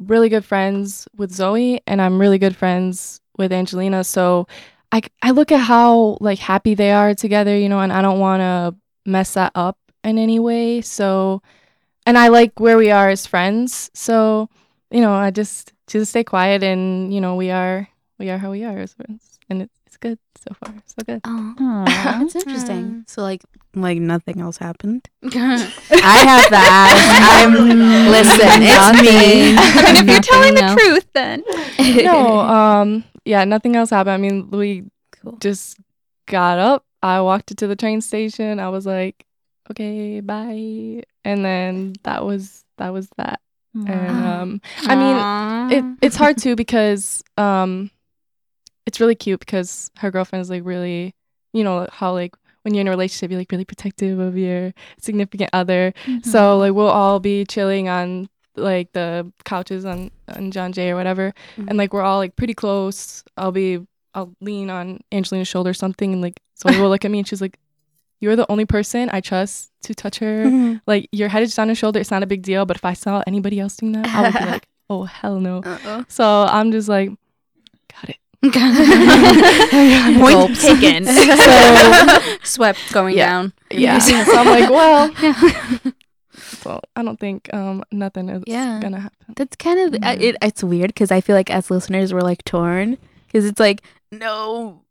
[0.00, 4.04] really good friends with Zoe, and I'm really good friends with Angelina.
[4.04, 4.46] So
[4.92, 8.18] I I look at how like happy they are together, you know, and I don't
[8.18, 8.74] want to
[9.10, 10.80] mess that up in any way.
[10.80, 11.42] So,
[12.06, 13.90] and I like where we are as friends.
[13.94, 14.48] So,
[14.90, 18.50] you know, I just just stay quiet, and you know, we are we are how
[18.50, 21.20] we are as friends, and it's good so far, so good.
[21.24, 23.04] Oh, that's interesting.
[23.06, 23.42] So like
[23.74, 25.08] like nothing else happened.
[25.24, 27.44] I have that.
[27.46, 27.52] I'm
[28.10, 28.62] listen.
[28.62, 29.56] It's me.
[29.88, 30.80] and if you're telling the else.
[30.80, 31.44] truth, then
[32.04, 34.14] no, um, yeah, nothing else happened.
[34.14, 34.84] I mean, we
[35.22, 35.36] Cool.
[35.40, 35.78] just
[36.26, 36.84] got up.
[37.02, 38.58] I walked to the train station.
[38.58, 39.24] I was like,
[39.70, 43.40] okay, bye, and then that was that was that.
[43.72, 47.90] And um, I mean, it it's hard too because um,
[48.90, 51.14] it's really cute because her girlfriend is like really,
[51.52, 54.74] you know, how like when you're in a relationship, you're like really protective of your
[55.00, 55.94] significant other.
[56.24, 56.60] So mm-hmm.
[56.60, 61.32] like we'll all be chilling on like the couches on on John Jay or whatever,
[61.56, 61.78] and mm-hmm.
[61.78, 63.22] like we're all like pretty close.
[63.36, 63.78] I'll be
[64.12, 67.28] I'll lean on Angelina's shoulder or something, and like Zoe will look at me and
[67.28, 67.60] she's like,
[68.18, 70.46] "You're the only person I trust to touch her.
[70.46, 70.78] Mm-hmm.
[70.88, 72.00] Like your head is on her shoulder.
[72.00, 72.66] It's not a big deal.
[72.66, 75.58] But if I saw anybody else doing that, I would be like, oh hell no.
[75.58, 76.06] Uh-oh.
[76.08, 77.12] So I'm just like.
[78.42, 80.62] Point Gulps.
[80.62, 81.04] taken.
[81.10, 83.26] So Swept going Yeah.
[83.26, 83.52] down.
[83.70, 84.00] yeah.
[84.06, 84.24] yeah.
[84.24, 85.78] so I'm like, well, Yeah.
[86.34, 88.80] so I don't think um nothing is Yeah.
[88.80, 89.34] gonna happen.
[89.36, 92.44] That's kind of I it, it's weird because I feel like as listeners we're like
[92.44, 92.96] torn
[93.26, 94.82] because it's like no,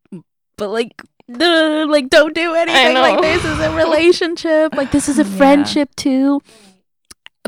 [0.57, 2.95] but like no, like don't do anything.
[2.95, 4.73] Like this is a relationship.
[4.76, 5.38] Like this is a Yeah.
[5.38, 6.41] friendship too.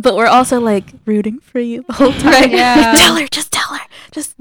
[0.01, 2.31] But we're also like rooting for you the whole time.
[2.33, 2.51] Right.
[2.51, 2.93] Yeah.
[2.95, 4.35] tell her, just tell her, just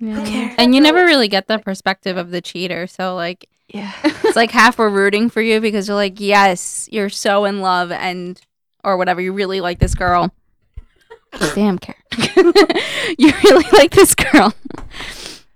[0.00, 0.54] who cares?
[0.58, 2.86] And you never really get the perspective of the cheater.
[2.86, 3.92] So like Yeah.
[4.04, 7.92] it's like half we're rooting for you because you're like, yes, you're so in love
[7.92, 8.40] and
[8.82, 10.32] or whatever, you really like this girl.
[11.54, 12.00] Damn, Karen.
[13.18, 14.52] you really like this girl.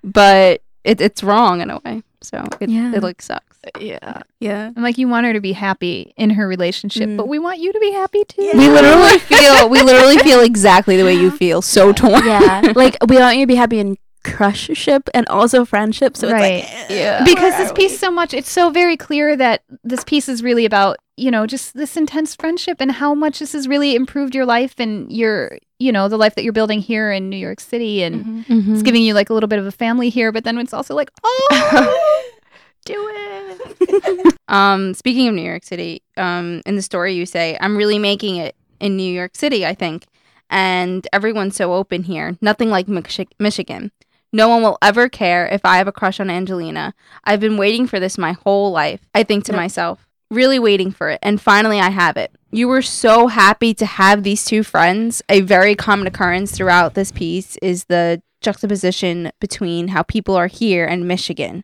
[0.04, 2.02] But it, it's wrong in a way.
[2.22, 2.94] So it, Yeah.
[2.94, 3.58] it like sucks.
[3.66, 4.20] Uh, yeah.
[4.40, 4.70] Yeah.
[4.76, 7.28] I'm like, you want her to be happy in her relationship, but mm.
[7.28, 8.50] we want you to be happy too.
[8.54, 11.62] We literally feel we literally feel exactly the way you feel.
[11.62, 12.24] So torn.
[12.24, 12.72] Yeah.
[12.76, 16.16] like we want you to be happy in crushship and also friendship.
[16.16, 16.64] So Right.
[16.64, 17.22] it's like Yeah.
[17.24, 20.96] because this piece so much it's so very clear that this piece is really about
[21.16, 24.74] you know just this intense friendship and how much this has really improved your life
[24.78, 28.44] and your you know the life that you're building here in new york city and
[28.46, 28.72] Mm-hmm.
[28.72, 30.94] it's giving you like a little bit of a family here but then it's also
[30.96, 32.30] like oh
[32.84, 37.76] do it Um, speaking of New York City, um, in the story you say, I'm
[37.78, 40.05] really making it in New York City, I think.
[40.51, 42.36] And everyone's so open here.
[42.42, 43.90] Nothing like Michi- Michigan.
[44.35, 46.93] No one will ever care if I have a crush on Angelina.
[47.23, 49.01] I've been waiting for this my whole life.
[49.15, 49.56] I think to Yep.
[49.56, 51.20] myself, really waiting for it.
[51.23, 52.32] And finally, I have it.
[52.51, 55.23] You were so happy to have these two friends.
[55.28, 60.85] A very common occurrence throughout this piece is the juxtaposition between how people are here
[60.85, 61.62] and Michigan.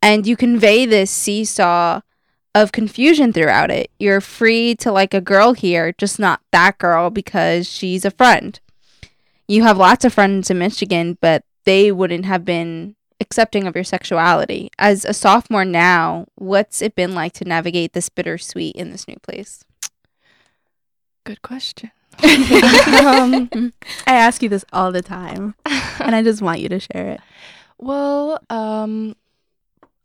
[0.00, 2.00] And you convey this seesaw
[2.54, 3.90] of confusion throughout it.
[3.98, 8.60] You're free to like a girl here, just not that girl because she's a friend.
[9.48, 13.84] You have lots of friends in Michigan, but they wouldn't have been accepting of your
[13.84, 14.70] sexuality.
[14.78, 19.16] As a sophomore now, what's it been like to navigate this bittersweet in this new
[19.22, 19.64] place?
[21.24, 21.90] Good question.
[22.22, 23.48] um,
[24.06, 27.20] I ask you this all the time, and I just want you to share it.
[27.78, 29.16] Well, um,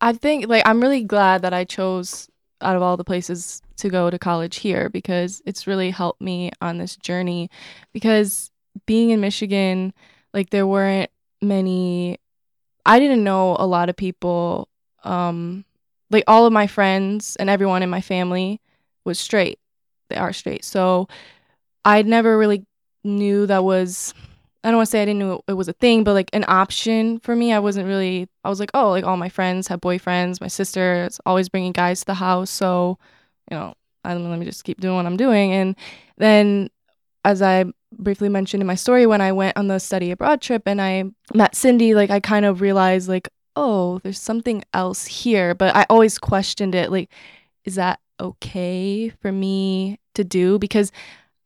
[0.02, 2.30] I think like I'm really glad that I chose
[2.62, 6.52] out of all the places to go to college here because it's really helped me
[6.62, 7.50] on this journey.
[7.94, 8.52] Because
[8.86, 9.94] being in Michigan,
[10.34, 11.10] like there weren't
[11.42, 12.18] many
[12.86, 14.68] I didn't know a lot of people.
[15.04, 15.66] Um,
[16.10, 18.62] like all of my friends and everyone in my family
[19.06, 19.60] was straight.
[20.10, 20.66] They are straight.
[20.66, 21.08] So
[21.86, 22.66] I never really
[23.04, 24.14] knew that was.
[24.64, 26.44] I don't want to say I didn't know it was a thing, but like an
[26.48, 27.54] option for me.
[27.54, 28.28] I wasn't really.
[28.44, 30.42] I was like, oh, like all my friends have boyfriends.
[30.42, 32.98] My sister is always bringing guys to the house, so
[33.50, 35.54] you know, I don't know, let me just keep doing what I'm doing.
[35.54, 35.76] And
[36.18, 36.70] then,
[37.24, 37.66] as I
[38.00, 41.06] briefly mentioned in my story, when I went on the study abroad trip and I
[41.34, 45.54] met Cindy, like I kind of realized, like, oh, there's something else here.
[45.54, 47.12] But I always questioned it, like,
[47.66, 50.58] is that okay for me to do?
[50.58, 50.92] Because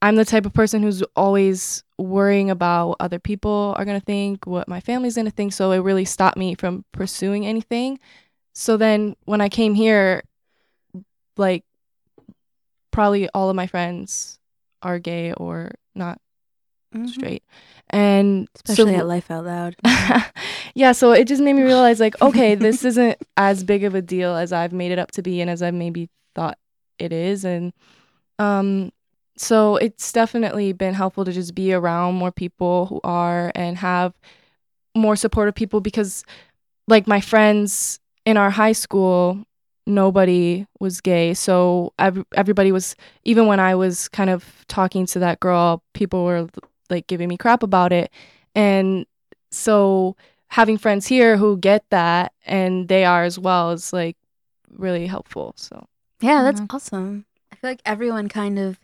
[0.01, 4.45] I'm the type of person who's always worrying about what other people are to think,
[4.45, 5.53] what my family's to think.
[5.53, 7.99] So it really stopped me from pursuing anything.
[8.53, 10.23] So then when I came here,
[11.37, 11.63] like
[12.91, 14.39] probably all of my friends
[14.81, 16.19] are gay or not
[17.07, 17.43] straight.
[17.89, 19.75] And Especially so, at Life Out Loud.
[20.73, 24.01] yeah, so it just made me realize like, okay, this isn't as big of a
[24.01, 26.57] deal as I've made it up to be and as I maybe thought
[26.97, 27.45] it is.
[27.45, 27.73] And
[28.39, 28.91] um
[29.37, 34.13] so it's definitely been helpful to just be around more people who are and have
[34.95, 36.23] more supportive people because
[36.87, 39.43] like my friends in our high school
[39.85, 45.19] nobody was gay so ev- everybody was even when i was kind of talking to
[45.19, 46.47] that girl people were
[46.89, 48.11] like giving me crap about it
[48.55, 49.05] and
[49.51, 50.15] so
[50.47, 54.17] having friends here who get that and they are as well is like
[54.69, 55.87] really helpful so
[56.21, 57.25] Yeah, that's awesome.
[57.51, 58.79] I feel like everyone kind of,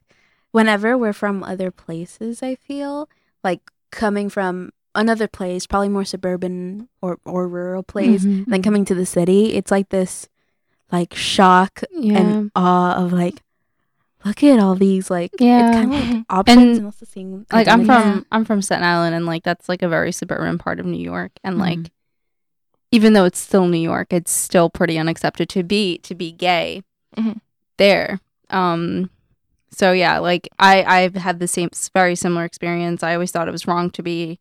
[0.51, 3.07] whenever we're from other places, I feel
[3.43, 3.61] like
[3.91, 8.45] coming from another place, probably more suburban or, or rural place, Mhm.
[8.47, 10.27] then coming to the city, it's like this
[10.91, 12.17] like shock Yeah.
[12.17, 13.41] and awe of like,
[14.25, 15.67] look at all these like, Yeah.
[15.69, 19.15] it's kind of like options and, also seeing like I'm from I'm from Staten Island
[19.15, 21.59] and like that's like a very suburban part of New York and Mhm.
[21.59, 21.91] like
[22.91, 26.83] even though it's still New York, it's still pretty unaccepted to be to be gay
[27.17, 27.39] Mhm.
[27.77, 28.19] there.
[28.49, 29.09] Um
[29.71, 33.03] so yeah, like I I've had the same very similar experience.
[33.03, 34.39] I always thought it was wrong to be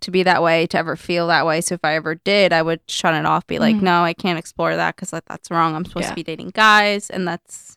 [0.00, 1.60] to be that way, to ever feel that way.
[1.60, 3.82] So if I ever did, I would shut it off, be like, Mhm.
[3.82, 5.76] no, I can't explore that because like, that's wrong.
[5.76, 6.08] I'm supposed Yeah.
[6.10, 7.76] to be dating guys, and that's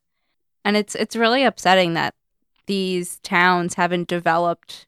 [0.66, 2.14] and it's it's really upsetting that
[2.66, 4.86] these towns haven't developed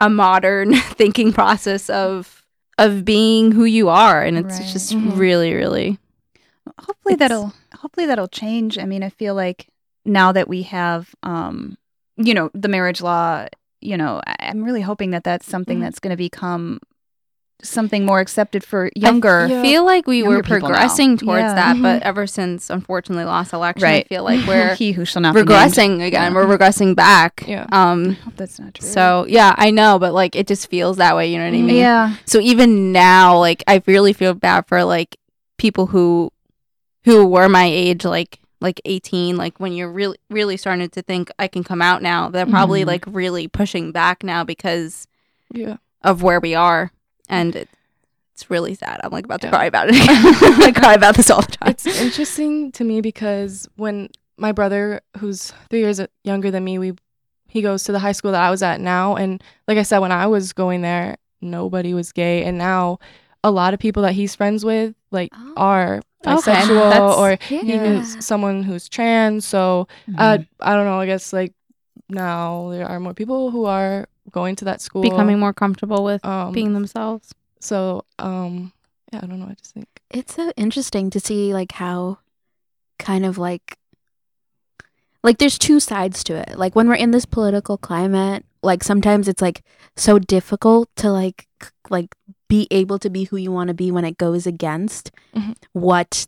[0.00, 2.44] a modern thinking process of
[2.78, 4.68] of being who you are, and it's Right.
[4.68, 5.16] just Mhm.
[5.18, 5.98] really, really
[6.80, 8.78] hopefully It's- that'll hopefully that'll change.
[8.78, 9.68] I mean, I feel like
[10.04, 11.76] now that we have um
[12.16, 13.46] you know, the marriage law,
[13.80, 15.82] you know, I- I'm really hoping that that's something Mhm.
[15.82, 16.80] that's going to become
[17.62, 19.46] something more accepted for younger.
[19.46, 20.66] I feel like we were people now.
[20.68, 21.54] progressing towards Yeah.
[21.54, 21.82] that, Mhm.
[21.82, 24.04] but ever since unfortunately last election, Right.
[24.04, 26.32] I feel like we're he who shall not be regressing again.
[26.32, 26.34] Yeah.
[26.34, 27.42] We're regressing back.
[27.48, 27.66] Yeah.
[27.72, 28.14] I Um.
[28.24, 28.86] hope that's not true.
[28.88, 31.32] So yeah, I know, but like it just feels that way.
[31.32, 31.74] You know what I mean?
[31.76, 35.16] yeah, So even now, like I really feel bad for like
[35.56, 36.30] people who
[37.04, 41.30] who were my age, like like eighteen, like when you're really really starting to think
[41.38, 42.28] I can come out now.
[42.28, 42.86] They're probably Mhm.
[42.86, 45.06] like really pushing back now because
[45.52, 46.92] yeah of where we are,
[47.28, 47.68] and it,
[48.34, 49.00] it's really sad.
[49.02, 49.52] I'm like about to Yeah.
[49.52, 49.94] cry about it.
[49.98, 51.70] I cry about this all the time.
[51.70, 56.92] it's interesting to me because when my brother who's three years younger than me we
[57.48, 59.98] he goes to the high school that i was at now and like i said
[59.98, 62.98] when i was going there nobody was gay and now
[63.42, 65.54] a lot of people that he's friends with like Oh.
[65.56, 67.62] are bisexual that's- or Yeah.
[67.74, 71.52] even someone who's trans so uh, i don't know i guess like
[72.08, 76.24] now there are more people who are going to that school Becoming more comfortable with
[76.24, 77.34] um being themselves.
[77.60, 78.72] so um
[79.12, 82.18] yeah i don't know i just think it's so interesting to see like how
[82.98, 83.76] kind of like
[85.22, 89.28] like there's two sides to it like when we're in this political climate like sometimes
[89.28, 89.62] it's like
[89.96, 91.46] so difficult to like
[91.90, 92.14] like
[92.48, 95.54] be able to be who you want to be when it goes against Mhm.
[95.72, 96.26] what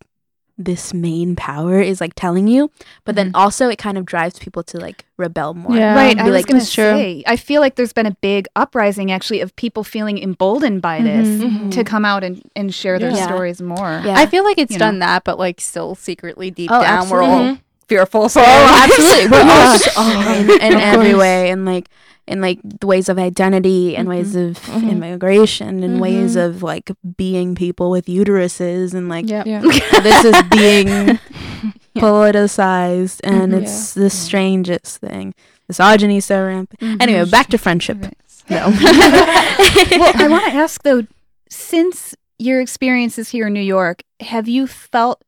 [0.64, 2.70] this main power is like telling you
[3.04, 3.36] but then mm-hmm.
[3.36, 5.94] also it kind of drives people to like rebel more Yeah.
[5.94, 6.16] right.
[6.16, 9.10] Be I was like, going to say, I feel like there's been a big uprising
[9.12, 11.06] actually of people feeling emboldened by mm-hmm.
[11.06, 11.70] this Mhm.
[11.72, 13.24] to come out and, and share their Yeah.
[13.26, 14.02] stories more.
[14.04, 14.86] yeah I feel like it's You know.
[14.86, 17.52] done that, but like still secretly deep Oh, down, we're all absolutely.
[17.54, 17.64] Mm-hmm.
[17.90, 18.28] Fearful.
[18.28, 19.26] So Oh, absolutely.
[19.28, 19.86] lives.
[19.86, 19.92] We're Yeah.
[19.96, 21.88] all oh, in, in every way, and like
[22.26, 24.90] in like the ways of identity, and ways of Mhm.
[24.92, 26.44] immigration, and ways Mhm.
[26.46, 29.46] of like being people with uteruses, and like Yep.
[29.46, 29.60] yeah
[30.06, 31.18] this is being
[31.98, 33.62] politicized, and Mhm.
[33.62, 35.34] it's the strangest thing.
[35.68, 36.78] Misogyny so rampant.
[36.80, 37.02] Mm-hmm.
[37.02, 37.98] Anyway, back to friendship.
[38.48, 38.70] No.
[38.70, 41.02] well, I want to ask though,
[41.48, 45.22] since your experiences here in New York, have you felt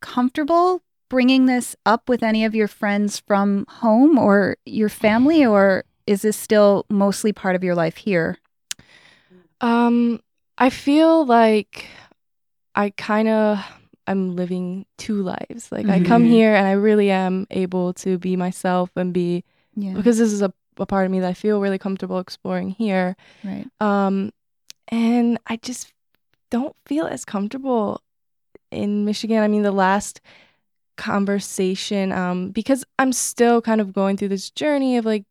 [0.00, 5.84] comfortable bringing this up with any of your friends from home or your family, or
[6.06, 8.38] is this still mostly part of your life here?
[9.60, 10.20] Um,
[10.58, 11.86] I feel like
[12.74, 13.58] I kind of
[14.06, 15.72] I'm living two lives.
[15.72, 16.28] Like I come Mhm.
[16.28, 19.44] here and I really am able to be myself and be
[19.74, 19.94] Yeah.
[19.94, 23.16] because this is a, a part of me that I feel really comfortable exploring here.
[23.42, 23.66] Right.
[23.80, 24.30] Um,
[24.88, 25.92] and I just
[26.50, 28.02] don't feel as comfortable
[28.70, 29.42] in Michigan.
[29.42, 30.20] I mean, the last
[30.96, 35.24] conversation, um, because I'm still kind of going through this journey of like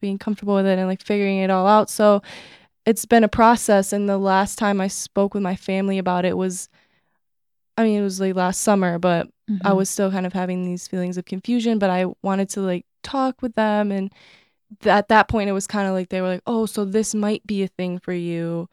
[0.00, 1.90] being comfortable with it and like figuring it all out.
[1.90, 2.22] So
[2.86, 3.92] it's been a process.
[3.92, 6.68] And the last time I spoke with my family about it was,
[7.76, 9.28] I mean, it was like last summer, but
[9.64, 9.76] I Mhm.
[9.76, 13.40] was still kind of having these feelings of confusion, but I wanted to like talk
[13.40, 13.90] with them.
[13.92, 14.12] And
[14.80, 17.14] th- at that point, it was kind of like they were like, oh, so this
[17.14, 18.68] might be a thing for you.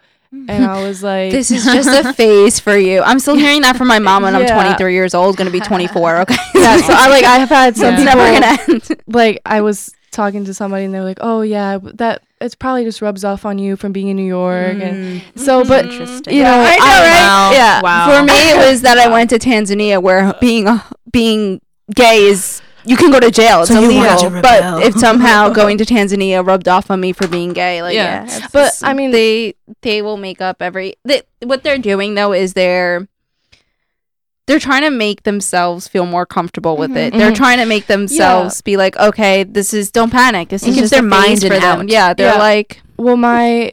[0.47, 3.01] And I was like, This is just a phase for you.
[3.01, 5.59] I'm still hearing that from my mom when I'm 23 years old, going to be
[5.59, 6.15] 24.
[6.25, 6.35] Okay.
[6.55, 6.77] yeah.
[6.77, 9.01] So I like, I have had some it's people, never gonna end.
[9.07, 12.83] like, I was talking to somebody and they were like, oh, yeah, that it's probably
[12.83, 14.77] just rubs off on you from being in New York.
[14.77, 15.39] And mm.
[15.39, 15.69] so, mm-hmm.
[15.69, 16.35] but, Interesting.
[16.35, 17.51] you know, I know, right?
[17.53, 17.81] Yeah.
[17.81, 18.19] Wow.
[18.19, 20.67] For me, it was that I went to Tanzania, where being
[21.11, 21.61] being
[21.93, 23.61] gay is you can go to jail.
[23.61, 24.29] It's So you illegal.
[24.29, 27.95] to But if somehow going to Tanzania rubbed off on me for being gay, like
[27.95, 28.25] Yeah.
[28.27, 28.47] yeah.
[28.53, 30.95] But, just- I mean- they they will make up every.
[31.03, 33.07] They, what they're doing though is they're.
[34.47, 37.13] They're trying to make themselves feel more comfortable with it.
[37.13, 37.35] They're Mhm.
[37.35, 40.49] trying to make themselves be like, okay, this is don't panic.
[40.49, 41.79] This It is gives just their mind an for them.
[41.81, 41.89] out.
[41.89, 42.37] Yeah, they're Yeah.
[42.39, 43.71] like, well, my,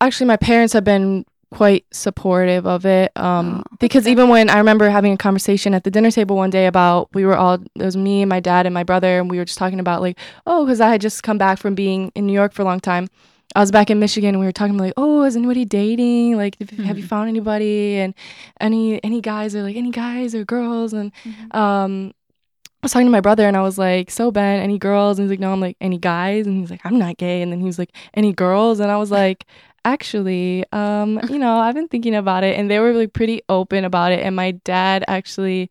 [0.00, 3.10] actually, my parents have been quite supportive of it.
[3.16, 6.50] Um, Oh, because even when I remember having a conversation at the dinner table one
[6.50, 9.30] day about, we were all, it was me, and my dad, and my brother, and
[9.30, 12.12] we were just talking about like, oh, because I had just come back from being
[12.14, 13.08] in New York for a long time.
[13.56, 16.36] I was back in Michigan and we were talking like, oh, is anybody dating?
[16.36, 17.96] Like, if- have you found anybody?
[17.96, 18.14] And
[18.60, 20.92] any any guys or like any guys or girls?
[20.92, 21.12] And
[21.52, 22.12] um,
[22.82, 25.18] I was talking to my brother and I was like, so Ben, any girls?
[25.18, 25.50] And he's like, no.
[25.50, 26.46] I'm like, any guys?
[26.46, 27.40] And he's like, I'm not gay.
[27.40, 28.80] And then he was like, any girls?
[28.80, 29.46] And I was like,
[29.84, 32.58] actually, um, you know, I've been thinking about it.
[32.58, 34.20] And they were like pretty open about it.
[34.20, 35.70] And my dad actually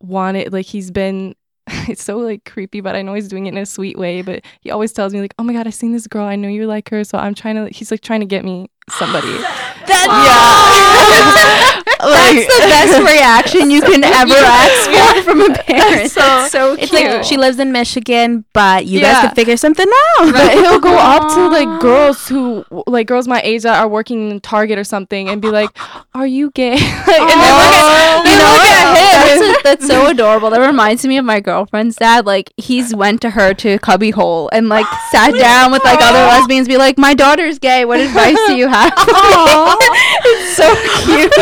[0.00, 1.34] wanted, like, he's been.
[1.88, 4.22] It's so like creepy, but I know he's doing it in a sweet way.
[4.22, 6.24] But he always tells me like, "Oh my god, I seen this girl.
[6.24, 8.68] I know you like her, so I'm trying to." He's like trying to get me
[8.88, 9.28] somebody.
[9.86, 16.10] That's Like- the best reaction you can ever ask for from a parent.
[16.10, 16.84] So- That's so cute.
[16.84, 19.12] It's like she lives in Michigan, but you Yeah.
[19.12, 19.86] guys could figure something
[20.18, 20.32] out.
[20.32, 24.30] But he'll go up to like girls who like girls my age that are working
[24.30, 25.70] in Target or something and be like,
[26.14, 28.70] "Are you gay?" like, and then look at, you they know look what?
[28.70, 29.40] at him.
[29.40, 30.50] That's, that's so adorable.
[30.50, 32.26] That reminds me of my girlfriend's dad.
[32.26, 36.68] Like he's went to her to cubbyhole and like sat down with like other lesbians,
[36.68, 37.84] be like, "My daughter's gay.
[37.84, 40.68] What advice do you have?" it's so
[41.04, 41.32] cute.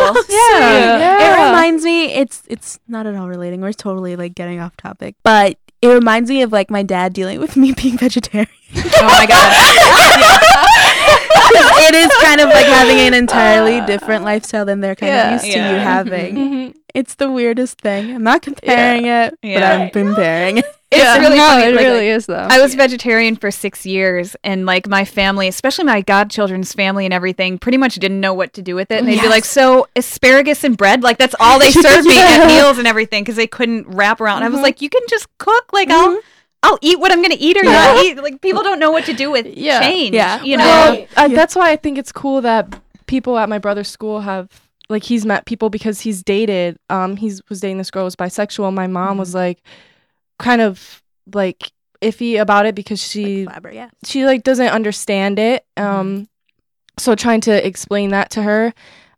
[0.00, 0.22] Incredible.
[0.28, 0.98] Yeah.
[0.98, 1.42] Yeah.
[1.44, 3.60] It reminds me it's it's not at all relating.
[3.60, 5.16] We're totally like getting off topic.
[5.22, 8.48] But it reminds me of like my dad dealing with me being vegetarian.
[8.74, 9.52] Oh my god.
[11.84, 15.26] it is kind of like having an entirely different lifestyle than they're kind Yeah.
[15.26, 15.72] of used to Yeah.
[15.72, 16.34] you having.
[16.36, 16.74] Mhm.
[16.94, 18.14] It's the weirdest thing.
[18.14, 20.64] I'm not comparing it, but I'm comparing it.
[20.92, 21.18] It's Yeah.
[21.18, 21.64] really no, funny.
[21.64, 22.46] it like, really is though.
[22.50, 27.14] I was vegetarian for six years, and like my family, especially my godchildren's family and
[27.14, 28.98] everything, pretty much didn't know what to do with it.
[28.98, 32.46] And they'd be like, "So asparagus and bread, like that's all they served me at
[32.54, 35.72] meals and everything, because they couldn't wrap around." I was like, "You can just cook,
[35.72, 36.20] like I'll."
[36.64, 38.16] I'll eat what I'm gonna eat or not eat.
[38.22, 39.80] Like people don't know what to do with Yeah.
[39.80, 40.14] change.
[40.14, 40.40] Yeah.
[40.44, 40.64] you know.
[40.64, 44.48] Well, uh, that's why I think it's cool that people at my brother's school have
[44.88, 46.78] like he's met people because he's dated.
[46.88, 48.72] Um, he's was dating this girl who was bisexual.
[48.72, 49.58] My mom was like,
[50.42, 51.02] kind of
[51.32, 51.70] like
[52.02, 53.88] iffy about it because she Like yeah.
[54.04, 56.28] she like doesn't understand it um
[56.98, 58.74] so trying to explain that to her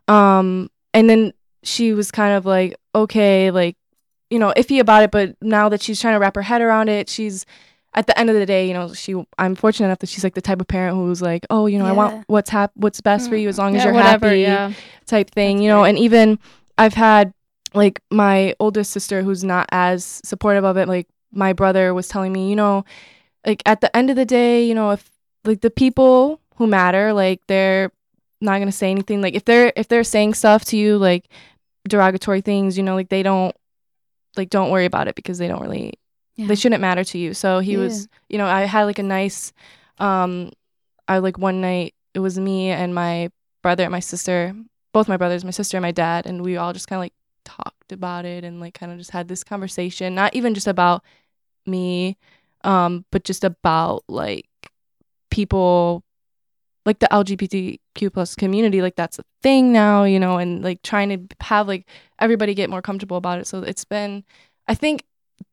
[0.07, 1.33] um and then
[1.63, 3.77] she was kind of like okay like
[4.31, 6.89] you know iffy about it but now that she's trying to wrap her head around
[6.89, 7.47] it she's
[7.95, 10.35] at the end of the day you know she i'm fortunate enough that she's like
[10.35, 13.31] the type of parent who's like oh you know i want what's hap- what's best
[13.31, 14.73] for you as long as Yeah, you're whatever, happy yeah.
[15.07, 16.39] type thing you know and even
[16.77, 17.33] i've had
[17.73, 22.33] like my oldest sister who's not as supportive of it like my brother was telling
[22.33, 22.85] me you know
[23.47, 25.11] like at the end of the day you know if
[25.45, 27.91] like the people who matter like they're
[28.41, 31.29] not gonna say anything like if they're if they're saying stuff to you like
[31.89, 33.55] derogatory things you know like they don't
[34.37, 35.95] like don't worry about it because they don't really
[36.37, 36.47] Yeah.
[36.49, 37.79] they shouldn't matter to you so he Yeah.
[37.81, 39.53] was you know i had like a nice
[39.99, 40.51] um
[41.09, 43.31] i like one night it was me and my
[43.63, 44.55] brother and my sister
[44.93, 47.13] both my brothers my sister and my dad and we all just kind of like
[47.45, 51.03] talked about it and like kind of just had this conversation not even just about
[51.67, 52.17] me
[52.63, 54.49] um but just about like
[55.31, 56.03] people
[56.87, 61.09] like the lgbtq plus community like that's a thing now you know and like trying
[61.09, 61.87] to have like
[62.19, 64.25] everybody get more comfortable about it so it's been
[64.69, 65.05] i think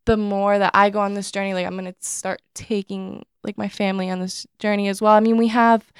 [0.05, 3.67] the more that i go on this journey like i'm gonna start taking like my
[3.67, 5.91] family on this journey as well i mean we have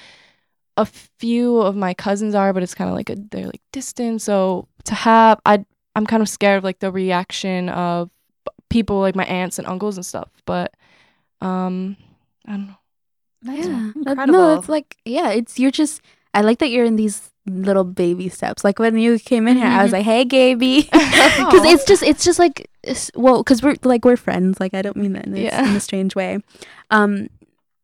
[0.76, 4.22] a few of my cousins are, but it's kind of like a they're like distant.
[4.22, 5.64] So to have, I
[5.94, 8.10] I'm kind of scared of like the reaction of
[8.72, 10.28] people like my aunts and uncles and stuff.
[10.46, 10.72] But
[11.40, 11.96] um,
[12.46, 12.74] I don't know.
[13.42, 13.90] That's yeah.
[13.96, 14.32] Incredible.
[14.32, 16.00] no, it's like yeah, it's you're just
[16.34, 18.62] I like that you're in these little baby steps.
[18.64, 19.94] Like when you came in here, I was Mhm.
[19.98, 24.16] like, "Hey, Gaby," because it's just it's just like it's, well, because we're like we're
[24.16, 24.60] friends.
[24.60, 25.68] Like I don't mean that in, this, Yeah.
[25.68, 26.38] in a strange way,
[26.90, 27.28] um,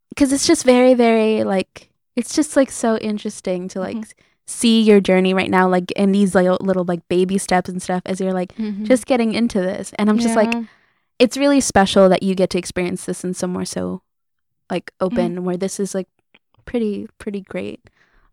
[0.09, 4.13] because it's just very very like it's just like so interesting to like Mhm.
[4.47, 8.01] see your journey right now, like in these like little like baby steps and stuff
[8.05, 8.85] as you're like Mm-hmm.
[8.85, 10.63] just getting into this, and I'm just like Yeah.
[11.19, 14.01] It's really special that you get to experience this in somewhere so
[14.69, 16.07] like open where this is like
[16.65, 17.89] pretty pretty great.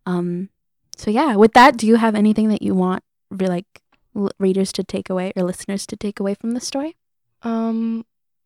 [0.06, 0.50] Um
[0.96, 3.82] so yeah with that do you have anything that you want re- like
[4.14, 6.96] l- readers to take away or listeners to take away from the story?
[7.42, 8.04] Um,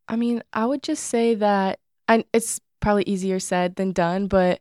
[0.08, 4.60] I mean, I would just say that I it's probably easier said than done, but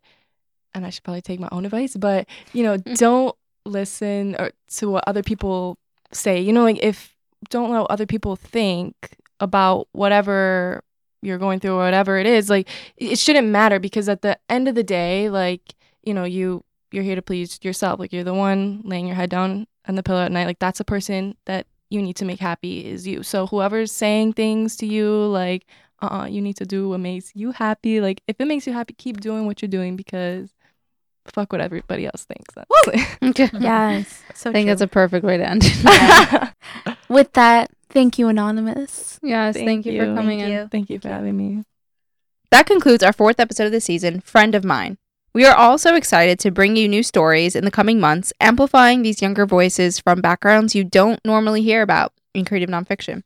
[0.74, 3.36] and I should probably take my own advice, but you know, don't
[3.66, 5.78] listen or to what other people
[6.12, 6.40] say.
[6.40, 7.16] You know, like if
[7.50, 10.84] don't let other people think about whatever
[11.22, 12.68] you're going through or whatever it is, like
[12.98, 16.64] it it shouldn't matter because at the end of the day, like, you know, you
[16.92, 18.00] you're here to please yourself.
[18.00, 20.46] Like you're the one laying your head down on the pillow at night.
[20.46, 23.24] Like that's a person that you need to make happy is you.
[23.24, 25.66] So whoever's saying things to you like,
[26.02, 28.02] uh, uh you need to do what makes you happy.
[28.02, 30.54] Like if it makes you happy, keep doing what you're doing because
[31.26, 32.56] fuck what everybody else thinks.
[33.22, 33.50] Okay.
[33.60, 35.64] yes so I think that's a perfect way to end.
[37.10, 40.52] with that thank you anonymous yes, thank, you, for coming Thank in.
[40.52, 40.68] you.
[40.72, 41.64] Thank you for having me.
[42.52, 44.98] That concludes our fourth episode of the season, Friend of Mine.
[45.34, 49.22] We are also excited to bring you new stories in the coming months, amplifying these
[49.22, 53.22] younger voices from backgrounds you don't normally hear about in creative nonfiction.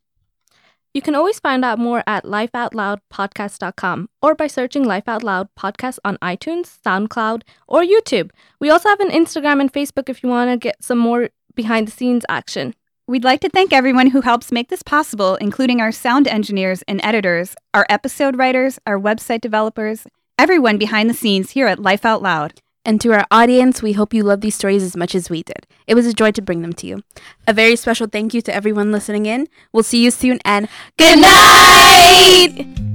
[0.94, 5.98] You can always find out more at lifeoutloudpodcast.com or by searching Life Out Loud Podcast
[6.04, 8.30] on iTunes, SoundCloud, or YouTube.
[8.60, 11.88] We also have an Instagram and Facebook if you want to get some more behind
[11.88, 12.76] the scenes action.
[13.06, 17.02] We'd like to thank everyone who helps make this possible, including our sound engineers and
[17.04, 20.08] editors, our episode writers, our website developers,
[20.40, 22.62] everyone behind the scenes here at Life Out Loud.
[22.86, 25.68] And to our audience, we hope you love these stories as much as we did.
[25.86, 27.04] It was a joy to bring them to you.
[27.46, 29.50] A very special thank you to everyone listening in.
[29.74, 32.93] We'll see you soon and good night!